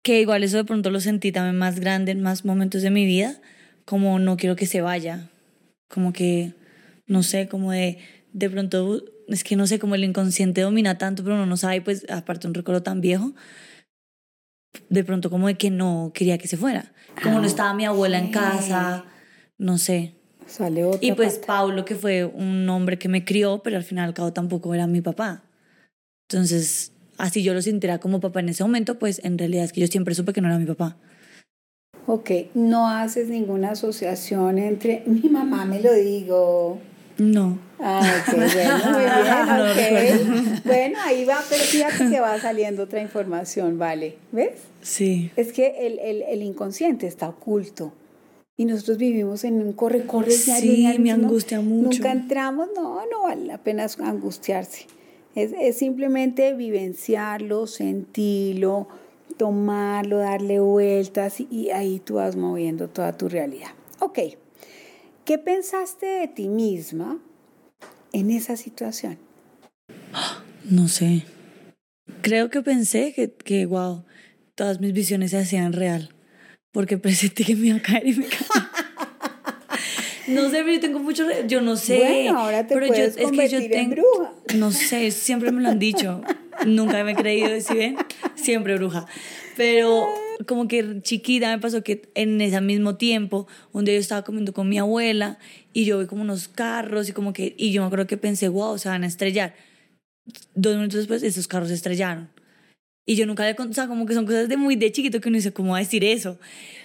que 0.02 0.20
igual 0.20 0.44
eso 0.44 0.56
de 0.56 0.64
pronto 0.64 0.90
lo 0.90 1.00
sentí 1.00 1.32
también 1.32 1.56
más 1.56 1.80
grande 1.80 2.12
en 2.12 2.22
más 2.22 2.44
momentos 2.44 2.82
de 2.82 2.90
mi 2.90 3.04
vida, 3.04 3.40
como 3.84 4.18
no 4.18 4.36
quiero 4.36 4.56
que 4.56 4.66
se 4.66 4.80
vaya, 4.80 5.30
como 5.88 6.12
que, 6.12 6.54
no 7.06 7.22
sé, 7.22 7.48
como 7.48 7.72
de, 7.72 7.98
de 8.32 8.50
pronto, 8.50 9.02
es 9.28 9.44
que 9.44 9.56
no 9.56 9.66
sé, 9.66 9.78
como 9.78 9.94
el 9.94 10.04
inconsciente 10.04 10.60
domina 10.60 10.98
tanto, 10.98 11.22
pero 11.22 11.36
uno 11.36 11.46
no 11.46 11.56
sabe, 11.56 11.80
pues 11.80 12.06
aparte 12.10 12.46
un 12.46 12.54
recuerdo 12.54 12.82
tan 12.82 13.00
viejo, 13.00 13.34
de 14.88 15.04
pronto 15.04 15.30
como 15.30 15.48
de 15.48 15.54
que 15.54 15.70
no 15.70 16.12
quería 16.14 16.38
que 16.38 16.48
se 16.48 16.56
fuera, 16.56 16.92
como 17.22 17.40
no 17.40 17.46
estaba 17.46 17.74
mi 17.74 17.84
abuela 17.84 18.18
en 18.18 18.30
casa, 18.30 19.04
no 19.56 19.78
sé. 19.78 20.14
Sale 20.46 20.84
otra 20.84 21.00
y 21.02 21.12
pues 21.12 21.38
Paulo, 21.38 21.84
que 21.84 21.94
fue 21.94 22.24
un 22.24 22.66
hombre 22.70 22.98
que 22.98 23.08
me 23.08 23.24
crió, 23.24 23.62
pero 23.62 23.76
al 23.76 23.84
final 23.84 24.08
al 24.08 24.14
cabo 24.14 24.32
tampoco 24.32 24.74
era 24.74 24.86
mi 24.86 25.02
papá. 25.02 25.42
Entonces, 26.26 26.92
así 27.18 27.42
yo 27.42 27.54
lo 27.54 27.62
sintiera 27.62 27.98
como 27.98 28.20
papá 28.20 28.40
en 28.40 28.48
ese 28.48 28.64
momento, 28.64 28.98
pues 28.98 29.20
en 29.24 29.38
realidad 29.38 29.64
es 29.64 29.72
que 29.72 29.80
yo 29.80 29.86
siempre 29.86 30.14
supe 30.14 30.32
que 30.32 30.40
no 30.40 30.48
era 30.48 30.58
mi 30.58 30.66
papá. 30.66 30.96
Ok, 32.06 32.30
no 32.54 32.88
haces 32.88 33.28
ninguna 33.28 33.72
asociación 33.72 34.58
entre 34.58 35.02
mi 35.04 35.28
mamá 35.28 35.66
me 35.66 35.80
lo 35.80 35.92
digo. 35.92 36.78
No. 37.18 37.58
Ah, 37.80 38.00
ok, 38.26 38.34
bueno, 38.34 38.78
muy 38.78 39.74
bien, 39.74 40.56
ok. 40.58 40.64
bueno, 40.64 40.98
ahí 41.04 41.24
va, 41.24 41.42
pero 41.48 41.62
fíjate 41.62 42.10
que 42.10 42.20
va 42.20 42.40
saliendo 42.40 42.84
otra 42.84 43.02
información, 43.02 43.78
¿vale? 43.78 44.16
¿Ves? 44.32 44.52
Sí. 44.82 45.30
Es 45.36 45.52
que 45.52 45.86
el, 45.86 45.98
el, 45.98 46.22
el 46.22 46.42
inconsciente 46.42 47.06
está 47.06 47.28
oculto 47.28 47.92
y 48.56 48.64
nosotros 48.64 48.98
vivimos 48.98 49.44
en 49.44 49.62
un 49.62 49.72
corre-corre. 49.72 50.32
Sí, 50.32 50.92
me 50.98 51.12
angustia 51.12 51.60
mucho. 51.60 51.90
Nunca 51.90 52.10
entramos, 52.10 52.68
no, 52.74 53.00
no 53.06 53.22
vale 53.22 53.44
la 53.46 53.58
pena 53.58 53.86
angustiarse. 54.00 54.86
Es, 55.34 55.76
simplemente 55.76 56.54
vivenciarlo, 56.54 57.66
sentirlo, 57.66 58.88
tomarlo, 59.36 60.18
darle 60.18 60.60
vueltas 60.60 61.40
y, 61.40 61.70
ahí 61.70 62.00
tú 62.00 62.14
vas 62.14 62.36
moviendo 62.36 62.88
toda 62.88 63.16
tu 63.16 63.28
realidad. 63.28 63.70
Ok, 64.00 64.18
¿qué 65.24 65.38
pensaste 65.38 66.06
de 66.06 66.28
ti 66.28 66.48
misma 66.48 67.20
en 68.12 68.30
esa 68.30 68.56
situación? 68.56 69.18
No 70.64 70.88
sé. 70.88 71.24
Creo 72.22 72.50
que 72.50 72.62
pensé 72.62 73.12
que, 73.14 73.32
que 73.32 73.66
wow, 73.66 74.04
todas 74.54 74.80
mis 74.80 74.92
visiones 74.92 75.30
se 75.30 75.38
hacían 75.38 75.72
real. 75.72 76.14
Porque 76.72 76.98
presentí 76.98 77.44
que 77.44 77.56
me 77.56 77.68
iba 77.68 77.78
a 77.78 77.82
caer 77.82 78.06
y 78.08 78.14
me 78.14 78.26
caí. 78.26 78.77
No 80.28 80.50
sé, 80.50 80.58
pero 80.58 80.72
yo 80.72 80.80
tengo 80.80 80.98
mucho. 80.98 81.24
Yo 81.46 81.60
no 81.60 81.76
sé. 81.76 81.98
Bueno, 81.98 82.38
ahora 82.38 82.66
te 82.66 82.74
pero 82.74 82.86
puedes 82.86 83.16
yo, 83.16 83.22
es 83.22 83.30
que 83.32 83.48
yo 83.48 83.70
tengo, 83.70 83.96
bruja. 83.96 84.34
No 84.56 84.70
sé, 84.70 85.10
siempre 85.10 85.50
me 85.52 85.62
lo 85.62 85.68
han 85.68 85.78
dicho. 85.78 86.22
Nunca 86.66 87.02
me 87.04 87.12
he 87.12 87.14
creído, 87.14 87.60
¿sí 87.60 87.74
ven? 87.74 87.96
Siempre 88.34 88.76
bruja. 88.76 89.06
Pero 89.56 90.06
como 90.46 90.68
que 90.68 91.00
chiquita 91.02 91.48
me 91.48 91.60
pasó 91.60 91.82
que 91.82 92.10
en 92.14 92.40
ese 92.40 92.60
mismo 92.60 92.96
tiempo, 92.96 93.46
un 93.72 93.84
día 93.84 93.94
yo 93.94 94.00
estaba 94.00 94.22
comiendo 94.22 94.52
con 94.52 94.68
mi 94.68 94.78
abuela 94.78 95.38
y 95.72 95.84
yo 95.84 95.98
vi 95.98 96.06
como 96.06 96.22
unos 96.22 96.48
carros 96.48 97.08
y 97.08 97.12
como 97.12 97.32
que. 97.32 97.54
Y 97.56 97.72
yo 97.72 97.82
me 97.82 97.86
acuerdo 97.86 98.06
que 98.06 98.16
pensé, 98.16 98.48
wow, 98.48 98.78
se 98.78 98.88
van 98.88 99.04
a 99.04 99.06
estrellar. 99.06 99.54
Dos 100.54 100.76
minutos 100.76 100.98
después, 100.98 101.22
esos 101.22 101.48
carros 101.48 101.68
se 101.68 101.74
estrellaron. 101.74 102.28
Y 103.08 103.16
yo 103.16 103.24
nunca 103.24 103.42
había 103.42 103.56
contado, 103.56 103.70
o 103.70 103.74
sea, 103.74 103.88
como 103.88 104.04
que 104.04 104.12
son 104.12 104.26
cosas 104.26 104.50
de 104.50 104.58
muy 104.58 104.76
de 104.76 104.92
chiquito 104.92 105.18
que 105.22 105.30
uno 105.30 105.36
dice, 105.36 105.50
¿cómo 105.50 105.70
va 105.70 105.78
a 105.78 105.80
decir 105.80 106.04
eso? 106.04 106.38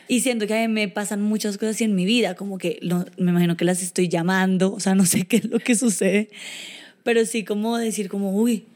Y 0.07 0.21
siento 0.21 0.47
que 0.47 0.53
a 0.53 0.65
mí 0.65 0.73
me 0.73 0.87
pasan 0.87 1.21
muchas 1.21 1.57
cosas 1.57 1.75
así 1.75 1.83
en 1.83 1.95
mi 1.95 2.05
vida, 2.05 2.33
como 2.35 2.57
que 2.57 2.79
me 3.17 3.31
imagino 3.31 3.57
que 3.57 3.65
las 3.65 3.83
estoy 3.83 4.07
llamando, 4.07 4.71
o 4.71 4.79
sea, 4.79 4.95
no 4.95 5.05
sé 5.05 5.25
qué 5.27 5.35
es 5.35 5.45
lo 5.49 5.59
que 5.59 5.75
sucede, 5.75 6.29
pero 7.03 7.25
sí 7.25 7.43
como 7.43 7.77
decir 7.77 8.07
como, 8.07 8.33
uy, 8.33 8.67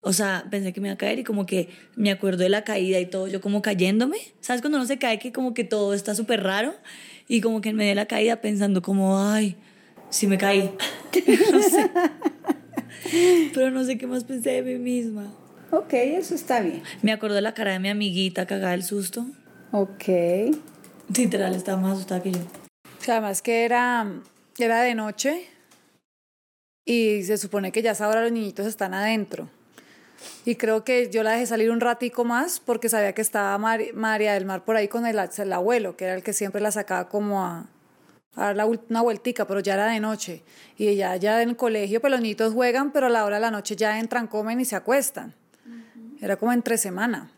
o 0.00 0.12
sea, 0.12 0.48
pensé 0.50 0.72
que 0.72 0.80
me 0.80 0.88
iba 0.88 0.94
a 0.94 0.98
caer 0.98 1.20
y 1.20 1.22
como 1.22 1.46
que 1.46 1.68
me 1.94 2.10
acuerdo 2.10 2.42
de 2.42 2.48
la 2.48 2.64
caída 2.64 2.98
y 2.98 3.06
todo, 3.06 3.28
yo 3.28 3.40
como 3.40 3.62
cayéndome, 3.62 4.16
¿sabes? 4.40 4.60
Cuando 4.60 4.78
uno 4.78 4.86
se 4.88 4.98
cae 4.98 5.20
que 5.20 5.30
como 5.30 5.54
que 5.54 5.62
todo 5.62 5.94
está 5.94 6.16
súper 6.16 6.42
raro 6.42 6.74
y 7.28 7.42
como 7.42 7.60
que 7.60 7.68
en 7.68 7.76
medio 7.76 7.90
de 7.90 7.94
la 7.94 8.06
caída 8.06 8.40
pensando 8.40 8.82
como, 8.82 9.20
ay, 9.20 9.54
sí 10.10 10.26
me 10.26 10.36
caí. 10.36 10.68
no 11.52 11.62
sé. 11.62 11.90
Pero 13.54 13.70
no 13.70 13.84
sé 13.84 13.98
qué 13.98 14.08
más 14.08 14.24
pensé 14.24 14.50
de 14.50 14.62
mí 14.62 14.78
misma. 14.82 15.32
Ok, 15.74 15.94
eso 15.94 16.34
está 16.34 16.60
bien. 16.60 16.82
Me 17.00 17.12
acuerdo 17.12 17.36
de 17.36 17.40
la 17.40 17.54
cara 17.54 17.72
de 17.72 17.78
mi 17.78 17.88
amiguita 17.88 18.44
cagada 18.44 18.72
del 18.72 18.84
susto. 18.84 19.24
Ok. 19.70 20.04
Literal, 21.16 21.54
estaba 21.54 21.80
más 21.80 21.94
asustada 21.96 22.22
que 22.22 22.32
yo. 22.32 22.40
Además 23.08 23.40
que 23.40 23.64
era, 23.64 24.06
era 24.58 24.82
de 24.82 24.94
noche 24.94 25.48
y 26.84 27.22
se 27.22 27.38
supone 27.38 27.72
que 27.72 27.80
ya 27.80 27.92
esa 27.92 28.06
hora 28.06 28.20
los 28.20 28.32
niñitos 28.32 28.66
están 28.66 28.92
adentro. 28.92 29.48
Y 30.44 30.56
creo 30.56 30.84
que 30.84 31.08
yo 31.08 31.22
la 31.22 31.32
dejé 31.32 31.46
salir 31.46 31.70
un 31.70 31.80
ratico 31.80 32.22
más 32.22 32.60
porque 32.60 32.90
sabía 32.90 33.14
que 33.14 33.22
estaba 33.22 33.56
María 33.56 34.34
del 34.34 34.44
Mar 34.44 34.66
por 34.66 34.76
ahí 34.76 34.88
con 34.88 35.06
el, 35.06 35.18
el, 35.18 35.52
abuelo, 35.54 35.96
que 35.96 36.04
era 36.04 36.14
el 36.14 36.22
que 36.22 36.34
siempre 36.34 36.60
la 36.60 36.70
sacaba 36.70 37.08
como 37.08 37.42
a, 37.42 37.66
a 38.36 38.52
dar 38.52 38.66
una 38.66 39.00
vueltica, 39.00 39.46
pero 39.46 39.60
ya 39.60 39.72
era 39.72 39.86
de 39.86 40.00
noche. 40.00 40.42
Y 40.76 40.88
ella 40.88 41.16
ya 41.16 41.40
en 41.40 41.48
el 41.48 41.56
colegio, 41.56 42.02
pues 42.02 42.10
los 42.10 42.20
niños 42.20 42.52
juegan, 42.52 42.92
pero 42.92 43.06
a 43.06 43.10
la 43.10 43.24
hora 43.24 43.36
de 43.36 43.40
la 43.40 43.50
noche 43.50 43.74
ya 43.74 43.98
entran, 43.98 44.26
comen 44.26 44.60
y 44.60 44.66
se 44.66 44.76
acuestan. 44.76 45.34
Era 46.22 46.36
como 46.36 46.52
entre 46.52 46.78
semana. 46.78 47.30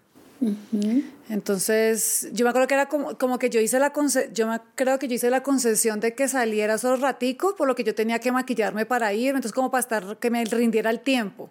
Entonces, 1.30 2.28
yo 2.32 2.44
me 2.44 2.50
acuerdo 2.50 2.68
que 2.68 2.74
era 2.74 2.86
como, 2.86 3.16
como 3.16 3.38
que 3.38 3.48
yo 3.48 3.60
hice 3.60 3.78
la 3.78 3.92
yo 4.32 4.46
me 4.46 4.60
creo 4.74 4.98
que 4.98 5.08
yo 5.08 5.14
hice 5.14 5.30
la 5.30 5.42
concesión 5.42 6.00
de 6.00 6.14
que 6.14 6.28
saliera 6.28 6.76
solo 6.76 6.96
ratico, 6.96 7.56
por 7.56 7.66
lo 7.66 7.74
que 7.74 7.82
yo 7.82 7.94
tenía 7.94 8.18
que 8.18 8.30
maquillarme 8.30 8.84
para 8.84 9.14
ir, 9.14 9.28
entonces 9.28 9.52
como 9.52 9.70
para 9.70 9.80
estar 9.80 10.18
que 10.18 10.30
me 10.30 10.44
rindiera 10.44 10.90
el 10.90 11.00
tiempo. 11.00 11.48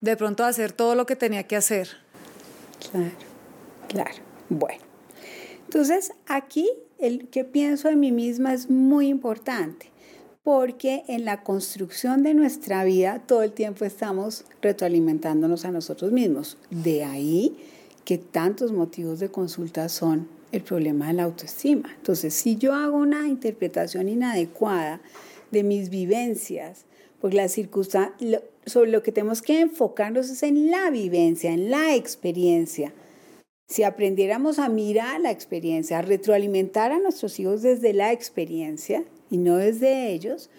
De 0.00 0.16
pronto 0.16 0.44
hacer 0.44 0.72
todo 0.72 0.94
lo 0.94 1.04
que 1.04 1.16
tenía 1.16 1.42
que 1.42 1.56
hacer. 1.56 1.88
Claro. 2.90 3.10
Claro. 3.88 4.22
Bueno. 4.48 4.82
Entonces, 5.66 6.12
aquí 6.26 6.70
el 6.98 7.28
que 7.28 7.44
pienso 7.44 7.88
de 7.88 7.96
mí 7.96 8.10
misma 8.10 8.54
es 8.54 8.70
muy 8.70 9.08
importante 9.08 9.93
porque 10.44 11.04
en 11.08 11.24
la 11.24 11.42
construcción 11.42 12.22
de 12.22 12.34
nuestra 12.34 12.84
vida 12.84 13.22
todo 13.26 13.42
el 13.42 13.52
tiempo 13.52 13.86
estamos 13.86 14.44
retroalimentándonos 14.60 15.64
a 15.64 15.70
nosotros 15.70 16.12
mismos. 16.12 16.58
De 16.70 17.02
ahí 17.02 17.56
que 18.04 18.18
tantos 18.18 18.70
motivos 18.70 19.18
de 19.20 19.30
consulta 19.30 19.88
son 19.88 20.28
el 20.52 20.62
problema 20.62 21.08
de 21.08 21.14
la 21.14 21.24
autoestima. 21.24 21.90
Entonces, 21.96 22.34
si 22.34 22.56
yo 22.56 22.74
hago 22.74 22.98
una 22.98 23.26
interpretación 23.26 24.08
inadecuada 24.10 25.00
de 25.50 25.62
mis 25.62 25.88
vivencias, 25.88 26.84
pues 27.22 27.32
la 27.32 27.48
circunstancia, 27.48 28.42
sobre 28.66 28.90
lo 28.90 29.02
que 29.02 29.12
tenemos 29.12 29.40
que 29.40 29.60
enfocarnos 29.60 30.28
es 30.28 30.42
en 30.42 30.70
la 30.70 30.90
vivencia, 30.90 31.52
en 31.52 31.70
la 31.70 31.94
experiencia. 31.94 32.92
Si 33.66 33.82
aprendiéramos 33.82 34.58
a 34.58 34.68
mirar 34.68 35.22
la 35.22 35.30
experiencia, 35.30 35.98
a 35.98 36.02
retroalimentar 36.02 36.92
a 36.92 36.98
nuestros 36.98 37.40
hijos 37.40 37.62
desde 37.62 37.94
la 37.94 38.12
experiencia, 38.12 39.04
y 39.30 39.38
no 39.38 39.56
desde 39.56 40.12
ellos, 40.12 40.50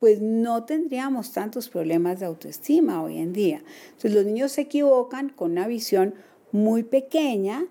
pues 0.00 0.20
no 0.20 0.64
tendríamos 0.64 1.32
tantos 1.32 1.68
problemas 1.68 2.20
de 2.20 2.26
autoestima 2.26 3.02
hoy 3.02 3.18
en 3.18 3.32
día. 3.32 3.62
Entonces 3.86 4.12
los 4.12 4.24
niños 4.24 4.52
se 4.52 4.62
equivocan 4.62 5.30
con 5.30 5.52
una 5.52 5.66
visión 5.66 6.14
muy 6.52 6.82
pequeña 6.82 7.66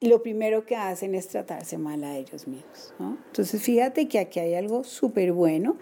y 0.00 0.08
lo 0.08 0.22
primero 0.22 0.66
que 0.66 0.76
hacen 0.76 1.14
es 1.14 1.28
tratarse 1.28 1.78
mal 1.78 2.02
a 2.04 2.16
ellos 2.16 2.46
mismos. 2.46 2.94
Entonces 2.98 3.62
fíjate 3.62 4.08
que 4.08 4.18
aquí 4.18 4.40
hay 4.40 4.54
algo 4.54 4.84
súper 4.84 5.32
bueno 5.32 5.76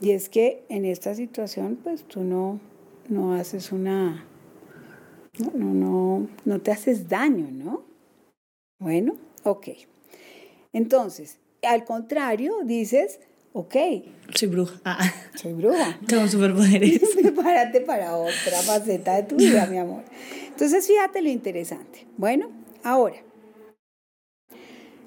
y 0.00 0.10
es 0.10 0.28
que 0.28 0.64
en 0.68 0.84
esta 0.84 1.14
situación 1.14 1.78
pues 1.82 2.02
tú 2.04 2.22
no, 2.22 2.60
no 3.08 3.34
haces 3.34 3.72
una... 3.72 4.24
No, 5.38 5.52
no, 5.54 5.74
no, 5.74 6.28
no 6.44 6.60
te 6.60 6.70
haces 6.70 7.08
daño, 7.08 7.48
¿no? 7.50 7.84
Bueno, 8.78 9.16
ok. 9.44 9.68
Entonces, 10.72 11.38
al 11.66 11.84
contrario, 11.84 12.54
dices, 12.64 13.20
ok. 13.52 13.74
Soy 14.34 14.48
bruja. 14.48 14.80
Ah. 14.84 15.12
Soy 15.34 15.52
bruja. 15.52 15.98
Tengo 16.06 16.28
superpoderes. 16.28 17.00
Prepárate 17.20 17.80
para 17.80 18.16
otra 18.16 18.62
faceta 18.64 19.16
de 19.16 19.22
tu 19.24 19.36
vida, 19.36 19.66
mi 19.66 19.78
amor. 19.78 20.02
Entonces, 20.46 20.86
fíjate 20.86 21.22
lo 21.22 21.28
interesante. 21.28 22.06
Bueno, 22.16 22.50
ahora, 22.82 23.16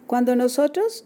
cuando 0.07 0.36
nosotros 0.36 1.05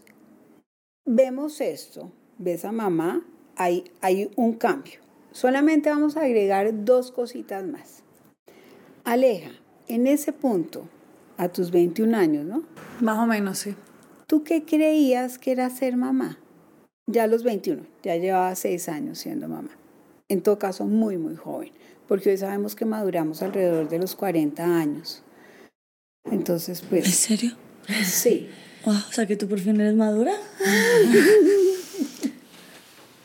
vemos 1.04 1.60
esto, 1.60 2.10
ves 2.38 2.64
a 2.64 2.72
mamá, 2.72 3.24
hay, 3.56 3.84
hay 4.00 4.30
un 4.36 4.54
cambio. 4.54 5.00
Solamente 5.32 5.90
vamos 5.90 6.16
a 6.16 6.22
agregar 6.22 6.84
dos 6.84 7.10
cositas 7.10 7.64
más. 7.64 8.02
Aleja, 9.04 9.50
en 9.88 10.06
ese 10.06 10.32
punto, 10.32 10.88
a 11.36 11.48
tus 11.48 11.70
21 11.70 12.16
años, 12.16 12.44
¿no? 12.44 12.62
Más 13.00 13.18
o 13.18 13.26
menos, 13.26 13.58
sí. 13.58 13.74
¿Tú 14.26 14.42
qué 14.42 14.64
creías 14.64 15.38
que 15.38 15.52
era 15.52 15.68
ser 15.70 15.96
mamá? 15.96 16.38
Ya 17.06 17.24
a 17.24 17.26
los 17.26 17.42
21, 17.42 17.82
ya 18.02 18.16
llevaba 18.16 18.54
6 18.54 18.88
años 18.88 19.18
siendo 19.18 19.48
mamá. 19.48 19.70
En 20.28 20.42
todo 20.42 20.58
caso, 20.58 20.86
muy, 20.86 21.18
muy 21.18 21.36
joven, 21.36 21.72
porque 22.08 22.30
hoy 22.30 22.38
sabemos 22.38 22.74
que 22.74 22.86
maduramos 22.86 23.42
alrededor 23.42 23.88
de 23.88 23.98
los 23.98 24.14
40 24.16 24.64
años. 24.64 25.22
Entonces, 26.30 26.82
pues... 26.88 27.04
¿En 27.04 27.12
serio? 27.12 27.52
Sí. 28.04 28.48
Wow, 28.86 28.94
o 28.94 29.12
sea 29.12 29.26
que 29.26 29.36
tú 29.36 29.46
por 29.48 29.60
fin 29.60 29.78
eres 29.80 29.94
madura. 29.94 30.32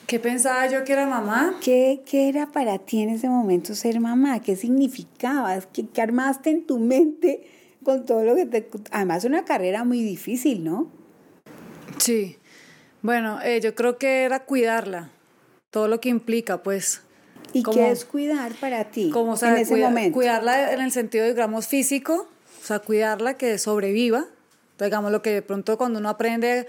¿Qué 0.08 0.20
pensaba 0.20 0.68
yo 0.68 0.84
que 0.84 0.94
era 0.94 1.06
mamá? 1.06 1.56
¿Qué, 1.62 2.02
¿Qué, 2.06 2.30
era 2.30 2.52
para 2.52 2.80
ti 2.80 3.02
en 3.02 3.10
ese 3.10 3.30
momento 3.30 3.76
ser 3.76 4.00
mamá? 4.00 4.42
¿Qué 4.42 4.56
significaba? 4.56 5.62
¿Qué, 5.72 5.88
¿Qué, 5.88 6.02
armaste 6.02 6.50
en 6.50 6.66
tu 6.66 6.80
mente 6.80 7.48
con 7.90 8.06
todo 8.06 8.24
lo 8.24 8.36
que 8.36 8.46
te... 8.46 8.70
Además, 8.92 9.24
una 9.24 9.46
carrera 9.46 9.84
muy 9.84 10.04
difícil, 10.04 10.64
¿no? 10.64 10.92
Sí. 11.98 12.38
Bueno, 13.02 13.42
eh, 13.42 13.62
yo 13.62 13.74
creo 13.74 13.98
que 13.98 14.24
era 14.24 14.42
cuidarla, 14.42 15.10
todo 15.72 15.88
lo 15.88 16.00
que 16.00 16.10
implica, 16.10 16.62
pues. 16.62 17.02
¿Y 17.52 17.64
qué 17.64 17.90
es 17.90 18.06
cuidar 18.06 18.52
para 18.54 18.86
ti 18.86 19.10
como, 19.10 19.36
en 19.42 19.58
ese 19.58 19.76
momento? 19.76 20.14
Cuidarla 20.14 20.72
en 20.74 20.82
el 20.82 20.92
sentido, 20.92 21.26
digamos, 21.26 21.68
físico, 21.68 22.28
o 22.62 22.66
sea, 22.66 22.80
cuidarla 22.80 23.36
que 23.36 23.58
sobreviva. 23.58 24.26
Digamos, 24.78 25.12
lo 25.12 25.22
que 25.22 25.32
de 25.32 25.42
pronto 25.42 25.78
cuando 25.78 26.00
uno 26.00 26.10
aprende, 26.10 26.68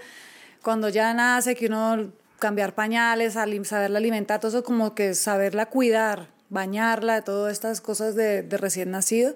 cuando 0.63 0.89
ya 0.89 1.13
nace, 1.13 1.55
que 1.55 1.67
uno 1.67 2.11
cambiar 2.39 2.73
pañales, 2.73 3.33
saberla 3.33 3.99
alimentar, 3.99 4.39
todo 4.39 4.49
eso 4.49 4.63
como 4.63 4.95
que 4.95 5.13
saberla 5.13 5.67
cuidar, 5.67 6.29
bañarla, 6.49 7.21
todas 7.21 7.53
estas 7.53 7.79
cosas 7.79 8.15
de, 8.15 8.41
de 8.41 8.57
recién 8.57 8.89
nacido, 8.91 9.35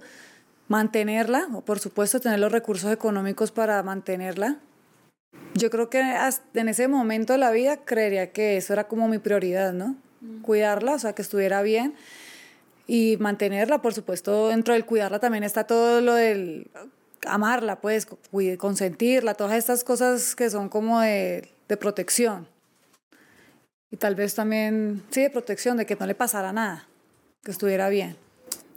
mantenerla, 0.67 1.47
o 1.53 1.61
por 1.61 1.79
supuesto 1.79 2.19
tener 2.19 2.39
los 2.39 2.51
recursos 2.51 2.91
económicos 2.91 3.51
para 3.51 3.81
mantenerla, 3.83 4.59
yo 5.53 5.69
creo 5.69 5.89
que 5.89 6.01
en 6.53 6.69
ese 6.69 6.87
momento 6.87 7.33
de 7.33 7.39
la 7.39 7.51
vida 7.51 7.77
creería 7.77 8.31
que 8.31 8.57
eso 8.57 8.73
era 8.73 8.87
como 8.87 9.07
mi 9.07 9.19
prioridad, 9.19 9.73
¿no? 9.73 9.95
Cuidarla, 10.41 10.93
o 10.93 10.99
sea, 10.99 11.13
que 11.13 11.21
estuviera 11.21 11.61
bien 11.61 11.93
y 12.87 13.17
mantenerla, 13.19 13.81
por 13.81 13.93
supuesto, 13.93 14.49
dentro 14.49 14.73
del 14.73 14.85
cuidarla 14.85 15.19
también 15.19 15.43
está 15.43 15.65
todo 15.65 16.01
lo 16.01 16.13
del 16.13 16.69
amarla, 17.27 17.79
pues, 17.79 18.07
consentirla, 18.57 19.33
todas 19.33 19.53
estas 19.53 19.83
cosas 19.83 20.35
que 20.35 20.49
son 20.49 20.69
como 20.69 20.99
de, 20.99 21.49
de 21.67 21.77
protección. 21.77 22.47
Y 23.91 23.97
tal 23.97 24.15
vez 24.15 24.35
también, 24.35 25.03
sí, 25.09 25.21
de 25.21 25.29
protección, 25.29 25.77
de 25.77 25.85
que 25.85 25.95
no 25.95 26.05
le 26.05 26.15
pasara 26.15 26.51
nada, 26.53 26.87
que 27.43 27.51
estuviera 27.51 27.89
bien. 27.89 28.17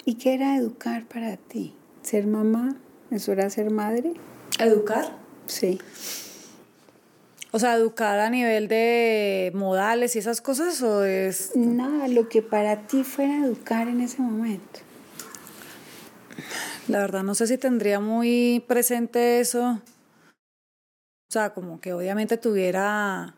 ¿Y 0.04 0.14
qué 0.14 0.34
era 0.34 0.56
educar 0.56 1.04
para 1.06 1.36
ti? 1.36 1.74
¿Ser 2.08 2.26
mamá? 2.26 2.74
¿Eso 3.10 3.32
era 3.32 3.50
ser 3.50 3.70
madre? 3.70 4.14
¿Educar? 4.58 5.14
Sí. 5.44 5.78
O 7.50 7.58
sea, 7.58 7.74
educar 7.74 8.18
a 8.18 8.30
nivel 8.30 8.66
de 8.66 9.52
modales 9.54 10.16
y 10.16 10.20
esas 10.20 10.40
cosas 10.40 10.80
o 10.80 11.04
es... 11.04 11.54
Nada, 11.54 12.08
lo 12.08 12.30
que 12.30 12.40
para 12.40 12.86
ti 12.86 13.04
fuera 13.04 13.44
educar 13.44 13.88
en 13.88 14.00
ese 14.00 14.22
momento. 14.22 14.80
La 16.86 17.00
verdad 17.00 17.24
no 17.24 17.34
sé 17.34 17.46
si 17.46 17.58
tendría 17.58 18.00
muy 18.00 18.64
presente 18.66 19.40
eso. 19.40 19.78
O 20.32 21.30
sea, 21.30 21.50
como 21.52 21.78
que 21.78 21.92
obviamente 21.92 22.38
tuviera 22.38 23.34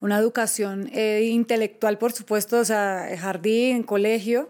una 0.00 0.16
educación 0.16 0.88
eh, 0.94 1.28
intelectual, 1.30 1.98
por 1.98 2.12
supuesto, 2.12 2.60
o 2.60 2.64
sea, 2.64 3.14
jardín, 3.18 3.82
colegio. 3.82 4.48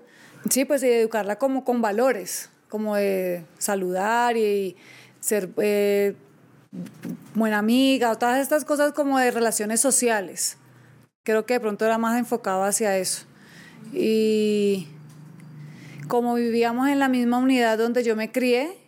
Sí, 0.50 0.64
pues 0.64 0.84
educarla 0.84 1.40
como 1.40 1.64
con 1.64 1.82
valores, 1.82 2.50
como 2.68 2.96
de 2.96 3.44
saludar 3.58 4.36
y 4.36 4.76
ser 5.20 5.50
eh, 5.58 6.14
buena 7.34 7.58
amiga, 7.58 8.10
o 8.10 8.18
todas 8.18 8.40
estas 8.40 8.64
cosas 8.64 8.92
como 8.92 9.18
de 9.18 9.30
relaciones 9.30 9.80
sociales. 9.80 10.58
Creo 11.24 11.46
que 11.46 11.54
de 11.54 11.60
pronto 11.60 11.84
era 11.84 11.98
más 11.98 12.18
enfocado 12.18 12.64
hacia 12.64 12.96
eso. 12.96 13.26
Y 13.92 14.88
como 16.08 16.34
vivíamos 16.34 16.88
en 16.88 16.98
la 16.98 17.08
misma 17.08 17.38
unidad 17.38 17.78
donde 17.78 18.04
yo 18.04 18.16
me 18.16 18.30
crié, 18.30 18.78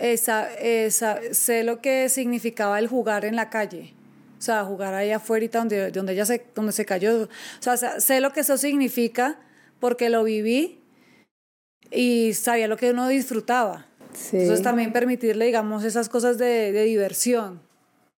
esa, 0.00 0.52
esa, 0.54 1.18
sé 1.32 1.62
lo 1.62 1.80
que 1.80 2.08
significaba 2.08 2.78
el 2.78 2.88
jugar 2.88 3.24
en 3.24 3.36
la 3.36 3.50
calle. 3.50 3.94
O 4.38 4.42
sea, 4.42 4.64
jugar 4.64 4.94
ahí 4.94 5.10
afuera 5.10 5.46
donde, 5.52 5.90
donde 5.90 6.12
ella 6.12 6.26
se, 6.26 6.44
donde 6.54 6.72
se 6.72 6.84
cayó. 6.84 7.24
O 7.24 7.28
sea, 7.60 7.76
sé 7.76 8.20
lo 8.20 8.32
que 8.32 8.40
eso 8.40 8.58
significa 8.58 9.38
porque 9.80 10.10
lo 10.10 10.22
viví 10.24 10.83
y 11.94 12.34
sabía 12.34 12.68
lo 12.68 12.76
que 12.76 12.90
uno 12.90 13.08
disfrutaba. 13.08 13.86
Entonces 14.32 14.62
también 14.62 14.92
permitirle, 14.92 15.46
digamos, 15.46 15.84
esas 15.84 16.08
cosas 16.08 16.38
de, 16.38 16.72
diversión, 16.84 17.60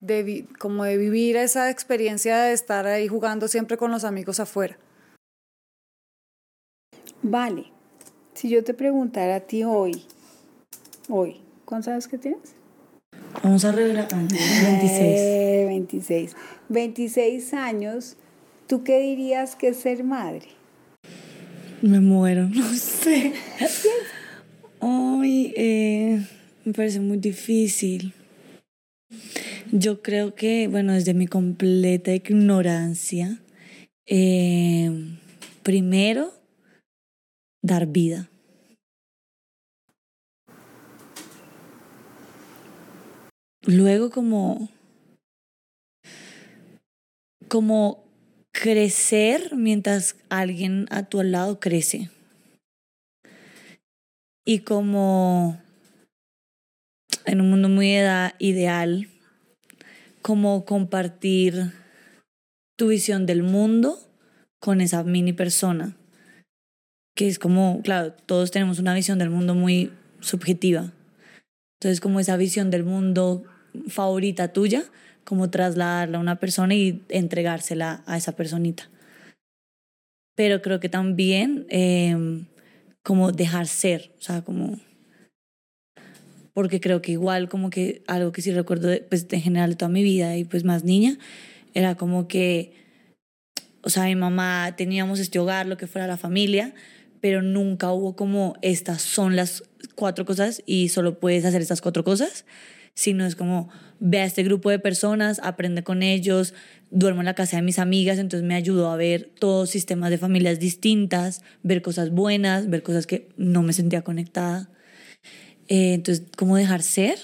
de, 0.00 0.46
como 0.58 0.84
de 0.84 0.96
vivir 0.96 1.36
esa 1.36 1.70
experiencia 1.70 2.38
de 2.38 2.52
estar 2.52 2.86
ahí 2.86 3.08
jugando 3.08 3.48
siempre 3.48 3.76
con 3.76 3.90
los 3.90 4.04
amigos 4.04 4.40
afuera. 4.40 4.78
Vale, 7.22 7.72
si 8.34 8.48
yo 8.48 8.62
te 8.62 8.74
preguntara 8.74 9.36
a 9.36 9.40
ti 9.40 9.64
hoy, 9.64 10.04
hoy, 11.08 11.40
¿cuántos 11.64 11.88
años 11.88 12.08
que 12.08 12.18
tienes? 12.18 12.54
Vamos 13.42 13.64
a 13.64 13.72
revelar 13.72 14.08
26. 14.12 15.66
26. 15.66 16.36
26 16.68 17.54
años, 17.54 18.16
¿tú 18.66 18.84
qué 18.84 19.00
dirías 19.00 19.56
que 19.56 19.68
es 19.68 19.78
ser 19.78 20.04
madre? 20.04 20.55
Me 21.86 22.00
muero, 22.00 22.48
no 22.52 22.74
sé. 22.74 23.32
Ay, 24.80 25.52
eh, 25.56 26.26
me 26.64 26.72
parece 26.72 26.98
muy 26.98 27.18
difícil. 27.18 28.12
Yo 29.70 30.02
creo 30.02 30.34
que, 30.34 30.66
bueno, 30.66 30.94
desde 30.94 31.14
mi 31.14 31.28
completa 31.28 32.12
ignorancia, 32.12 33.40
eh, 34.04 34.90
primero, 35.62 36.32
dar 37.62 37.86
vida. 37.86 38.28
Luego 43.64 44.10
como, 44.10 44.68
como 47.48 48.05
crecer 48.62 49.54
mientras 49.54 50.16
alguien 50.30 50.86
a 50.90 51.04
tu 51.04 51.22
lado 51.22 51.60
crece. 51.60 52.10
Y 54.46 54.60
como 54.60 55.60
en 57.26 57.40
un 57.40 57.50
mundo 57.50 57.68
muy 57.68 57.96
ideal, 58.38 59.08
como 60.22 60.64
compartir 60.64 61.72
tu 62.76 62.88
visión 62.88 63.26
del 63.26 63.42
mundo 63.42 63.98
con 64.58 64.80
esa 64.80 65.02
mini 65.02 65.32
persona, 65.32 65.96
que 67.14 67.28
es 67.28 67.38
como, 67.38 67.82
claro, 67.82 68.12
todos 68.12 68.50
tenemos 68.52 68.78
una 68.78 68.94
visión 68.94 69.18
del 69.18 69.30
mundo 69.30 69.54
muy 69.54 69.92
subjetiva. 70.20 70.92
Entonces, 71.78 72.00
como 72.00 72.20
esa 72.20 72.36
visión 72.36 72.70
del 72.70 72.84
mundo 72.84 73.44
favorita 73.88 74.52
tuya, 74.52 74.84
como 75.26 75.50
trasladarla 75.50 76.18
a 76.18 76.20
una 76.20 76.36
persona 76.36 76.74
y 76.74 77.02
entregársela 77.08 78.04
a 78.06 78.16
esa 78.16 78.32
personita. 78.32 78.88
Pero 80.36 80.62
creo 80.62 80.78
que 80.78 80.88
también 80.88 81.66
em, 81.68 82.46
como 83.02 83.32
dejar 83.32 83.66
ser, 83.66 84.12
o 84.18 84.22
sea, 84.22 84.42
como... 84.42 84.78
Porque 86.54 86.80
creo 86.80 87.02
que 87.02 87.12
igual 87.12 87.48
como 87.48 87.68
que 87.68 88.02
algo 88.06 88.32
que 88.32 88.40
sí 88.40 88.52
recuerdo 88.52 88.88
de, 88.88 89.00
pues, 89.00 89.26
en 89.30 89.42
general 89.42 89.70
de 89.70 89.76
toda 89.76 89.90
mi 89.90 90.02
vida 90.02 90.36
y 90.36 90.44
pues 90.44 90.64
más 90.64 90.84
niña, 90.84 91.18
era 91.74 91.96
como 91.96 92.28
que, 92.28 92.72
o 93.82 93.90
sea, 93.90 94.04
mi 94.04 94.14
mamá 94.14 94.74
teníamos 94.76 95.18
este 95.18 95.38
hogar, 95.38 95.66
lo 95.66 95.76
que 95.76 95.86
fuera 95.86 96.06
la 96.06 96.16
familia, 96.16 96.72
pero 97.20 97.42
nunca 97.42 97.92
hubo 97.92 98.16
como 98.16 98.56
estas 98.62 99.02
son 99.02 99.36
las 99.36 99.64
cuatro 99.96 100.24
cosas 100.24 100.62
y 100.64 100.88
solo 100.88 101.18
puedes 101.18 101.44
hacer 101.44 101.60
estas 101.60 101.80
cuatro 101.80 102.04
cosas, 102.04 102.46
sino 102.96 103.26
es 103.26 103.36
como 103.36 103.68
ve 104.00 104.20
a 104.20 104.24
este 104.24 104.42
grupo 104.42 104.70
de 104.70 104.78
personas, 104.78 105.40
aprende 105.44 105.84
con 105.84 106.02
ellos, 106.02 106.54
duermo 106.90 107.20
en 107.20 107.26
la 107.26 107.34
casa 107.34 107.56
de 107.56 107.62
mis 107.62 107.78
amigas, 107.78 108.18
entonces 108.18 108.46
me 108.46 108.54
ayudó 108.54 108.90
a 108.90 108.96
ver 108.96 109.30
todos 109.38 109.70
sistemas 109.70 110.10
de 110.10 110.18
familias 110.18 110.58
distintas, 110.58 111.42
ver 111.62 111.82
cosas 111.82 112.10
buenas, 112.10 112.68
ver 112.68 112.82
cosas 112.82 113.06
que 113.06 113.28
no 113.36 113.62
me 113.62 113.72
sentía 113.72 114.02
conectada. 114.02 114.70
Eh, 115.68 115.94
entonces, 115.94 116.26
¿cómo 116.36 116.56
dejar 116.56 116.82
ser? 116.82 117.18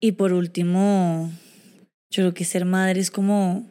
Y 0.00 0.12
por 0.12 0.32
último, 0.32 1.32
yo 2.10 2.22
creo 2.22 2.34
que 2.34 2.44
ser 2.44 2.64
madre 2.64 3.00
es 3.00 3.10
como, 3.10 3.66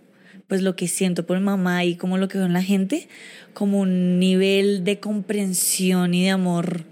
pues 0.48 0.62
lo 0.62 0.76
que 0.76 0.88
siento 0.88 1.26
por 1.26 1.40
mamá 1.40 1.86
y 1.86 1.96
como 1.96 2.18
lo 2.18 2.28
que 2.28 2.40
veo 2.40 2.48
en 2.48 2.54
la 2.54 2.64
gente, 2.64 3.08
como 3.54 3.80
un 3.80 4.20
nivel 4.20 4.84
de 4.84 5.00
comprensión 5.00 6.14
y 6.14 6.24
de 6.24 6.32
amor 6.32 6.86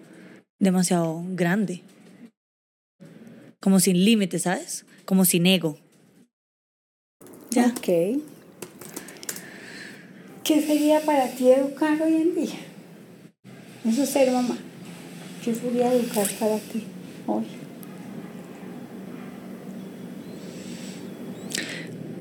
demasiado 0.60 1.24
grande 1.30 1.82
como 3.62 3.80
sin 3.80 4.04
límites, 4.04 4.42
¿sabes? 4.42 4.86
Como 5.06 5.24
sin 5.24 5.46
ego. 5.46 5.78
¿Ya? 7.52 7.68
Ok. 7.68 8.20
¿Qué 10.44 10.62
sería 10.62 11.00
para 11.02 11.28
ti 11.30 11.50
educar 11.50 12.02
hoy 12.02 12.16
en 12.16 12.36
día? 12.36 12.56
Eso 13.86 14.04
es 14.04 14.10
ser 14.10 14.32
mamá. 14.32 14.58
¿Qué 15.46 15.54
sería 15.54 15.94
educar 15.94 16.28
para 16.40 16.58
ti 16.58 16.84
hoy? 17.28 17.46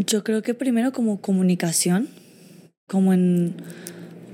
Yo 0.07 0.23
creo 0.25 0.43
que 0.43 0.55
primero 0.55 0.93
como 0.93 1.21
comunicación, 1.21 2.09
como 2.87 3.13
en 3.13 3.55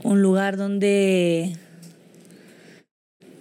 un 0.02 0.22
lugar 0.22 0.56
donde 0.56 1.56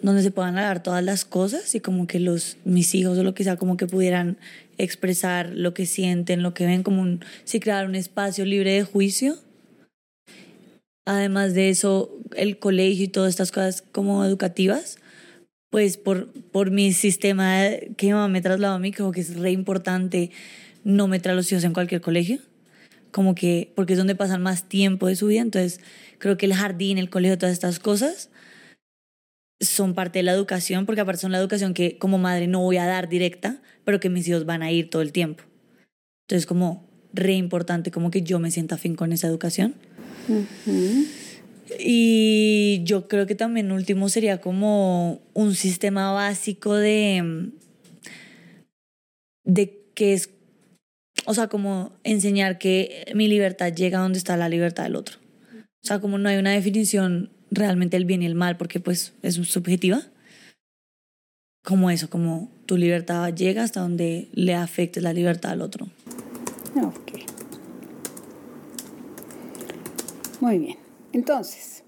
donde 0.05 0.21
se 0.21 0.29
puedan 0.29 0.55
hablar 0.55 0.83
todas 0.83 1.03
las 1.03 1.25
cosas 1.25 1.73
y 1.73 1.79
como 1.79 2.05
que 2.05 2.19
los 2.19 2.57
mis 2.63 2.93
hijos 2.93 3.17
o 3.17 3.23
lo 3.23 3.33
que 3.33 3.43
sea 3.43 3.57
como 3.57 3.75
que 3.75 3.87
pudieran 3.87 4.37
expresar 4.77 5.49
lo 5.49 5.73
que 5.73 5.87
sienten, 5.87 6.43
lo 6.43 6.53
que 6.53 6.67
ven 6.67 6.83
como 6.83 7.01
un 7.01 7.25
sí 7.43 7.59
crear 7.59 7.87
un 7.87 7.95
espacio 7.95 8.45
libre 8.45 8.73
de 8.73 8.83
juicio. 8.83 9.39
Además 11.07 11.55
de 11.55 11.69
eso, 11.69 12.15
el 12.35 12.59
colegio 12.59 13.05
y 13.05 13.07
todas 13.07 13.31
estas 13.31 13.51
cosas 13.51 13.81
como 13.81 14.23
educativas, 14.23 14.99
pues 15.71 15.97
por, 15.97 16.31
por 16.51 16.69
mi 16.69 16.93
sistema 16.93 17.69
que 17.97 18.13
mamá 18.13 18.27
me 18.27 18.41
trasladó 18.41 18.75
a 18.75 18.79
mí, 18.79 18.91
como 18.91 19.11
que 19.11 19.21
es 19.21 19.35
re 19.35 19.51
importante 19.51 20.29
no 20.83 21.07
meter 21.07 21.31
a 21.31 21.35
los 21.35 21.51
hijos 21.51 21.63
en 21.63 21.73
cualquier 21.73 22.01
colegio, 22.01 22.37
como 23.09 23.33
que, 23.33 23.71
porque 23.73 23.93
es 23.93 23.97
donde 23.97 24.13
pasan 24.13 24.43
más 24.43 24.69
tiempo 24.69 25.07
de 25.07 25.15
su 25.15 25.25
vida, 25.27 25.41
entonces 25.41 25.79
creo 26.19 26.37
que 26.37 26.45
el 26.45 26.53
jardín, 26.53 26.99
el 26.99 27.09
colegio, 27.09 27.39
todas 27.39 27.53
estas 27.53 27.79
cosas 27.79 28.29
son 29.59 29.93
parte 29.93 30.19
de 30.19 30.23
la 30.23 30.33
educación, 30.33 30.85
porque 30.85 31.01
aparte 31.01 31.21
son 31.21 31.31
la 31.31 31.37
educación 31.37 31.73
que 31.73 31.97
como 31.97 32.17
madre 32.17 32.47
no 32.47 32.61
voy 32.61 32.77
a 32.77 32.85
dar 32.85 33.09
directa, 33.09 33.61
pero 33.83 33.99
que 33.99 34.09
mis 34.09 34.27
hijos 34.27 34.45
van 34.45 34.63
a 34.63 34.71
ir 34.71 34.89
todo 34.89 35.01
el 35.01 35.11
tiempo. 35.11 35.43
Entonces, 36.27 36.45
como 36.45 36.87
re 37.13 37.33
importante 37.33 37.91
como 37.91 38.11
que 38.11 38.21
yo 38.21 38.39
me 38.39 38.51
sienta 38.51 38.75
afín 38.75 38.95
con 38.95 39.13
esa 39.13 39.27
educación. 39.27 39.75
Y 41.79 42.81
yo 42.83 43.07
creo 43.07 43.25
que 43.25 43.35
también 43.35 43.71
último 43.71 44.09
sería 44.09 44.41
como 44.41 45.21
un 45.33 45.55
sistema 45.55 46.11
básico 46.11 46.75
de, 46.75 47.51
de 49.43 49.81
que 49.93 50.13
es, 50.13 50.29
o 51.25 51.33
sea, 51.33 51.47
como 51.47 51.93
enseñar 52.03 52.57
que 52.57 53.11
mi 53.15 53.27
libertad 53.27 53.73
llega 53.73 53.99
donde 53.99 54.17
está 54.17 54.37
la 54.37 54.49
libertad 54.49 54.83
del 54.83 54.95
otro. 54.95 55.17
O 55.83 55.87
sea, 55.87 55.99
como 55.99 56.17
no 56.17 56.29
hay 56.29 56.37
una 56.37 56.51
definición 56.51 57.31
realmente 57.51 57.97
el 57.97 58.05
bien 58.05 58.21
y 58.21 58.25
el 58.25 58.35
mal, 58.35 58.57
porque 58.57 58.79
pues 58.79 59.13
es 59.21 59.35
subjetiva. 59.35 60.01
Como 61.63 61.89
eso, 61.89 62.09
como 62.09 62.51
tu 62.65 62.77
libertad 62.77 63.33
llega 63.33 63.63
hasta 63.63 63.81
donde 63.81 64.29
le 64.33 64.53
afecte 64.53 65.01
la 65.01 65.13
libertad 65.13 65.51
al 65.51 65.61
otro. 65.61 65.87
Ok. 66.75 67.13
Muy 70.41 70.59
bien. 70.59 70.77
Entonces, 71.11 71.83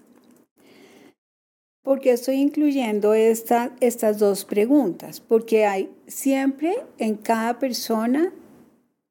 ¿por 1.82 2.00
qué 2.00 2.12
estoy 2.12 2.36
incluyendo 2.36 3.14
esta, 3.14 3.76
estas 3.80 4.18
dos 4.18 4.44
preguntas? 4.44 5.20
Porque 5.20 5.66
hay 5.66 5.90
siempre 6.06 6.74
en 6.98 7.16
cada 7.16 7.58
persona, 7.58 8.32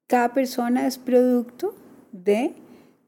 cada 0.06 0.34
persona 0.34 0.86
es 0.86 0.98
producto 0.98 1.74
de 2.12 2.52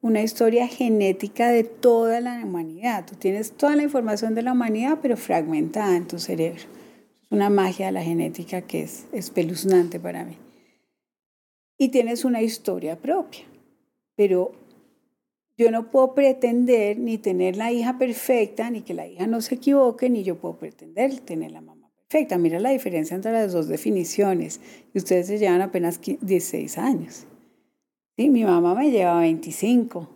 una 0.02 0.22
historia 0.22 0.66
genética 0.66 1.50
de 1.50 1.64
toda 1.64 2.20
la 2.20 2.42
humanidad. 2.42 3.06
Tú 3.06 3.16
tienes 3.16 3.52
toda 3.52 3.76
la 3.76 3.82
información 3.82 4.34
de 4.34 4.42
la 4.42 4.52
humanidad, 4.52 4.98
pero 5.02 5.16
fragmentada 5.16 5.96
en 5.96 6.08
tu 6.08 6.18
cerebro. 6.18 6.62
Es 7.22 7.30
una 7.30 7.50
magia 7.50 7.86
de 7.86 7.92
la 7.92 8.02
genética 8.02 8.62
que 8.62 8.82
es 8.82 9.06
espeluznante 9.12 10.00
para 10.00 10.24
mí. 10.24 10.36
Y 11.76 11.88
tienes 11.88 12.24
una 12.24 12.42
historia 12.42 12.96
propia, 12.96 13.44
pero 14.16 14.52
yo 15.56 15.70
no 15.70 15.90
puedo 15.90 16.14
pretender 16.14 16.98
ni 16.98 17.18
tener 17.18 17.56
la 17.56 17.70
hija 17.70 17.98
perfecta, 17.98 18.70
ni 18.70 18.80
que 18.80 18.94
la 18.94 19.06
hija 19.06 19.26
no 19.26 19.42
se 19.42 19.56
equivoque, 19.56 20.08
ni 20.08 20.22
yo 20.24 20.36
puedo 20.36 20.56
pretender 20.56 21.20
tener 21.20 21.52
la 21.52 21.60
mamá 21.60 21.90
perfecta. 22.08 22.38
Mira 22.38 22.58
la 22.60 22.70
diferencia 22.70 23.14
entre 23.14 23.32
las 23.32 23.52
dos 23.52 23.68
definiciones. 23.68 24.60
Y 24.94 24.98
ustedes 24.98 25.26
se 25.26 25.38
llevan 25.38 25.60
apenas 25.60 26.00
16 26.02 26.78
años. 26.78 27.26
Sí, 28.20 28.28
mi 28.28 28.44
mamá 28.44 28.74
me 28.74 28.90
lleva 28.90 29.18
25. 29.20 30.06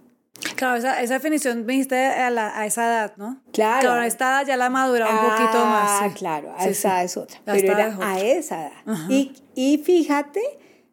Claro, 0.56 0.76
esa, 0.76 1.00
esa 1.00 1.14
definición 1.14 1.64
viniste 1.64 1.96
a, 1.96 2.26
a, 2.26 2.66
esa 2.66 2.84
edad, 2.84 3.16
¿no? 3.16 3.40
Claro. 3.50 3.80
Claro, 3.80 4.02
a 4.02 4.06
esta 4.06 4.26
edad 4.26 4.46
ya 4.46 4.58
la 4.58 4.68
madura 4.68 5.08
un 5.08 5.30
poquito 5.30 5.64
más. 5.64 6.02
Ah, 6.02 6.12
claro, 6.14 6.52
a 6.54 6.66
esa 6.66 6.96
edad 6.96 7.04
es 7.04 7.16
otra. 7.16 7.40
pero 7.46 7.72
era 7.72 7.96
a 8.02 8.20
esa 8.20 8.66
edad. 8.66 9.08
Y, 9.08 9.32
y, 9.54 9.78
fíjate 9.78 10.42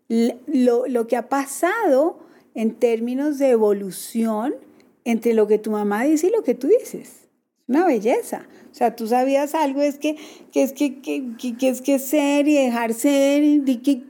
lo, 0.07 0.87
lo 0.87 1.07
que 1.07 1.17
ha 1.17 1.27
pasado 1.27 2.19
en 2.55 2.75
términos 2.75 3.39
de 3.39 3.49
evolución 3.49 4.55
entre 5.03 5.33
lo 5.33 5.47
que 5.47 5.57
tu 5.57 5.71
mamá 5.71 6.03
dice 6.03 6.27
y 6.27 6.31
lo 6.31 6.43
que 6.43 6.55
tú 6.55 6.67
dices. 6.67 7.27
Una 7.67 7.85
belleza. 7.85 8.47
O 8.71 8.73
sea, 8.73 8.95
tú 8.95 9.05
sabías 9.07 9.53
algo, 9.53 9.81
es 9.81 9.97
que, 9.97 10.15
que 10.53 10.63
es 10.63 10.71
que, 10.71 11.01
que, 11.01 11.35
que, 11.59 11.67
es 11.67 11.81
que 11.81 11.99
ser 11.99 12.47
y 12.47 12.53
dejar 12.53 12.93
ser, 12.93 13.43
y 13.43 13.77
que, 13.79 14.03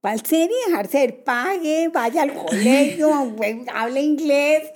¿Cuál 0.00 0.24
ser 0.24 0.50
y 0.50 0.70
dejar 0.70 0.86
ser? 0.88 1.24
Pague, 1.24 1.88
vaya 1.88 2.22
al 2.22 2.34
colegio, 2.34 3.10
hable 3.72 4.00
inglés. 4.00 4.70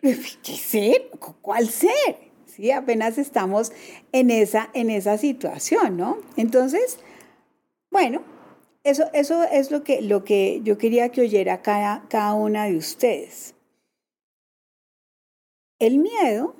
¿Qué 0.00 0.56
ser? 0.56 1.10
¿Cuál 1.42 1.68
ser? 1.68 2.32
Sí, 2.46 2.70
apenas 2.70 3.18
estamos 3.18 3.72
en 4.12 4.30
esa, 4.30 4.70
en 4.74 4.90
esa 4.90 5.18
situación, 5.18 5.96
¿no? 5.96 6.18
Entonces, 6.36 7.00
bueno, 7.90 8.22
eso, 8.84 9.10
eso 9.12 9.42
es 9.42 9.70
lo 9.70 9.82
que, 9.82 10.02
lo 10.02 10.22
que 10.22 10.60
yo 10.62 10.78
quería 10.78 11.08
que 11.08 11.22
oyera 11.22 11.62
cada, 11.62 12.04
cada 12.08 12.34
una 12.34 12.66
de 12.66 12.76
ustedes. 12.76 13.54
El 15.80 15.98
miedo, 15.98 16.54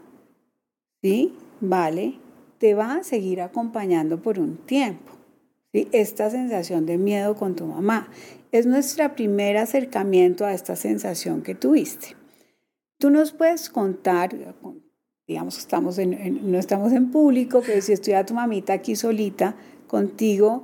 ¿sí? 1.01 1.37
¿vale? 1.61 2.19
Te 2.59 2.75
va 2.75 2.97
a 2.97 3.05
seguir 3.05 3.41
acompañando 3.41 4.21
por 4.21 4.39
un 4.39 4.57
tiempo. 4.57 5.13
Esta 5.75 6.31
sensación 6.31 6.87
de 6.87 6.99
miedo 6.99 7.35
con 7.35 7.57
tu 7.57 7.67
mamá 7.67 8.09
es 8.53 8.65
nuestro 8.67 9.13
primer 9.17 9.57
acercamiento 9.57 10.45
a 10.45 10.55
esta 10.55 10.77
sensación 10.77 11.43
que 11.43 11.57
tuviste. 11.57 12.17
Tú 12.99 13.11
nos 13.11 13.33
puedes 13.33 13.69
contar, 13.71 14.31
digamos 15.27 15.57
que 15.57 15.61
estamos 15.61 15.99
no 15.99 16.59
estamos 16.59 16.93
en 16.93 17.11
público, 17.11 17.61
pero 17.67 17.83
si 17.83 17.93
estoy 17.93 18.15
a 18.15 18.25
tu 18.25 18.35
mamita 18.35 18.73
aquí 18.73 18.95
solita 18.95 19.57
contigo, 19.89 20.63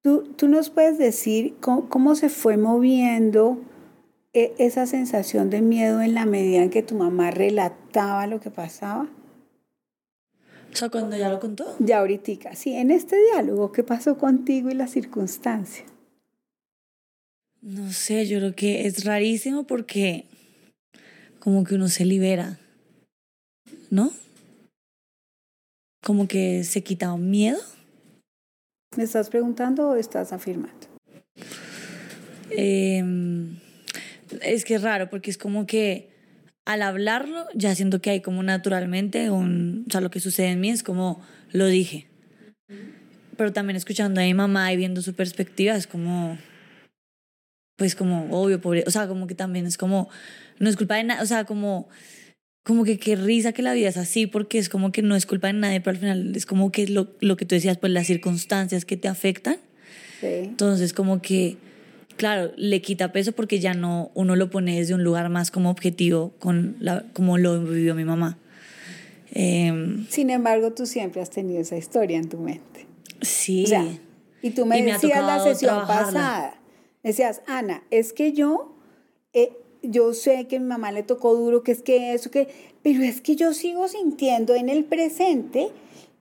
tú, 0.00 0.22
tú 0.36 0.46
nos 0.46 0.70
puedes 0.70 0.96
decir 0.96 1.56
cómo, 1.60 1.88
cómo 1.88 2.14
se 2.14 2.28
fue 2.28 2.56
moviendo 2.56 3.58
e, 4.32 4.54
esa 4.58 4.86
sensación 4.86 5.50
de 5.50 5.60
miedo 5.60 6.00
en 6.00 6.14
la 6.14 6.24
medida 6.24 6.62
en 6.62 6.70
que 6.70 6.82
tu 6.82 6.94
mamá 6.94 7.32
relataba 7.32 8.28
lo 8.28 8.38
que 8.38 8.50
pasaba? 8.50 9.08
O 10.74 10.76
sea, 10.76 10.88
cuando 10.88 11.16
ya 11.16 11.28
lo 11.28 11.38
contó. 11.38 11.76
Ya 11.78 12.00
ahorita, 12.00 12.56
sí, 12.56 12.72
en 12.72 12.90
este 12.90 13.16
diálogo, 13.30 13.70
¿qué 13.70 13.84
pasó 13.84 14.18
contigo 14.18 14.70
y 14.70 14.74
la 14.74 14.88
circunstancia? 14.88 15.84
No 17.62 17.92
sé, 17.92 18.26
yo 18.26 18.38
creo 18.38 18.56
que 18.56 18.84
es 18.88 19.04
rarísimo 19.04 19.68
porque 19.68 20.24
como 21.38 21.62
que 21.62 21.76
uno 21.76 21.86
se 21.86 22.04
libera, 22.04 22.58
¿no? 23.90 24.10
Como 26.02 26.26
que 26.26 26.64
se 26.64 26.82
quita 26.82 27.12
un 27.12 27.30
miedo. 27.30 27.60
¿Me 28.96 29.04
estás 29.04 29.30
preguntando 29.30 29.90
o 29.90 29.94
estás 29.94 30.32
afirmando? 30.32 30.88
Eh, 32.50 33.00
es 34.42 34.64
que 34.64 34.74
es 34.74 34.82
raro 34.82 35.08
porque 35.08 35.30
es 35.30 35.38
como 35.38 35.66
que 35.66 36.13
al 36.64 36.82
hablarlo 36.82 37.46
ya 37.54 37.74
siento 37.74 38.00
que 38.00 38.10
hay 38.10 38.20
como 38.20 38.42
naturalmente 38.42 39.30
un, 39.30 39.84
o 39.86 39.90
sea, 39.90 40.00
lo 40.00 40.10
que 40.10 40.20
sucede 40.20 40.48
en 40.48 40.60
mí 40.60 40.70
es 40.70 40.82
como 40.82 41.22
lo 41.50 41.66
dije. 41.66 42.06
Pero 43.36 43.52
también 43.52 43.76
escuchando 43.76 44.20
a 44.20 44.24
mi 44.24 44.34
mamá 44.34 44.72
y 44.72 44.76
viendo 44.76 45.02
su 45.02 45.14
perspectiva 45.14 45.74
es 45.74 45.86
como, 45.86 46.38
pues 47.76 47.94
como 47.94 48.28
obvio, 48.30 48.60
pobre, 48.60 48.84
o 48.86 48.90
sea, 48.90 49.08
como 49.08 49.26
que 49.26 49.34
también 49.34 49.66
es 49.66 49.76
como, 49.76 50.08
no 50.58 50.68
es 50.70 50.76
culpa 50.76 50.96
de 50.96 51.04
nada, 51.04 51.22
o 51.22 51.26
sea, 51.26 51.44
como, 51.44 51.88
como 52.64 52.84
que 52.84 52.98
qué 52.98 53.16
risa 53.16 53.52
que 53.52 53.62
la 53.62 53.74
vida 53.74 53.88
es 53.88 53.96
así 53.96 54.26
porque 54.26 54.58
es 54.58 54.68
como 54.68 54.92
que 54.92 55.02
no 55.02 55.16
es 55.16 55.26
culpa 55.26 55.48
de 55.48 55.54
nadie, 55.54 55.80
pero 55.80 55.90
al 55.90 55.98
final 55.98 56.36
es 56.36 56.46
como 56.46 56.72
que 56.72 56.86
lo, 56.88 57.08
lo 57.20 57.36
que 57.36 57.44
tú 57.44 57.54
decías, 57.54 57.76
pues 57.76 57.92
las 57.92 58.06
circunstancias 58.06 58.84
que 58.84 58.96
te 58.96 59.08
afectan. 59.08 59.56
Sí. 60.20 60.26
Entonces 60.26 60.94
como 60.94 61.20
que 61.20 61.58
claro, 62.16 62.52
le 62.56 62.80
quita 62.82 63.12
peso 63.12 63.32
porque 63.32 63.60
ya 63.60 63.74
no, 63.74 64.10
uno 64.14 64.36
lo 64.36 64.50
pone 64.50 64.78
desde 64.78 64.94
un 64.94 65.04
lugar 65.04 65.28
más 65.28 65.50
como 65.50 65.70
objetivo, 65.70 66.32
con 66.38 66.76
la, 66.80 67.04
como 67.12 67.38
lo 67.38 67.62
vivió 67.62 67.94
mi 67.94 68.04
mamá. 68.04 68.38
Em, 69.32 70.06
Sin 70.08 70.30
embargo, 70.30 70.72
tú 70.72 70.86
siempre 70.86 71.20
has 71.20 71.30
tenido 71.30 71.60
esa 71.60 71.76
historia 71.76 72.18
en 72.18 72.28
tu 72.28 72.38
mente. 72.38 72.86
Sí. 73.20 73.64
y 74.42 74.50
tú 74.50 74.66
me 74.66 74.82
decías 74.82 75.24
la 75.24 75.42
sesión 75.42 75.86
pasada, 75.86 76.60
decías, 77.02 77.42
Ana, 77.46 77.82
es 77.90 78.12
que 78.12 78.32
yo, 78.32 78.76
eh, 79.32 79.52
yo 79.82 80.12
sé 80.12 80.46
que 80.46 80.60
mi 80.60 80.66
mamá 80.66 80.92
le 80.92 81.02
tocó 81.02 81.34
duro, 81.34 81.62
que 81.62 81.72
es 81.72 81.82
que 81.82 82.12
eso, 82.14 82.30
que, 82.30 82.48
pero 82.82 83.02
es 83.02 83.20
que 83.20 83.34
yo 83.34 83.54
sigo 83.54 83.88
sintiendo 83.88 84.54
en 84.54 84.68
el 84.68 84.84
presente 84.84 85.70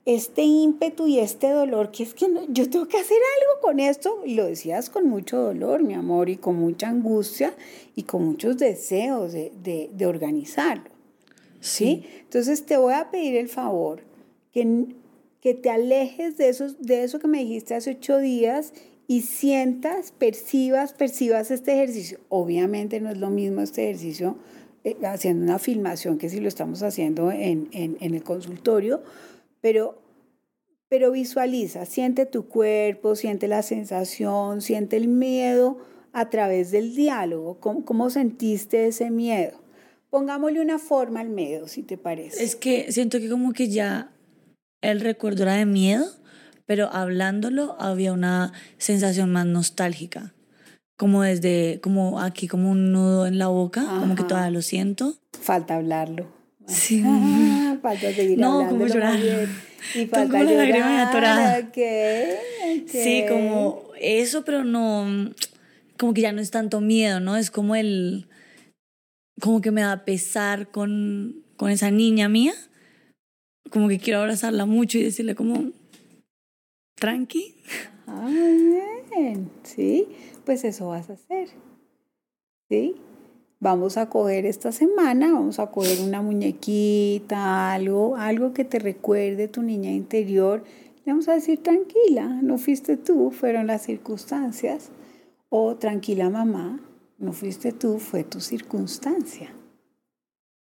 este 0.06 0.44
ímpetu 0.44 1.08
y 1.08 1.20
este 1.20 1.50
dolor, 1.50 1.92
que 1.92 2.04
es 2.04 2.14
que 2.14 2.28
yo 2.50 2.70
tengo 2.70 2.88
que 2.88 2.98
hacer 2.98 3.18
algo 3.18 3.62
con 3.62 3.80
esto, 3.80 4.22
y 4.26 4.36
lo 4.36 4.46
decías 4.46 4.90
con 4.90 5.08
mucho 5.08 5.38
dolor, 5.38 5.82
mi 5.84 5.94
amor, 5.94 6.30
y 6.30 6.38
con 6.38 6.58
mucha 6.58 6.90
angustia 6.90 7.54
y 7.96 8.04
con 8.04 8.26
muchos 8.26 8.58
deseos 8.58 9.32
de, 9.32 9.52
de, 9.64 9.90
de 9.94 10.06
organizarlo. 10.06 10.94
¿sí? 11.64 12.04
Entonces 12.20 12.66
te 12.66 12.78
voy 12.78 12.94
a 12.94 13.10
pedir 13.10 13.38
el 13.38 13.48
favor 13.48 14.02
que, 14.52 14.88
que 15.40 15.54
te 15.54 15.70
alejes 15.70 16.38
de, 16.38 16.50
esos, 16.50 16.82
de 16.82 17.04
eso 17.04 17.20
que 17.20 17.28
me 17.28 17.40
dijiste 17.40 17.74
hace 17.74 17.92
ocho 17.92 18.18
días 18.18 18.74
y 19.08 19.22
sientas, 19.22 20.12
percibas, 20.12 20.94
percibas 20.94 21.52
este 21.52 21.74
ejercicio. 21.74 22.20
Obviamente 22.30 23.00
no 23.00 23.10
es 23.10 23.18
lo 23.18 23.30
mismo 23.30 23.62
este 23.62 23.86
ejercicio 23.90 24.36
eh, 24.84 24.98
haciendo 25.04 25.46
una 25.46 25.58
filmación 25.58 26.18
que 26.18 26.30
si 26.30 26.42
lo 26.42 26.50
estamos 26.50 26.84
haciendo 26.84 27.32
en, 27.32 27.70
en, 27.72 27.98
en 28.02 28.14
el 28.14 28.24
consultorio, 28.24 29.02
pero, 29.64 30.04
pero 30.90 31.14
visualiza, 31.14 31.86
siente 31.86 32.26
tu 32.26 32.50
cuerpo, 32.50 33.16
siente 33.16 33.48
la 33.48 33.64
sensación, 33.64 34.62
siente 34.62 34.98
el 34.98 35.08
miedo 35.08 35.78
a 36.12 36.30
través 36.30 36.72
del 36.72 36.94
diálogo. 36.94 37.62
¿Cómo, 37.62 37.86
cómo 37.86 38.10
sentiste 38.10 38.88
ese 38.88 39.10
miedo? 39.10 39.64
Pongámosle 40.10 40.60
una 40.60 40.80
forma 40.80 41.22
al 41.22 41.30
miedo, 41.30 41.70
si 41.70 41.82
te 41.82 41.98
parece. 41.98 42.44
Es 42.44 42.58
que 42.58 42.92
siento 42.92 43.20
que 43.20 43.30
como 43.30 43.54
que 43.54 43.70
ya 43.70 44.12
el 44.82 45.00
recuerdo 45.00 45.44
era 45.44 45.54
de 45.54 45.66
miedo, 45.66 46.08
pero 46.66 46.90
hablándolo 46.92 47.78
había 47.80 48.12
una 48.12 48.52
sensación 48.78 49.32
más 49.32 49.46
nostálgica. 49.46 50.34
Como 50.98 51.24
desde, 51.24 51.80
como 51.82 52.20
aquí, 52.20 52.50
como 52.50 52.70
un 52.70 52.92
nudo 52.92 53.28
en 53.28 53.38
la 53.38 53.48
boca, 53.48 53.86
como 54.02 54.16
que 54.16 54.24
todavía 54.24 54.52
lo 54.52 54.62
siento. 54.62 55.16
Falta 55.32 55.78
hablarlo. 55.78 56.43
Sí. 56.68 57.04
Ah, 57.06 57.78
falta 57.82 58.14
seguir 58.14 58.38
no, 58.38 58.68
como 58.68 58.88
llorar. 58.88 59.20
Y 59.96 60.06
falta 60.06 60.40
como 60.40 60.44
llorar. 60.44 60.70
La 60.70 61.10
atorada. 61.10 61.60
Okay, 61.70 62.36
okay. 62.82 62.88
Sí, 62.88 63.26
como 63.28 63.84
eso, 64.00 64.44
pero 64.46 64.64
no, 64.64 65.32
como 65.98 66.14
que 66.14 66.22
ya 66.22 66.32
no 66.32 66.42
es 66.42 66.52
tanto 66.52 66.82
miedo, 66.82 67.20
¿no? 67.20 67.36
Es 67.38 67.52
como 67.52 67.76
el, 67.76 68.28
como 69.42 69.62
que 69.62 69.72
me 69.72 69.82
da 69.82 70.06
pesar 70.06 70.70
con, 70.72 71.44
con 71.58 71.72
esa 71.72 71.92
niña 71.92 72.30
mía. 72.30 72.54
Como 73.70 73.88
que 73.88 74.00
quiero 74.00 74.20
abrazarla 74.20 74.66
mucho 74.66 74.98
y 74.98 75.04
decirle 75.04 75.36
como, 75.36 75.72
tranqui. 76.96 77.56
Ah, 78.06 78.30
bien, 79.16 79.50
sí, 79.64 80.08
pues 80.46 80.64
eso 80.64 80.88
vas 80.90 81.10
a 81.10 81.14
hacer. 81.14 81.50
¿Sí? 82.70 82.96
Vamos 83.64 83.96
a 83.96 84.10
coger 84.10 84.46
esta 84.46 84.74
semana, 84.74 85.32
vamos 85.32 85.58
a 85.58 85.68
coger 85.72 86.02
una 86.02 86.22
muñequita, 86.22 87.72
algo, 87.72 88.18
algo 88.18 88.54
que 88.54 88.66
te 88.66 88.78
recuerde 88.78 89.48
tu 89.48 89.62
niña 89.62 89.90
interior. 89.90 90.66
Le 91.06 91.14
vamos 91.14 91.30
a 91.30 91.34
decir, 91.34 91.64
tranquila, 91.64 92.28
no 92.28 92.58
fuiste 92.58 92.98
tú, 92.98 93.32
fueron 93.32 93.68
las 93.68 93.84
circunstancias. 93.84 94.90
O 95.48 95.78
tranquila 95.78 96.30
mamá, 96.30 96.82
no 97.18 97.32
fuiste 97.32 97.72
tú, 97.72 98.00
fue 98.00 98.26
tu 98.26 98.42
circunstancia. 98.42 99.54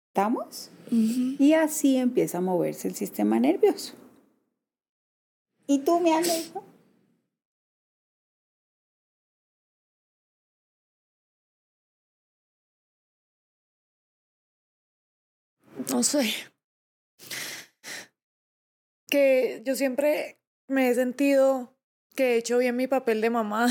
¿Estamos? 0.08 0.70
Y 0.88 1.52
así 1.54 1.96
empieza 1.96 2.38
a 2.38 2.40
moverse 2.40 2.86
el 2.86 2.94
sistema 2.94 3.40
nervioso. 3.40 3.94
¿Y 5.66 5.80
tú, 5.80 5.98
me 5.98 6.14
Alejo? 6.14 6.62
No 15.90 16.02
sé, 16.02 16.32
que 19.08 19.62
yo 19.64 19.74
siempre 19.74 20.40
me 20.68 20.90
he 20.90 20.94
sentido 20.94 21.76
que 22.14 22.34
he 22.34 22.36
hecho 22.38 22.58
bien 22.58 22.76
mi 22.76 22.86
papel 22.86 23.20
de 23.20 23.30
mamá. 23.30 23.68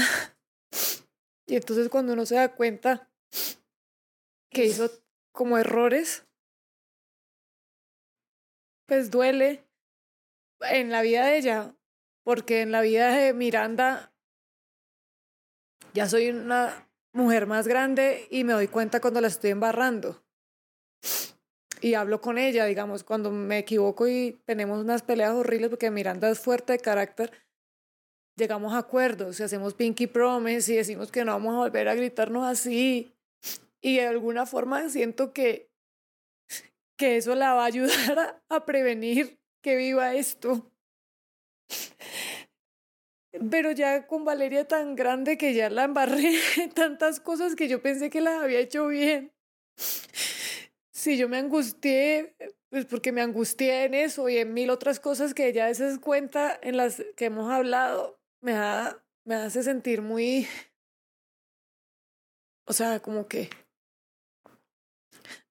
Y 1.47 1.55
entonces 1.55 1.89
cuando 1.89 2.13
uno 2.13 2.25
se 2.25 2.35
da 2.35 2.55
cuenta 2.55 3.11
que 4.49 4.65
hizo 4.65 4.89
como 5.31 5.59
errores, 5.59 6.25
pues 8.87 9.11
duele 9.11 9.63
en 10.61 10.89
la 10.89 11.03
vida 11.03 11.25
de 11.27 11.37
ella, 11.37 11.75
porque 12.23 12.61
en 12.61 12.71
la 12.71 12.81
vida 12.81 13.15
de 13.15 13.33
Miranda 13.33 14.11
ya 15.93 16.09
soy 16.09 16.29
una 16.29 16.89
mujer 17.13 17.45
más 17.45 17.67
grande 17.67 18.27
y 18.31 18.43
me 18.43 18.53
doy 18.53 18.67
cuenta 18.67 18.99
cuando 18.99 19.21
la 19.21 19.27
estoy 19.27 19.51
embarrando 19.51 20.24
y 21.85 21.93
hablo 21.93 22.19
con 22.19 22.39
ella, 22.39 22.65
digamos, 22.65 23.03
cuando 23.03 23.29
me 23.29 23.59
equivoco 23.59 24.07
y 24.07 24.41
tenemos 24.45 24.81
unas 24.81 25.03
peleas 25.03 25.35
horribles 25.35 25.69
porque 25.69 25.91
Miranda 25.91 26.27
es 26.31 26.39
fuerte 26.39 26.73
de 26.73 26.79
carácter, 26.79 27.31
llegamos 28.35 28.73
a 28.73 28.79
acuerdos 28.79 29.39
y 29.39 29.43
hacemos 29.43 29.75
pinky 29.75 30.07
promise 30.07 30.73
y 30.73 30.77
decimos 30.77 31.11
que 31.11 31.23
no 31.23 31.33
vamos 31.33 31.53
a 31.53 31.57
volver 31.59 31.87
a 31.87 31.93
gritarnos 31.93 32.43
así. 32.43 33.13
Y 33.81 33.97
de 33.97 34.07
alguna 34.07 34.47
forma 34.47 34.89
siento 34.89 35.31
que, 35.31 35.69
que 36.97 37.17
eso 37.17 37.35
la 37.35 37.53
va 37.53 37.61
a 37.61 37.67
ayudar 37.67 38.17
a, 38.17 38.43
a 38.49 38.65
prevenir 38.65 39.37
que 39.61 39.75
viva 39.75 40.15
esto. 40.15 40.71
Pero 43.51 43.73
ya 43.73 44.07
con 44.07 44.25
Valeria 44.25 44.67
tan 44.67 44.95
grande 44.95 45.37
que 45.37 45.53
ya 45.53 45.69
la 45.69 45.83
embarré 45.83 46.33
tantas 46.73 47.19
cosas 47.19 47.55
que 47.55 47.67
yo 47.67 47.79
pensé 47.83 48.09
que 48.09 48.21
las 48.21 48.41
había 48.41 48.57
hecho 48.57 48.87
bien 48.87 49.34
si 51.05 51.17
yo 51.17 51.29
me 51.29 51.37
angustié, 51.37 52.35
pues 52.71 52.85
porque 52.85 53.11
me 53.11 53.21
angustié 53.21 53.85
en 53.85 53.93
eso 53.93 54.27
y 54.27 54.37
en 54.37 54.55
mil 54.55 54.71
otras 54.71 54.99
cosas 54.99 55.35
que 55.35 55.53
ya 55.53 55.65
a 55.65 55.67
veces 55.67 55.99
cuenta 55.99 56.59
en 56.63 56.77
las 56.77 57.03
que 57.15 57.25
hemos 57.25 57.51
hablado, 57.51 58.19
me, 58.41 58.53
me 59.23 59.35
hace 59.35 59.61
sentir 59.61 60.01
muy, 60.01 60.47
o 62.65 62.73
sea, 62.73 62.99
como 63.01 63.27
que 63.27 63.51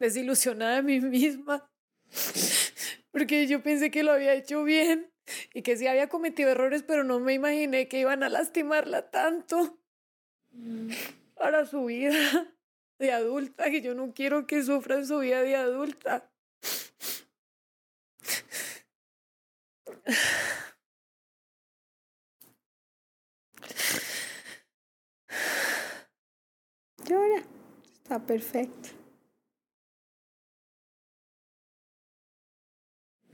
desilusionada 0.01 0.75
de 0.75 0.83
mí 0.83 1.01
misma. 1.01 1.71
porque 3.13 3.47
yo 3.47 3.63
pensé 3.63 3.93
que 3.93 4.03
lo 4.03 4.11
había 4.11 4.35
hecho 4.35 4.65
bien 4.65 5.09
y 5.53 5.63
que 5.63 5.77
sí 5.77 5.87
había 5.87 6.09
cometido 6.09 6.51
errores, 6.51 6.83
pero 6.83 7.05
no 7.05 7.21
me 7.21 7.33
imaginé 7.33 7.87
que 7.87 8.01
iban 8.01 8.25
a 8.25 8.29
lastimarla 8.29 9.09
tanto 9.13 9.79
para 11.37 11.65
su 11.65 11.85
vida 11.85 12.54
de 12.99 13.13
adulta, 13.13 13.71
que 13.71 13.81
yo 13.83 13.95
no 13.95 14.13
quiero 14.13 14.47
que 14.47 14.63
sufra 14.63 14.97
en 14.97 15.07
su 15.07 15.19
vida 15.19 15.43
de 15.43 15.57
adulta. 15.57 16.31
Llora, 27.07 27.43
está 27.93 28.19
perfecto. 28.25 28.89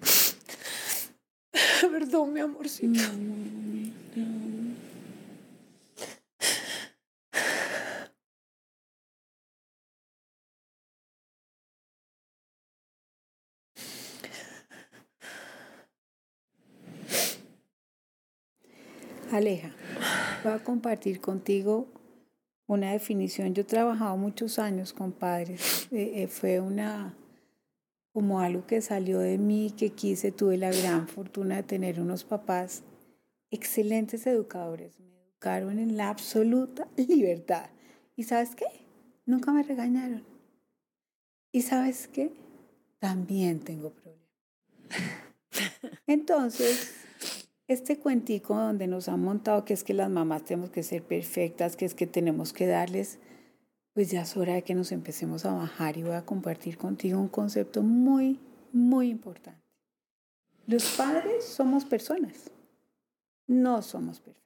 Perdón, 1.80 2.32
mi 2.32 2.40
amorcito. 2.40 3.00
Aleja, 19.32 19.70
voy 20.42 20.52
a 20.52 20.58
compartir 20.64 21.20
contigo 21.20 21.86
una 22.66 22.90
definición. 22.90 23.54
Yo 23.54 23.62
he 23.62 23.64
trabajado 23.64 24.16
muchos 24.16 24.58
años 24.58 24.92
con 24.92 25.12
padres. 25.12 25.86
Eh, 25.92 26.22
eh, 26.22 26.26
fue 26.26 26.58
una 26.58 27.14
como 28.12 28.40
algo 28.40 28.66
que 28.66 28.80
salió 28.80 29.20
de 29.20 29.38
mí, 29.38 29.72
que 29.76 29.90
quise, 29.90 30.32
tuve 30.32 30.56
la 30.56 30.72
gran 30.72 31.06
fortuna 31.06 31.56
de 31.56 31.62
tener 31.62 32.00
unos 32.00 32.24
papás 32.24 32.82
excelentes 33.52 34.26
educadores. 34.26 34.98
Me 34.98 35.16
educaron 35.20 35.78
en 35.78 35.96
la 35.96 36.08
absoluta 36.08 36.88
libertad. 36.96 37.70
¿Y 38.16 38.24
sabes 38.24 38.56
qué? 38.56 38.66
Nunca 39.26 39.52
me 39.52 39.62
regañaron. 39.62 40.24
¿Y 41.52 41.62
sabes 41.62 42.08
qué? 42.08 42.32
También 42.98 43.60
tengo 43.60 43.90
problemas. 43.90 44.28
Entonces, 46.08 47.09
este 47.70 48.00
cuentico 48.00 48.56
donde 48.56 48.88
nos 48.88 49.08
han 49.08 49.22
montado 49.22 49.64
que 49.64 49.74
es 49.74 49.84
que 49.84 49.94
las 49.94 50.10
mamás 50.10 50.42
tenemos 50.42 50.70
que 50.70 50.82
ser 50.82 51.04
perfectas, 51.04 51.76
que 51.76 51.84
es 51.84 51.94
que 51.94 52.08
tenemos 52.08 52.52
que 52.52 52.66
darles, 52.66 53.20
pues 53.94 54.10
ya 54.10 54.22
es 54.22 54.36
hora 54.36 54.54
de 54.54 54.62
que 54.62 54.74
nos 54.74 54.90
empecemos 54.90 55.44
a 55.44 55.54
bajar 55.54 55.96
y 55.96 56.02
voy 56.02 56.14
a 56.14 56.26
compartir 56.26 56.76
contigo 56.76 57.20
un 57.20 57.28
concepto 57.28 57.82
muy, 57.82 58.40
muy 58.72 59.08
importante. 59.08 59.60
Los 60.66 60.96
padres 60.96 61.44
somos 61.44 61.84
personas, 61.84 62.50
no 63.46 63.82
somos 63.82 64.18
perfectos. 64.18 64.40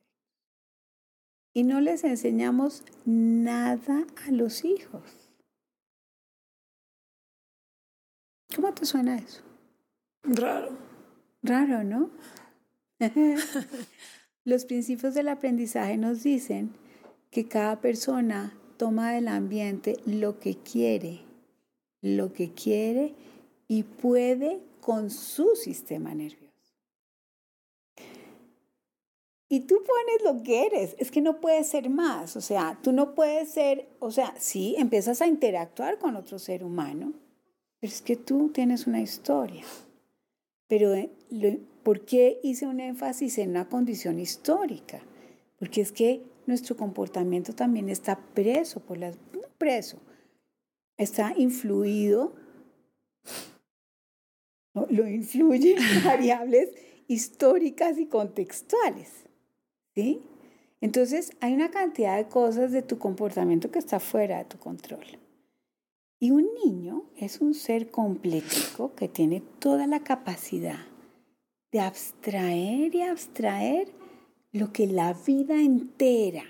Y 1.55 1.63
no 1.63 1.81
les 1.81 2.05
enseñamos 2.05 2.83
nada 3.07 4.05
a 4.29 4.33
los 4.33 4.67
hijos. 4.67 5.31
¿Cómo 8.55 8.75
te 8.75 8.85
suena 8.85 9.17
eso? 9.17 9.41
Raro. 10.25 10.77
Raro, 11.43 11.85
¿no? 11.85 12.11
Los 14.45 14.65
principios 14.67 15.15
del 15.15 15.29
aprendizaje 15.29 15.97
nos 15.97 16.23
dicen 16.23 16.73
que 17.31 17.49
cada 17.49 17.81
persona 17.81 18.57
toma 18.77 19.13
del 19.13 19.29
ambiente 19.29 19.97
lo 20.05 20.39
que 20.39 20.57
quiere, 20.57 21.21
lo 22.03 22.33
que 22.33 22.53
quiere 22.53 23.15
y 23.69 23.83
puede 23.83 24.61
con 24.81 25.11
su 25.11 25.57
sistema 25.57 26.15
nervioso. 26.15 26.45
Y 29.49 29.61
tú 29.61 29.77
pones 29.77 30.23
lo 30.25 30.43
que 30.43 30.67
eres, 30.67 30.97
es 30.99 31.11
que 31.11 31.21
no 31.21 31.41
puedes 31.41 31.69
ser 31.69 31.89
más, 31.89 32.37
o 32.37 32.41
sea, 32.41 32.79
tú 32.83 32.93
no 32.93 33.15
puedes 33.15 33.51
ser, 33.51 33.89
o 34.01 34.11
sea, 34.11 34.35
sí, 34.39 34.75
empiezas 34.79 35.23
a 35.23 35.27
interactuar 35.27 35.99
con 35.99 36.17
otro 36.17 36.39
ser 36.39 36.65
humano, 36.65 37.13
pero 37.79 37.93
es 37.93 38.03
que 38.03 38.17
tú 38.17 38.51
tienes 38.53 38.87
una 38.87 39.01
historia. 39.01 39.65
Pero 40.67 40.95
eh, 40.95 41.11
¿por 41.85 42.05
qué 42.05 42.41
hice 42.43 42.67
un 42.67 42.81
énfasis 42.81 43.39
en 43.39 43.51
una 43.51 43.69
condición 43.69 44.19
histórica? 44.19 45.03
Porque 45.59 45.83
es 45.83 45.93
que 45.93 46.23
nuestro 46.47 46.77
comportamiento 46.77 47.53
también 47.53 47.89
está 47.89 48.19
preso 48.35 48.81
por 48.81 48.99
las, 48.99 49.17
no 49.33 49.43
preso, 49.59 49.99
está 50.97 51.35
influido, 51.37 52.35
lo 54.75 55.07
influyen 55.07 55.77
variables 56.05 56.71
históricas 57.07 57.99
y 57.99 58.07
contextuales. 58.07 59.11
¿Sí? 59.95 60.23
Entonces 60.81 61.31
hay 61.41 61.55
una 61.55 61.71
cantidad 61.71 62.17
de 62.17 62.27
cosas 62.27 62.73
de 62.73 62.83
tu 62.83 62.99
comportamiento 62.99 63.71
que 63.71 63.79
está 63.79 64.01
fuera 64.01 64.39
de 64.39 64.45
tu 64.47 64.59
control. 64.59 65.05
Y 66.19 66.31
un 66.31 66.49
niño 66.65 67.05
es 67.17 67.41
un 67.41 67.55
ser 67.55 67.91
completico 67.91 68.95
que 68.95 69.09
tiene 69.09 69.43
toda 69.61 69.87
la 69.87 70.01
capacidad 70.01 70.94
de 71.75 71.81
abstraer 71.81 72.95
y 72.95 73.03
abstraer 73.03 73.89
lo 74.53 74.73
que 74.73 74.87
la 74.87 75.13
vida 75.13 75.61
entera 75.61 76.45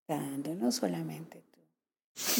está 0.00 0.18
dando, 0.18 0.72
solamente 0.72 1.42
tú. 1.52 1.60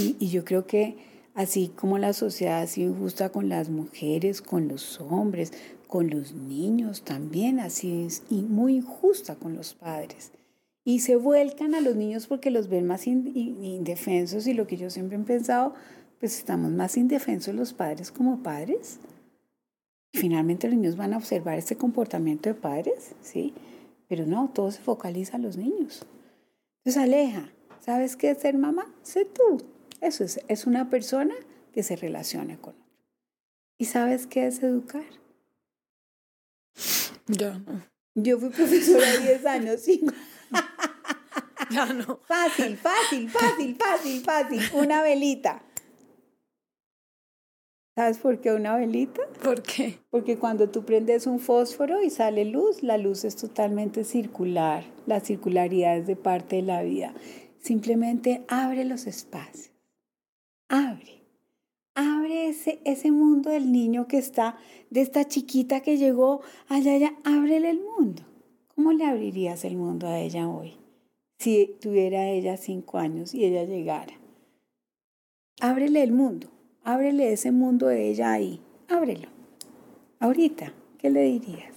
Y, 0.01 0.17
y 0.19 0.31
yo 0.31 0.47
creo 0.47 0.67
que 0.67 0.97
así 1.35 1.71
como 1.77 1.99
la 1.99 2.15
sociedad 2.15 2.63
ha 2.63 2.67
sido 2.67 2.95
injusta 2.95 3.29
con 3.29 3.51
las 3.51 3.69
mujeres, 3.69 4.41
con 4.41 4.67
los 4.67 4.99
hombres, 4.99 5.53
con 5.89 6.09
los 6.09 6.33
niños 6.33 7.03
también, 7.03 7.61
así 7.61 8.05
es 8.07 8.23
y 8.31 8.41
muy 8.45 8.77
injusta 8.77 9.35
con 9.35 9.55
los 9.55 9.75
padres. 9.75 10.33
Y 10.83 11.01
se 11.01 11.17
vuelcan 11.17 11.75
a 11.75 11.83
los 11.83 11.97
niños 11.97 12.27
porque 12.27 12.51
los 12.51 12.71
ven 12.71 12.87
más 12.87 13.07
indefensos 13.07 14.47
y 14.47 14.55
lo 14.55 14.67
que 14.67 14.79
yo 14.79 14.89
siempre 14.89 15.19
he 15.19 15.21
pensado, 15.21 15.75
pues 16.19 16.39
estamos 16.39 16.71
más 16.71 16.97
indefensos 16.97 17.55
los 17.55 17.75
padres 17.75 18.11
como 18.11 18.43
padres. 18.43 19.01
Finalmente 20.13 20.69
los 20.69 20.77
niños 20.77 20.97
van 20.97 21.15
a 21.15 21.17
observar 21.17 21.59
este 21.59 21.77
comportamiento 21.77 22.49
de 22.49 22.55
padres, 22.55 23.13
¿sí? 23.23 23.55
Pero 24.09 24.27
no, 24.27 24.51
todo 24.53 24.71
se 24.71 24.81
focaliza 24.81 25.37
en 25.37 25.43
los 25.43 25.57
niños. 25.57 26.05
Entonces 26.79 27.03
aleja, 27.03 27.53
¿sabes 27.81 28.17
qué 28.17 28.31
es 28.31 28.39
ser 28.39 28.59
mamá? 28.59 28.93
Sé 29.03 29.25
tú. 29.25 29.63
Eso 30.01 30.25
es, 30.25 30.41
es 30.49 30.67
una 30.67 30.91
persona 30.91 31.35
que 31.73 31.83
se 31.83 31.97
relaciona 31.97 32.57
con 32.57 32.75
otro. 32.75 32.85
¿Y 33.79 33.85
sabes 33.87 34.27
qué 34.27 34.47
es 34.47 34.63
educar? 34.63 35.05
Ya 37.27 37.59
no. 37.59 37.83
Yo 38.15 38.39
fui 38.39 38.51
profesora 38.51 39.17
10 39.19 39.47
años, 39.47 39.81
sí. 39.81 40.05
Ya 41.71 41.87
no. 41.87 42.19
Fácil, 42.27 42.77
fácil, 42.77 43.31
fácil, 43.31 43.77
fácil, 43.77 44.25
fácil. 44.25 44.61
Una 44.73 45.03
velita. 45.03 45.63
¿Sabes 47.97 48.19
por 48.19 48.41
qué 48.41 48.53
una 48.53 48.77
velita? 48.77 49.21
¿Por 49.43 49.63
qué? 49.63 49.99
Porque 50.11 50.39
cuando 50.39 50.71
tú 50.71 50.85
prendes 50.85 51.27
un 51.27 51.41
fósforo 51.41 52.03
y 52.03 52.11
sale 52.11 52.45
luz, 52.45 52.83
la 52.83 52.99
luz 52.99 53.25
es 53.25 53.37
totalmente 53.37 54.05
circular. 54.05 54.85
La 55.07 55.21
circularidad 55.21 55.99
es 55.99 56.07
de 56.07 56.17
parte 56.17 56.57
de 56.57 56.63
la 56.63 56.83
vida. 56.83 57.15
Simplemente 57.59 58.45
abre 58.49 58.85
los 58.85 59.07
espacios. 59.07 59.71
Abre. 60.69 61.25
Abre 61.97 62.49
ese, 62.49 62.81
ese 62.85 63.11
mundo 63.11 63.51
del 63.51 63.73
niño 63.73 64.07
que 64.07 64.19
está, 64.19 64.57
de 64.91 65.01
esta 65.01 65.27
chiquita 65.27 65.81
que 65.81 65.97
llegó 65.97 66.43
allá, 66.69 66.95
allá. 66.95 67.15
Ábrele 67.25 67.71
el 67.71 67.81
mundo. 67.81 68.23
¿Cómo 68.75 68.93
le 68.93 69.05
abrirías 69.05 69.65
el 69.65 69.77
mundo 69.77 70.07
a 70.07 70.21
ella 70.21 70.49
hoy? 70.49 70.77
Si 71.39 71.77
tuviera 71.81 72.29
ella 72.29 72.57
cinco 72.57 72.99
años 72.99 73.35
y 73.35 73.45
ella 73.45 73.65
llegara. 73.65 74.15
Ábrele 75.61 76.03
el 76.03 76.13
mundo. 76.13 76.51
Ábrele 76.85 77.33
ese 77.33 77.51
mundo 77.51 77.87
de 77.87 78.09
ella 78.09 78.33
ahí. 78.33 78.61
Ábrelo. 78.89 79.29
Ahorita, 80.19 80.73
¿qué 80.99 81.11
le 81.11 81.23
dirías? 81.23 81.75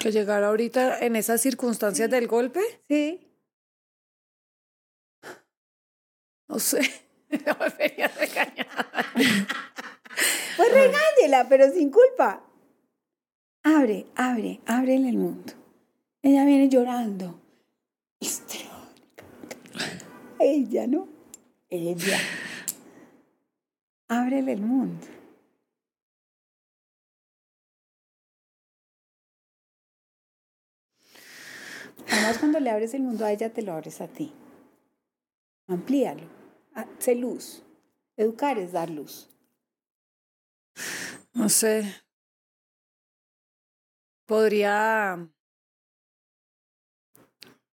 ¿Que 0.00 0.10
llegara 0.10 0.48
ahorita 0.48 0.98
en 1.00 1.16
esas 1.16 1.40
circunstancias 1.40 2.10
del 2.10 2.26
golpe? 2.26 2.60
Sí. 2.88 3.20
No 6.48 6.58
sé. 6.58 6.80
No 7.28 7.56
me 7.58 7.68
vería 7.70 8.06
regañada. 8.06 9.04
Pues 10.56 10.72
regáñela, 10.72 11.48
pero 11.48 11.70
sin 11.72 11.90
culpa. 11.90 12.40
Abre, 13.64 14.06
abre, 14.14 14.60
ábrele 14.64 15.08
el 15.08 15.16
mundo. 15.16 15.52
Ella 16.22 16.44
viene 16.44 16.68
llorando. 16.68 17.40
Ella, 20.38 20.86
¿no? 20.86 21.08
Ella. 21.68 22.18
Ábrele 24.08 24.52
el 24.52 24.60
mundo. 24.60 25.06
Además, 32.10 32.38
cuando 32.38 32.60
le 32.60 32.70
abres 32.70 32.94
el 32.94 33.02
mundo 33.02 33.24
a 33.24 33.32
ella, 33.32 33.52
te 33.52 33.62
lo 33.62 33.72
abres 33.72 34.00
a 34.00 34.08
ti. 34.08 34.32
Amplíalo. 35.66 36.22
Ah, 36.74 36.86
sé 36.98 37.14
luz. 37.14 37.62
Educar 38.16 38.58
es 38.58 38.72
dar 38.72 38.90
luz. 38.90 39.28
No 41.34 41.48
sé. 41.48 42.06
podría, 44.26 45.28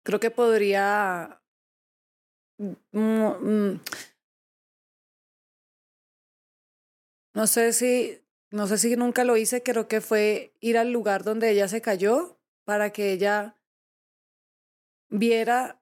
creo 0.03 0.19
que 0.19 0.31
podría, 0.31 1.41
mm, 2.57 2.73
mm, 2.91 3.79
no 7.33 7.47
sé 7.47 7.73
si, 7.73 8.21
no 8.51 8.67
sé 8.67 8.77
si 8.77 8.95
nunca 8.95 9.23
lo 9.23 9.37
hice, 9.37 9.63
creo 9.63 9.87
que 9.87 10.01
fue 10.01 10.53
ir 10.59 10.77
al 10.77 10.91
lugar 10.91 11.23
donde 11.23 11.49
ella 11.49 11.67
se 11.67 11.81
cayó 11.81 12.39
para 12.65 12.91
que 12.91 13.11
ella 13.11 13.57
viera 15.09 15.79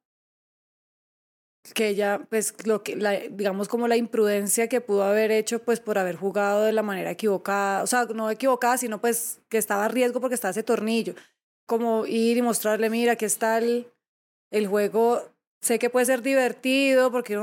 que 1.76 1.90
ella, 1.90 2.26
pues, 2.30 2.56
lo 2.66 2.84
que, 2.84 2.96
la, 2.96 3.12
digamos, 3.14 3.68
como 3.68 3.88
la 3.88 3.96
imprudencia 3.96 4.68
que 4.68 4.82
pudo 4.82 5.04
haber 5.04 5.32
hecho, 5.32 5.64
pues, 5.64 5.80
por 5.80 5.98
haber 5.98 6.16
jugado 6.16 6.64
de 6.64 6.72
la 6.72 6.82
manera 6.84 7.12
equivocada, 7.12 7.84
o 7.84 7.88
sea, 7.88 8.06
no 8.06 8.30
equivocada, 8.32 8.78
sino, 8.78 9.00
pues, 9.00 9.40
que 9.50 9.58
estaba 9.58 9.86
a 9.86 9.88
riesgo 9.88 10.20
porque 10.20 10.36
estaba 10.36 10.52
ese 10.52 10.64
tornillo. 10.64 11.14
Como 11.68 12.06
ir 12.08 12.38
y 12.38 12.42
mostrarle, 12.42 12.90
mira, 12.90 13.14
aquí 13.14 13.26
está 13.26 13.60
el, 13.60 13.88
el 14.52 14.68
juego, 14.68 15.22
sé 15.62 15.80
que 15.80 15.90
puede 15.90 16.08
ser 16.08 16.22
divertido, 16.24 17.12
porque 17.12 17.38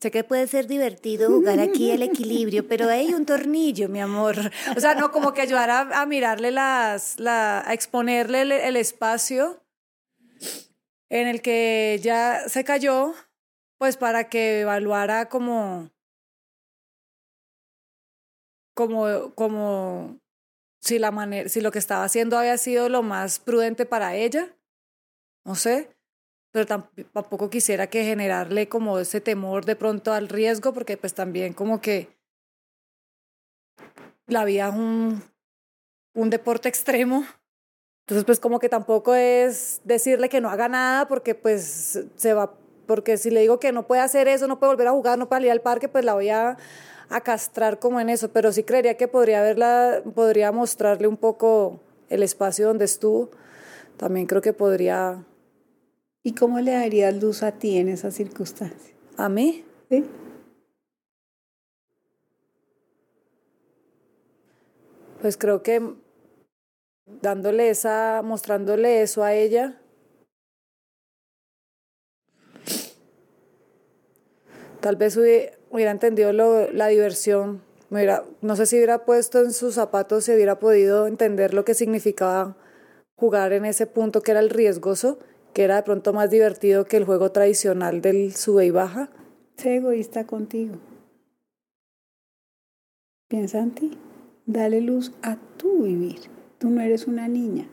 Sé 0.00 0.10
que 0.10 0.24
puede 0.24 0.46
ser 0.46 0.66
divertido 0.66 1.28
jugar 1.28 1.60
aquí 1.60 1.90
el 1.90 2.02
equilibrio, 2.02 2.66
pero 2.66 2.88
hay 2.88 3.12
un 3.12 3.26
tornillo, 3.26 3.86
mi 3.90 4.00
amor. 4.00 4.34
O 4.74 4.80
sea, 4.80 4.94
no 4.94 5.10
como 5.10 5.34
que 5.34 5.42
ayudar 5.42 5.68
a, 5.68 6.06
mirarle 6.06 6.50
las, 6.50 7.20
la, 7.20 7.60
a 7.68 7.74
exponerle 7.74 8.40
el, 8.40 8.52
el, 8.52 8.76
espacio 8.76 9.62
en 11.10 11.28
el 11.28 11.42
que 11.42 12.00
ya 12.02 12.48
se 12.48 12.64
cayó, 12.64 13.12
pues 13.76 13.98
para 13.98 14.30
que 14.30 14.60
evaluara 14.60 15.28
como, 15.28 15.90
como, 18.72 19.34
como 19.34 20.18
si 20.80 20.98
la 20.98 21.10
manera, 21.10 21.50
si 21.50 21.60
lo 21.60 21.70
que 21.70 21.78
estaba 21.78 22.04
haciendo 22.04 22.38
había 22.38 22.56
sido 22.56 22.88
lo 22.88 23.02
más 23.02 23.38
prudente 23.38 23.84
para 23.84 24.16
ella. 24.16 24.56
No 25.44 25.56
sé 25.56 25.90
pero 26.52 26.66
tampoco 26.66 27.48
quisiera 27.48 27.86
que 27.86 28.04
generarle 28.04 28.68
como 28.68 28.98
ese 28.98 29.20
temor 29.20 29.64
de 29.64 29.76
pronto 29.76 30.12
al 30.12 30.28
riesgo, 30.28 30.72
porque 30.72 30.96
pues 30.96 31.14
también 31.14 31.52
como 31.52 31.80
que 31.80 32.08
la 34.26 34.44
vida 34.44 34.68
es 34.68 34.74
un, 34.74 35.22
un 36.14 36.30
deporte 36.30 36.68
extremo. 36.68 37.24
Entonces 38.06 38.24
pues 38.24 38.40
como 38.40 38.58
que 38.58 38.68
tampoco 38.68 39.14
es 39.14 39.80
decirle 39.84 40.28
que 40.28 40.40
no 40.40 40.50
haga 40.50 40.68
nada 40.68 41.06
porque 41.06 41.36
pues 41.36 42.00
se 42.16 42.34
va, 42.34 42.54
porque 42.86 43.16
si 43.16 43.30
le 43.30 43.40
digo 43.40 43.60
que 43.60 43.70
no 43.70 43.86
puede 43.86 44.02
hacer 44.02 44.26
eso, 44.26 44.48
no 44.48 44.58
puede 44.58 44.72
volver 44.72 44.88
a 44.88 44.92
jugar, 44.92 45.18
no 45.18 45.28
puede 45.28 45.44
ir 45.44 45.52
al 45.52 45.60
parque, 45.60 45.88
pues 45.88 46.04
la 46.04 46.14
voy 46.14 46.30
a, 46.30 46.56
a 47.08 47.20
castrar 47.20 47.78
como 47.78 48.00
en 48.00 48.08
eso, 48.08 48.32
pero 48.32 48.50
sí 48.50 48.64
creería 48.64 48.96
que 48.96 49.06
podría 49.06 49.42
verla, 49.42 50.02
podría 50.14 50.50
mostrarle 50.50 51.06
un 51.06 51.16
poco 51.16 51.78
el 52.08 52.24
espacio 52.24 52.66
donde 52.66 52.86
estuvo. 52.86 53.30
También 53.96 54.26
creo 54.26 54.42
que 54.42 54.52
podría 54.52 55.24
¿Y 56.22 56.34
cómo 56.34 56.60
le 56.60 56.72
darías 56.72 57.14
luz 57.14 57.42
a 57.42 57.52
ti 57.52 57.78
en 57.78 57.88
esa 57.88 58.10
circunstancia? 58.10 58.94
¿A 59.16 59.28
mí? 59.28 59.64
Sí. 59.88 60.04
Pues 65.22 65.36
creo 65.36 65.62
que 65.62 65.94
dándole 67.22 67.70
esa, 67.70 68.22
mostrándole 68.22 69.02
eso 69.02 69.22
a 69.22 69.34
ella, 69.34 69.80
tal 74.80 74.96
vez 74.96 75.16
hubiera, 75.16 75.90
entendido 75.90 76.32
lo, 76.32 76.70
la 76.70 76.88
diversión, 76.88 77.62
hubiera, 77.90 78.24
no 78.40 78.56
sé 78.56 78.66
si 78.66 78.76
hubiera 78.76 79.04
puesto 79.04 79.40
en 79.40 79.52
sus 79.52 79.74
zapatos, 79.74 80.24
si 80.24 80.32
hubiera 80.32 80.58
podido 80.58 81.06
entender 81.06 81.54
lo 81.54 81.64
que 81.64 81.74
significaba 81.74 82.56
jugar 83.16 83.52
en 83.52 83.66
ese 83.66 83.86
punto 83.86 84.22
que 84.22 84.30
era 84.30 84.40
el 84.40 84.48
riesgoso 84.48 85.18
que 85.52 85.64
era 85.64 85.76
de 85.76 85.82
pronto 85.82 86.12
más 86.12 86.30
divertido 86.30 86.84
que 86.84 86.96
el 86.96 87.04
juego 87.04 87.32
tradicional 87.32 88.00
del 88.00 88.34
sube 88.34 88.66
y 88.66 88.70
baja. 88.70 89.10
Sé 89.56 89.76
egoísta 89.76 90.26
contigo. 90.26 90.76
Piensa 93.28 93.60
en 93.60 93.70
ti. 93.72 93.98
Dale 94.46 94.80
luz 94.80 95.12
a 95.22 95.36
tu 95.56 95.84
vivir. 95.84 96.18
Tú 96.58 96.70
no 96.70 96.80
eres 96.80 97.06
una 97.06 97.28
niña. 97.28 97.68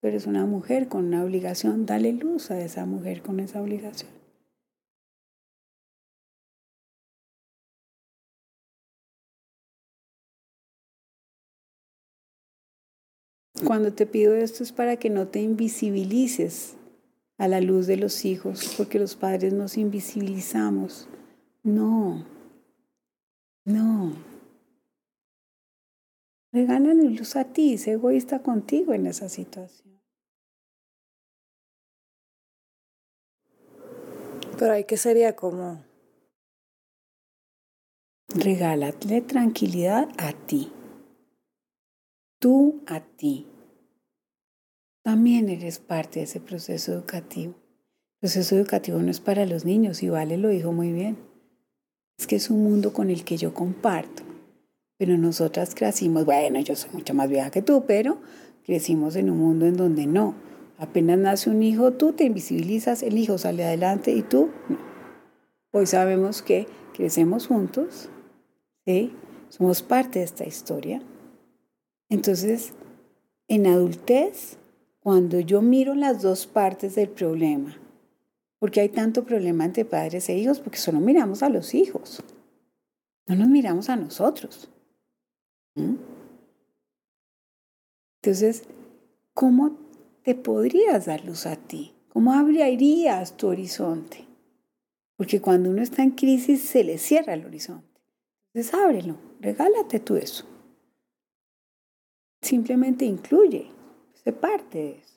Tú 0.00 0.08
eres 0.08 0.26
una 0.26 0.46
mujer 0.46 0.88
con 0.88 1.06
una 1.06 1.24
obligación. 1.24 1.86
Dale 1.86 2.12
luz 2.12 2.50
a 2.50 2.60
esa 2.60 2.86
mujer 2.86 3.22
con 3.22 3.40
esa 3.40 3.60
obligación. 3.60 4.13
Cuando 13.66 13.92
te 13.92 14.06
pido 14.06 14.34
esto 14.34 14.62
es 14.62 14.72
para 14.72 14.96
que 14.96 15.10
no 15.10 15.28
te 15.28 15.40
invisibilices 15.40 16.76
a 17.38 17.48
la 17.48 17.60
luz 17.60 17.86
de 17.86 17.96
los 17.96 18.24
hijos, 18.24 18.74
porque 18.76 18.98
los 18.98 19.16
padres 19.16 19.52
nos 19.52 19.76
invisibilizamos. 19.76 21.08
No, 21.62 22.24
no. 23.64 24.12
Regálale 26.52 27.10
luz 27.10 27.36
a 27.36 27.44
ti, 27.44 27.76
sé 27.78 27.92
egoísta 27.92 28.40
contigo 28.40 28.92
en 28.92 29.06
esa 29.06 29.28
situación. 29.28 30.00
Pero 34.58 34.72
hay 34.72 34.84
que 34.84 34.96
sería 34.96 35.34
como... 35.34 35.82
Regálale 38.28 39.20
tranquilidad 39.20 40.08
a 40.18 40.32
ti 40.32 40.72
tú 42.44 42.82
a 42.86 43.00
ti. 43.00 43.46
También 45.04 45.48
eres 45.48 45.78
parte 45.78 46.18
de 46.18 46.24
ese 46.24 46.40
proceso 46.40 46.92
educativo. 46.92 47.54
El 47.54 48.18
proceso 48.20 48.56
educativo 48.56 48.98
no 48.98 49.12
es 49.12 49.20
para 49.20 49.46
los 49.46 49.64
niños, 49.64 50.02
y 50.02 50.08
Vale 50.08 50.36
lo 50.36 50.48
dijo 50.48 50.72
muy 50.72 50.90
bien. 50.90 51.16
Es 52.18 52.26
que 52.26 52.34
es 52.34 52.50
un 52.50 52.64
mundo 52.64 52.92
con 52.92 53.10
el 53.10 53.22
que 53.24 53.36
yo 53.36 53.54
comparto. 53.54 54.24
Pero 54.98 55.16
nosotras 55.16 55.76
crecimos, 55.76 56.24
bueno, 56.24 56.58
yo 56.58 56.74
soy 56.74 56.90
mucho 56.92 57.14
más 57.14 57.28
vieja 57.28 57.52
que 57.52 57.62
tú, 57.62 57.84
pero 57.86 58.18
crecimos 58.64 59.14
en 59.14 59.30
un 59.30 59.38
mundo 59.38 59.66
en 59.66 59.76
donde 59.76 60.06
no. 60.06 60.34
Apenas 60.78 61.18
nace 61.18 61.50
un 61.50 61.62
hijo, 61.62 61.92
tú 61.92 62.14
te 62.14 62.24
invisibilizas, 62.24 63.04
el 63.04 63.16
hijo 63.16 63.38
sale 63.38 63.64
adelante 63.64 64.10
y 64.10 64.22
tú 64.22 64.50
no. 64.68 64.78
Hoy 65.70 65.86
sabemos 65.86 66.42
que 66.42 66.66
crecemos 66.92 67.46
juntos, 67.46 68.08
¿sí? 68.84 69.12
somos 69.50 69.82
parte 69.82 70.18
de 70.18 70.24
esta 70.24 70.44
historia 70.44 71.00
entonces, 72.14 72.74
en 73.48 73.66
adultez, 73.66 74.58
cuando 75.04 75.38
yo 75.38 75.60
miro 75.60 75.94
las 75.94 76.22
dos 76.22 76.46
partes 76.46 76.94
del 76.94 77.10
problema, 77.10 77.76
porque 78.58 78.80
hay 78.80 78.88
tanto 78.88 79.26
problema 79.26 79.66
entre 79.66 79.84
padres 79.84 80.30
e 80.30 80.38
hijos, 80.38 80.60
porque 80.60 80.78
solo 80.78 80.98
miramos 80.98 81.42
a 81.42 81.50
los 81.50 81.74
hijos, 81.74 82.24
no 83.26 83.36
nos 83.36 83.48
miramos 83.48 83.90
a 83.90 83.96
nosotros. 83.96 84.70
Entonces, 88.16 88.62
¿cómo 89.34 89.76
te 90.22 90.34
podrías 90.34 91.04
dar 91.04 91.22
luz 91.22 91.44
a 91.44 91.56
ti? 91.56 91.92
¿Cómo 92.08 92.32
abrirías 92.32 93.36
tu 93.36 93.48
horizonte? 93.48 94.24
Porque 95.18 95.42
cuando 95.42 95.68
uno 95.68 95.82
está 95.82 96.02
en 96.02 96.12
crisis 96.12 96.62
se 96.62 96.82
le 96.82 96.96
cierra 96.96 97.34
el 97.34 97.44
horizonte. 97.44 98.00
Entonces 98.54 98.72
ábrelo, 98.72 99.18
regálate 99.38 100.00
tú 100.00 100.16
eso. 100.16 100.46
Simplemente 102.40 103.04
incluye, 103.04 103.70
se 104.24 104.32
parte 104.32 104.78
de 104.78 104.90
eso. 104.98 105.14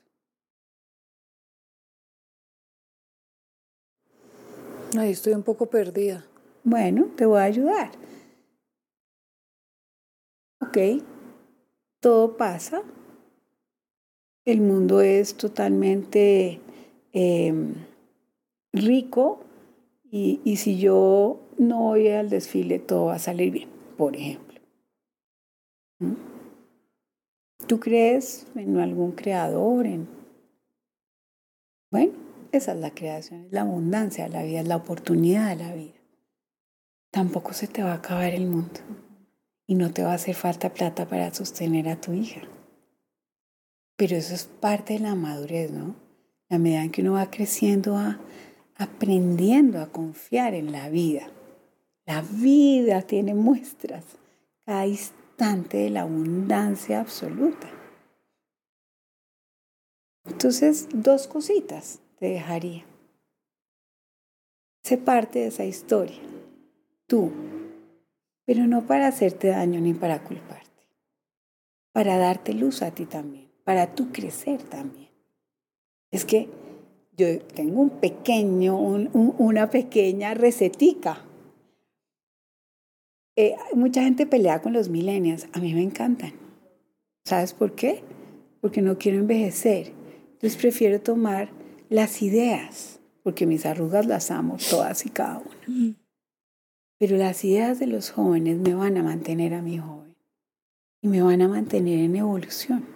Ahí 5.00 5.12
estoy 5.12 5.34
un 5.34 5.44
poco 5.44 5.68
perdida. 5.68 6.26
Bueno, 6.64 7.08
te 7.16 7.26
voy 7.26 7.40
a 7.40 7.44
ayudar. 7.44 7.92
Ok, 10.62 10.78
todo 12.02 12.36
pasa. 12.36 12.84
El 14.46 14.62
mundo 14.62 15.02
es 15.02 15.36
totalmente 15.36 16.60
em, 17.14 17.76
rico 18.74 19.40
y, 20.10 20.42
y 20.44 20.58
si 20.58 20.80
yo 20.80 21.40
no 21.58 21.80
voy 21.80 22.08
al 22.10 22.30
desfile, 22.30 22.80
todo 22.80 23.08
va 23.08 23.16
a 23.16 23.20
salir 23.20 23.52
bien, 23.52 23.70
por 23.98 24.16
ejemplo. 24.16 24.60
¿Mm? 26.00 26.37
¿Tú 27.68 27.82
crees 27.82 28.48
en 28.56 28.78
algún 28.78 29.12
creador? 29.12 29.86
En... 29.86 30.08
Bueno, 31.92 32.14
esa 32.54 32.72
es 32.72 32.80
la 32.80 32.92
creación, 32.92 33.46
es 33.46 33.52
la 33.52 33.62
abundancia 33.62 34.30
la 34.30 34.44
vida, 34.44 34.62
es 34.62 34.68
la 34.68 34.78
oportunidad 34.78 35.50
de 35.50 35.64
la 35.64 35.74
vida. 35.74 35.94
Tampoco 37.12 37.54
se 37.54 37.68
te 37.68 37.84
va 37.84 37.92
a 37.92 37.96
acabar 37.96 38.34
el 38.34 38.48
mundo 38.48 38.80
y 39.66 39.76
no 39.76 39.92
te 39.92 40.04
va 40.04 40.12
a 40.12 40.16
hacer 40.16 40.36
falta 40.36 40.74
plata 40.74 41.08
para 41.08 41.34
sostener 41.34 41.90
a 41.90 42.00
tu 42.00 42.14
hija. 42.14 42.42
Pero 43.98 44.16
eso 44.16 44.34
es 44.34 44.46
parte 44.46 44.94
de 44.94 45.00
la 45.00 45.16
madurez, 45.16 45.72
¿no? 45.72 45.96
La 46.50 46.60
medida 46.60 46.84
en 46.84 46.92
que 46.92 47.02
uno 47.02 47.14
va 47.14 47.30
creciendo, 47.30 47.94
va 47.94 48.20
aprendiendo 48.76 49.82
a 49.82 49.92
confiar 49.92 50.54
en 50.54 50.72
la 50.72 50.90
vida. 50.90 51.28
La 52.06 52.22
vida 52.22 53.02
tiene 53.02 53.34
muestras 53.34 54.06
cada 54.66 54.86
de 55.38 55.92
la 55.92 56.02
abundancia 56.02 57.00
absoluta. 57.00 57.70
Entonces, 60.26 60.88
dos 60.92 61.28
cositas 61.28 62.00
te 62.18 62.30
dejaría. 62.30 62.86
Sé 64.84 64.98
parte 64.98 65.40
de 65.40 65.48
esa 65.48 65.64
historia, 65.64 66.20
tú, 67.06 67.32
pero 68.46 68.66
no 68.66 68.88
para 68.88 69.08
hacerte 69.08 69.50
daño 69.50 69.80
ni 69.80 69.94
para 69.94 70.24
culparte, 70.24 70.88
para 71.92 72.18
darte 72.18 72.54
luz 72.54 72.82
a 72.82 72.92
ti 72.92 73.06
también, 73.06 73.52
para 73.64 73.94
tú 73.94 74.12
crecer 74.12 74.64
también. 74.64 75.12
Es 76.10 76.26
que 76.26 76.50
yo 77.16 77.40
tengo 77.42 77.82
un 77.82 77.90
pequeño, 78.00 78.80
un, 78.80 79.10
un, 79.14 79.36
una 79.38 79.70
pequeña 79.70 80.34
recetica. 80.34 81.27
Eh, 83.40 83.56
mucha 83.76 84.02
gente 84.02 84.26
pelea 84.26 84.64
con 84.64 84.74
los 84.74 84.90
millennials, 84.90 85.48
a 85.54 85.60
mí 85.60 85.72
me 85.76 85.84
encantan. 85.84 86.34
¿Sabes 87.24 87.54
por 87.54 87.76
qué? 87.76 88.02
Porque 88.62 88.82
no 88.82 88.98
quiero 88.98 89.20
envejecer. 89.20 89.94
Entonces 90.34 90.58
prefiero 90.58 91.00
tomar 91.00 91.52
las 91.88 92.24
ideas, 92.24 93.00
porque 93.22 93.46
mis 93.46 93.68
arrugas 93.68 94.08
las 94.08 94.32
amo 94.32 94.58
todas 94.72 95.06
y 95.06 95.12
cada 95.12 95.38
una. 95.38 95.96
Pero 96.98 97.18
las 97.18 97.46
ideas 97.46 97.78
de 97.78 97.86
los 97.86 98.10
jóvenes 98.10 98.58
me 98.58 98.74
van 98.74 98.98
a 98.98 99.04
mantener 99.04 99.54
a 99.54 99.62
mi 99.62 99.78
joven 99.78 100.16
y 101.04 101.08
me 101.08 101.22
van 101.22 101.44
a 101.44 101.48
mantener 101.48 102.00
en 102.00 102.16
evolución. 102.16 102.88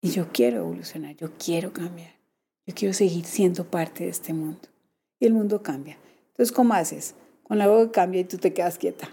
Y 0.00 0.12
yo 0.12 0.28
quiero 0.32 0.60
evolucionar, 0.60 1.14
yo 1.14 1.32
quiero 1.36 1.74
cambiar. 1.74 2.14
Yo 2.66 2.74
quiero 2.74 2.94
seguir 2.94 3.26
siendo 3.26 3.64
parte 3.64 4.04
de 4.04 4.10
este 4.10 4.32
mundo. 4.32 4.66
Y 5.20 5.26
el 5.26 5.34
mundo 5.34 5.62
cambia. 5.62 5.98
Entonces, 6.28 6.52
¿cómo 6.52 6.72
haces? 6.72 7.14
Con 7.42 7.60
algo 7.60 7.84
que 7.84 7.90
cambia 7.90 8.22
y 8.22 8.24
tú 8.24 8.38
te 8.38 8.54
quedas 8.54 8.78
quieta. 8.78 9.10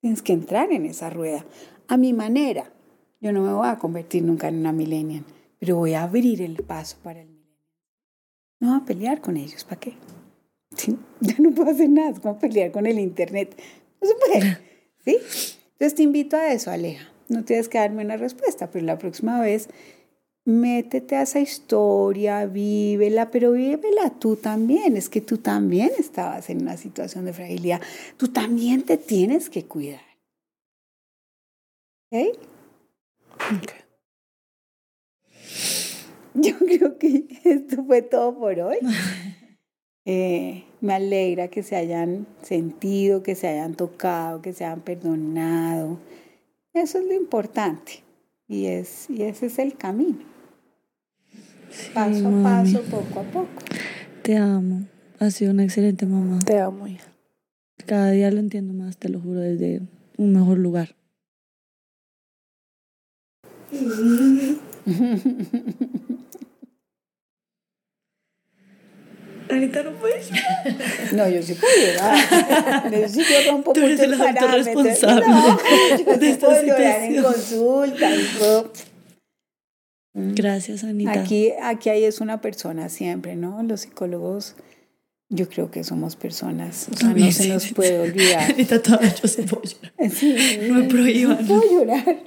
Tienes 0.00 0.22
que 0.22 0.32
entrar 0.32 0.72
en 0.72 0.86
esa 0.86 1.10
rueda. 1.10 1.44
A 1.88 1.96
mi 1.96 2.12
manera. 2.12 2.72
Yo 3.20 3.32
no 3.32 3.42
me 3.42 3.52
voy 3.52 3.68
a 3.68 3.78
convertir 3.78 4.22
nunca 4.22 4.48
en 4.48 4.58
una 4.58 4.72
millennial, 4.72 5.24
pero 5.58 5.76
voy 5.76 5.92
a 5.92 6.04
abrir 6.04 6.40
el 6.40 6.56
paso 6.62 6.96
para 7.02 7.20
el 7.20 7.28
millennial. 7.28 7.58
No 8.60 8.68
voy 8.68 8.80
a 8.80 8.84
pelear 8.86 9.20
con 9.20 9.36
ellos. 9.36 9.64
¿Para 9.64 9.80
qué? 9.80 9.94
Ya 11.20 11.34
no 11.38 11.50
puedo 11.50 11.70
hacer 11.70 11.90
nada. 11.90 12.18
Como 12.18 12.38
pelear 12.38 12.70
con 12.70 12.86
el 12.86 12.98
Internet. 12.98 13.60
No 14.00 14.08
se 14.08 14.14
puede. 14.14 14.58
¿Sí? 15.04 15.18
Entonces 15.72 15.94
te 15.94 16.02
invito 16.02 16.36
a 16.36 16.52
eso, 16.52 16.70
Aleja. 16.70 17.10
No 17.28 17.44
tienes 17.44 17.68
que 17.68 17.78
darme 17.78 18.04
una 18.04 18.16
respuesta, 18.16 18.70
pero 18.70 18.86
la 18.86 18.98
próxima 18.98 19.40
vez 19.40 19.68
métete 20.44 21.16
a 21.16 21.22
esa 21.22 21.40
historia, 21.40 22.46
vívela, 22.46 23.30
pero 23.30 23.52
vívela 23.52 24.10
tú 24.18 24.36
también. 24.36 24.96
Es 24.96 25.08
que 25.08 25.20
tú 25.20 25.38
también 25.38 25.90
estabas 25.98 26.50
en 26.50 26.62
una 26.62 26.76
situación 26.76 27.24
de 27.24 27.32
fragilidad. 27.32 27.80
Tú 28.16 28.28
también 28.28 28.82
te 28.82 28.96
tienes 28.96 29.50
que 29.50 29.64
cuidar. 29.64 30.00
¿Ok? 32.12 32.38
Yo 36.34 36.56
creo 36.58 36.98
que 36.98 37.24
esto 37.44 37.84
fue 37.84 38.02
todo 38.02 38.38
por 38.38 38.58
hoy. 38.60 38.78
Eh, 40.06 40.64
me 40.80 40.94
alegra 40.94 41.48
que 41.48 41.62
se 41.62 41.76
hayan 41.76 42.26
sentido, 42.42 43.22
que 43.22 43.34
se 43.34 43.46
hayan 43.46 43.74
tocado, 43.74 44.40
que 44.40 44.54
se 44.54 44.64
hayan 44.64 44.80
perdonado. 44.80 45.98
Eso 46.72 46.98
es 46.98 47.04
lo 47.04 47.12
importante. 47.12 48.02
Y, 48.50 48.66
es, 48.66 49.08
y 49.08 49.22
ese 49.22 49.46
es 49.46 49.60
el 49.60 49.76
camino. 49.76 50.18
Paso 51.94 52.26
a 52.26 52.30
mami. 52.30 52.72
paso, 52.72 52.82
poco 52.90 53.20
a 53.20 53.22
poco. 53.22 53.48
Te 54.22 54.36
amo. 54.36 54.88
Has 55.20 55.34
sido 55.34 55.52
una 55.52 55.62
excelente 55.62 56.04
mamá. 56.04 56.40
Te 56.40 56.58
amo, 56.58 56.88
hija. 56.88 57.12
Cada 57.86 58.10
día 58.10 58.28
lo 58.32 58.40
entiendo 58.40 58.74
más, 58.74 58.96
te 58.96 59.08
lo 59.08 59.20
juro, 59.20 59.38
desde 59.38 59.82
un 60.16 60.32
mejor 60.32 60.58
lugar. 60.58 60.96
Anita, 69.50 69.82
no 69.82 69.92
puedes. 69.92 70.30
No, 71.12 71.28
yo 71.28 71.42
sí 71.42 71.54
puedo 71.54 71.72
llorar. 71.76 72.90
Yo 73.10 73.50
rompo 73.52 73.72
Tú 73.72 73.80
eres 73.80 74.00
el 74.00 74.16
parámetros. 74.16 74.66
autorresponsable 74.68 75.26
No, 75.26 75.58
yo 76.06 76.16
de 76.16 76.30
esta 76.30 76.46
puedo 76.46 76.62
llorar 76.62 77.02
en 77.02 77.22
consulta. 77.22 78.14
y 78.14 78.22
puedo- 78.38 78.72
Gracias, 80.12 80.82
Anita. 80.84 81.12
Aquí, 81.12 81.52
aquí 81.62 81.88
hay 81.88 82.04
es 82.04 82.20
una 82.20 82.40
persona 82.40 82.88
siempre, 82.88 83.36
¿no? 83.36 83.62
Los 83.62 83.82
psicólogos, 83.82 84.56
yo 85.32 85.48
creo 85.48 85.70
que 85.70 85.84
somos 85.84 86.16
personas. 86.16 86.88
O 86.92 86.96
sea, 86.96 87.10
no 87.10 87.26
se 87.32 87.44
sí, 87.44 87.48
nos 87.48 87.62
sí. 87.62 87.74
puede 87.74 87.98
olvidar. 88.00 88.50
Anita, 88.54 88.82
todavía 88.82 89.14
yo 89.14 89.28
se 89.28 89.42
puedo 89.44 89.62
llorar. 89.62 90.10
Sí, 90.10 90.58
No 90.68 90.74
me 90.74 90.84
prohíban. 90.88 91.38
No 91.40 91.46
puedo 91.60 91.80
llorar. 91.80 92.18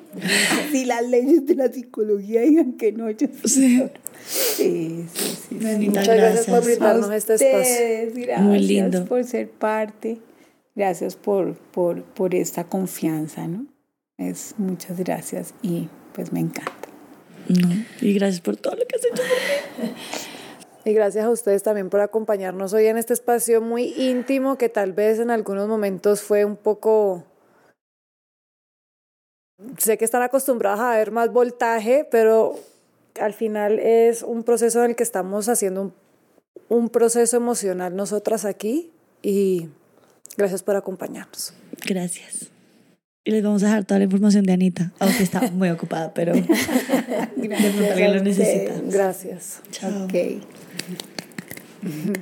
Si 0.71 0.85
las 0.85 1.07
leyes 1.09 1.45
de 1.45 1.55
la 1.55 1.71
psicología 1.71 2.41
digan 2.41 2.73
que 2.73 2.91
no, 2.93 3.09
yo 3.11 3.27
sí. 3.45 3.49
Sí. 3.49 3.77
lloro. 3.77 3.91
Sí, 4.25 5.05
sí, 5.13 5.37
sí. 5.49 5.57
sí. 5.59 5.67
Anita, 5.67 5.99
Muchas 5.99 6.15
gracias 6.17 6.45
por 6.45 6.53
gracias. 6.55 6.65
brindarnos 6.65 7.09
A 7.09 7.15
este 7.17 7.33
espacio. 7.33 7.59
ustedes, 7.61 8.13
gracias 8.15 8.41
Muy 8.41 8.59
lindo. 8.59 9.05
por 9.05 9.23
ser 9.25 9.49
parte. 9.49 10.19
Gracias 10.75 11.15
por, 11.17 11.55
por, 11.55 12.03
por 12.03 12.33
esta 12.33 12.63
confianza, 12.63 13.47
¿no? 13.47 13.65
Es, 14.17 14.55
muchas 14.57 14.97
gracias 14.97 15.53
y 15.61 15.89
pues 16.13 16.31
me 16.31 16.39
encanta. 16.39 16.71
No, 17.49 17.69
y 18.01 18.13
gracias 18.13 18.39
por 18.39 18.55
todo 18.55 18.75
lo 18.75 18.85
que 18.87 18.95
has 18.95 19.03
hecho 19.05 19.21
por 19.77 19.85
mí. 19.85 19.91
Y 20.85 20.93
gracias 20.93 21.25
a 21.25 21.29
ustedes 21.29 21.63
también 21.63 21.89
por 21.89 22.01
acompañarnos 22.01 22.73
hoy 22.73 22.87
en 22.87 22.97
este 22.97 23.13
espacio 23.13 23.61
muy 23.61 23.93
íntimo 23.97 24.57
que 24.57 24.69
tal 24.69 24.91
vez 24.91 25.19
en 25.19 25.31
algunos 25.31 25.67
momentos 25.67 26.21
fue 26.21 26.45
un 26.45 26.57
poco... 26.57 27.23
Sé 29.77 29.97
que 29.97 30.03
están 30.03 30.23
acostumbrados 30.23 30.81
a 30.81 30.97
ver 30.97 31.11
más 31.11 31.31
voltaje, 31.31 32.05
pero 32.11 32.59
al 33.19 33.33
final 33.33 33.79
es 33.79 34.23
un 34.23 34.43
proceso 34.43 34.83
en 34.83 34.91
el 34.91 34.95
que 34.97 35.03
estamos 35.03 35.47
haciendo 35.47 35.81
un, 35.83 35.93
un 36.67 36.89
proceso 36.89 37.37
emocional 37.37 37.95
nosotras 37.95 38.43
aquí 38.43 38.91
y 39.21 39.69
gracias 40.35 40.63
por 40.63 40.75
acompañarnos. 40.75 41.53
Gracias. 41.85 42.49
Y 43.25 43.31
les 43.31 43.41
vamos 43.41 43.63
a 43.63 43.67
dejar 43.67 43.85
toda 43.85 43.99
la 43.99 44.03
información 44.05 44.43
de 44.43 44.51
Anita, 44.51 44.91
aunque 44.99 45.23
está 45.23 45.39
muy 45.53 45.69
ocupada, 45.69 46.13
pero 46.13 46.33
de 46.35 46.43
pronto 46.43 47.91
alguien 47.91 48.15
lo 48.17 48.21
necesita. 48.21 48.73
Gracias. 48.85 49.61
Chao. 49.71 50.07
Ok. 51.85 52.13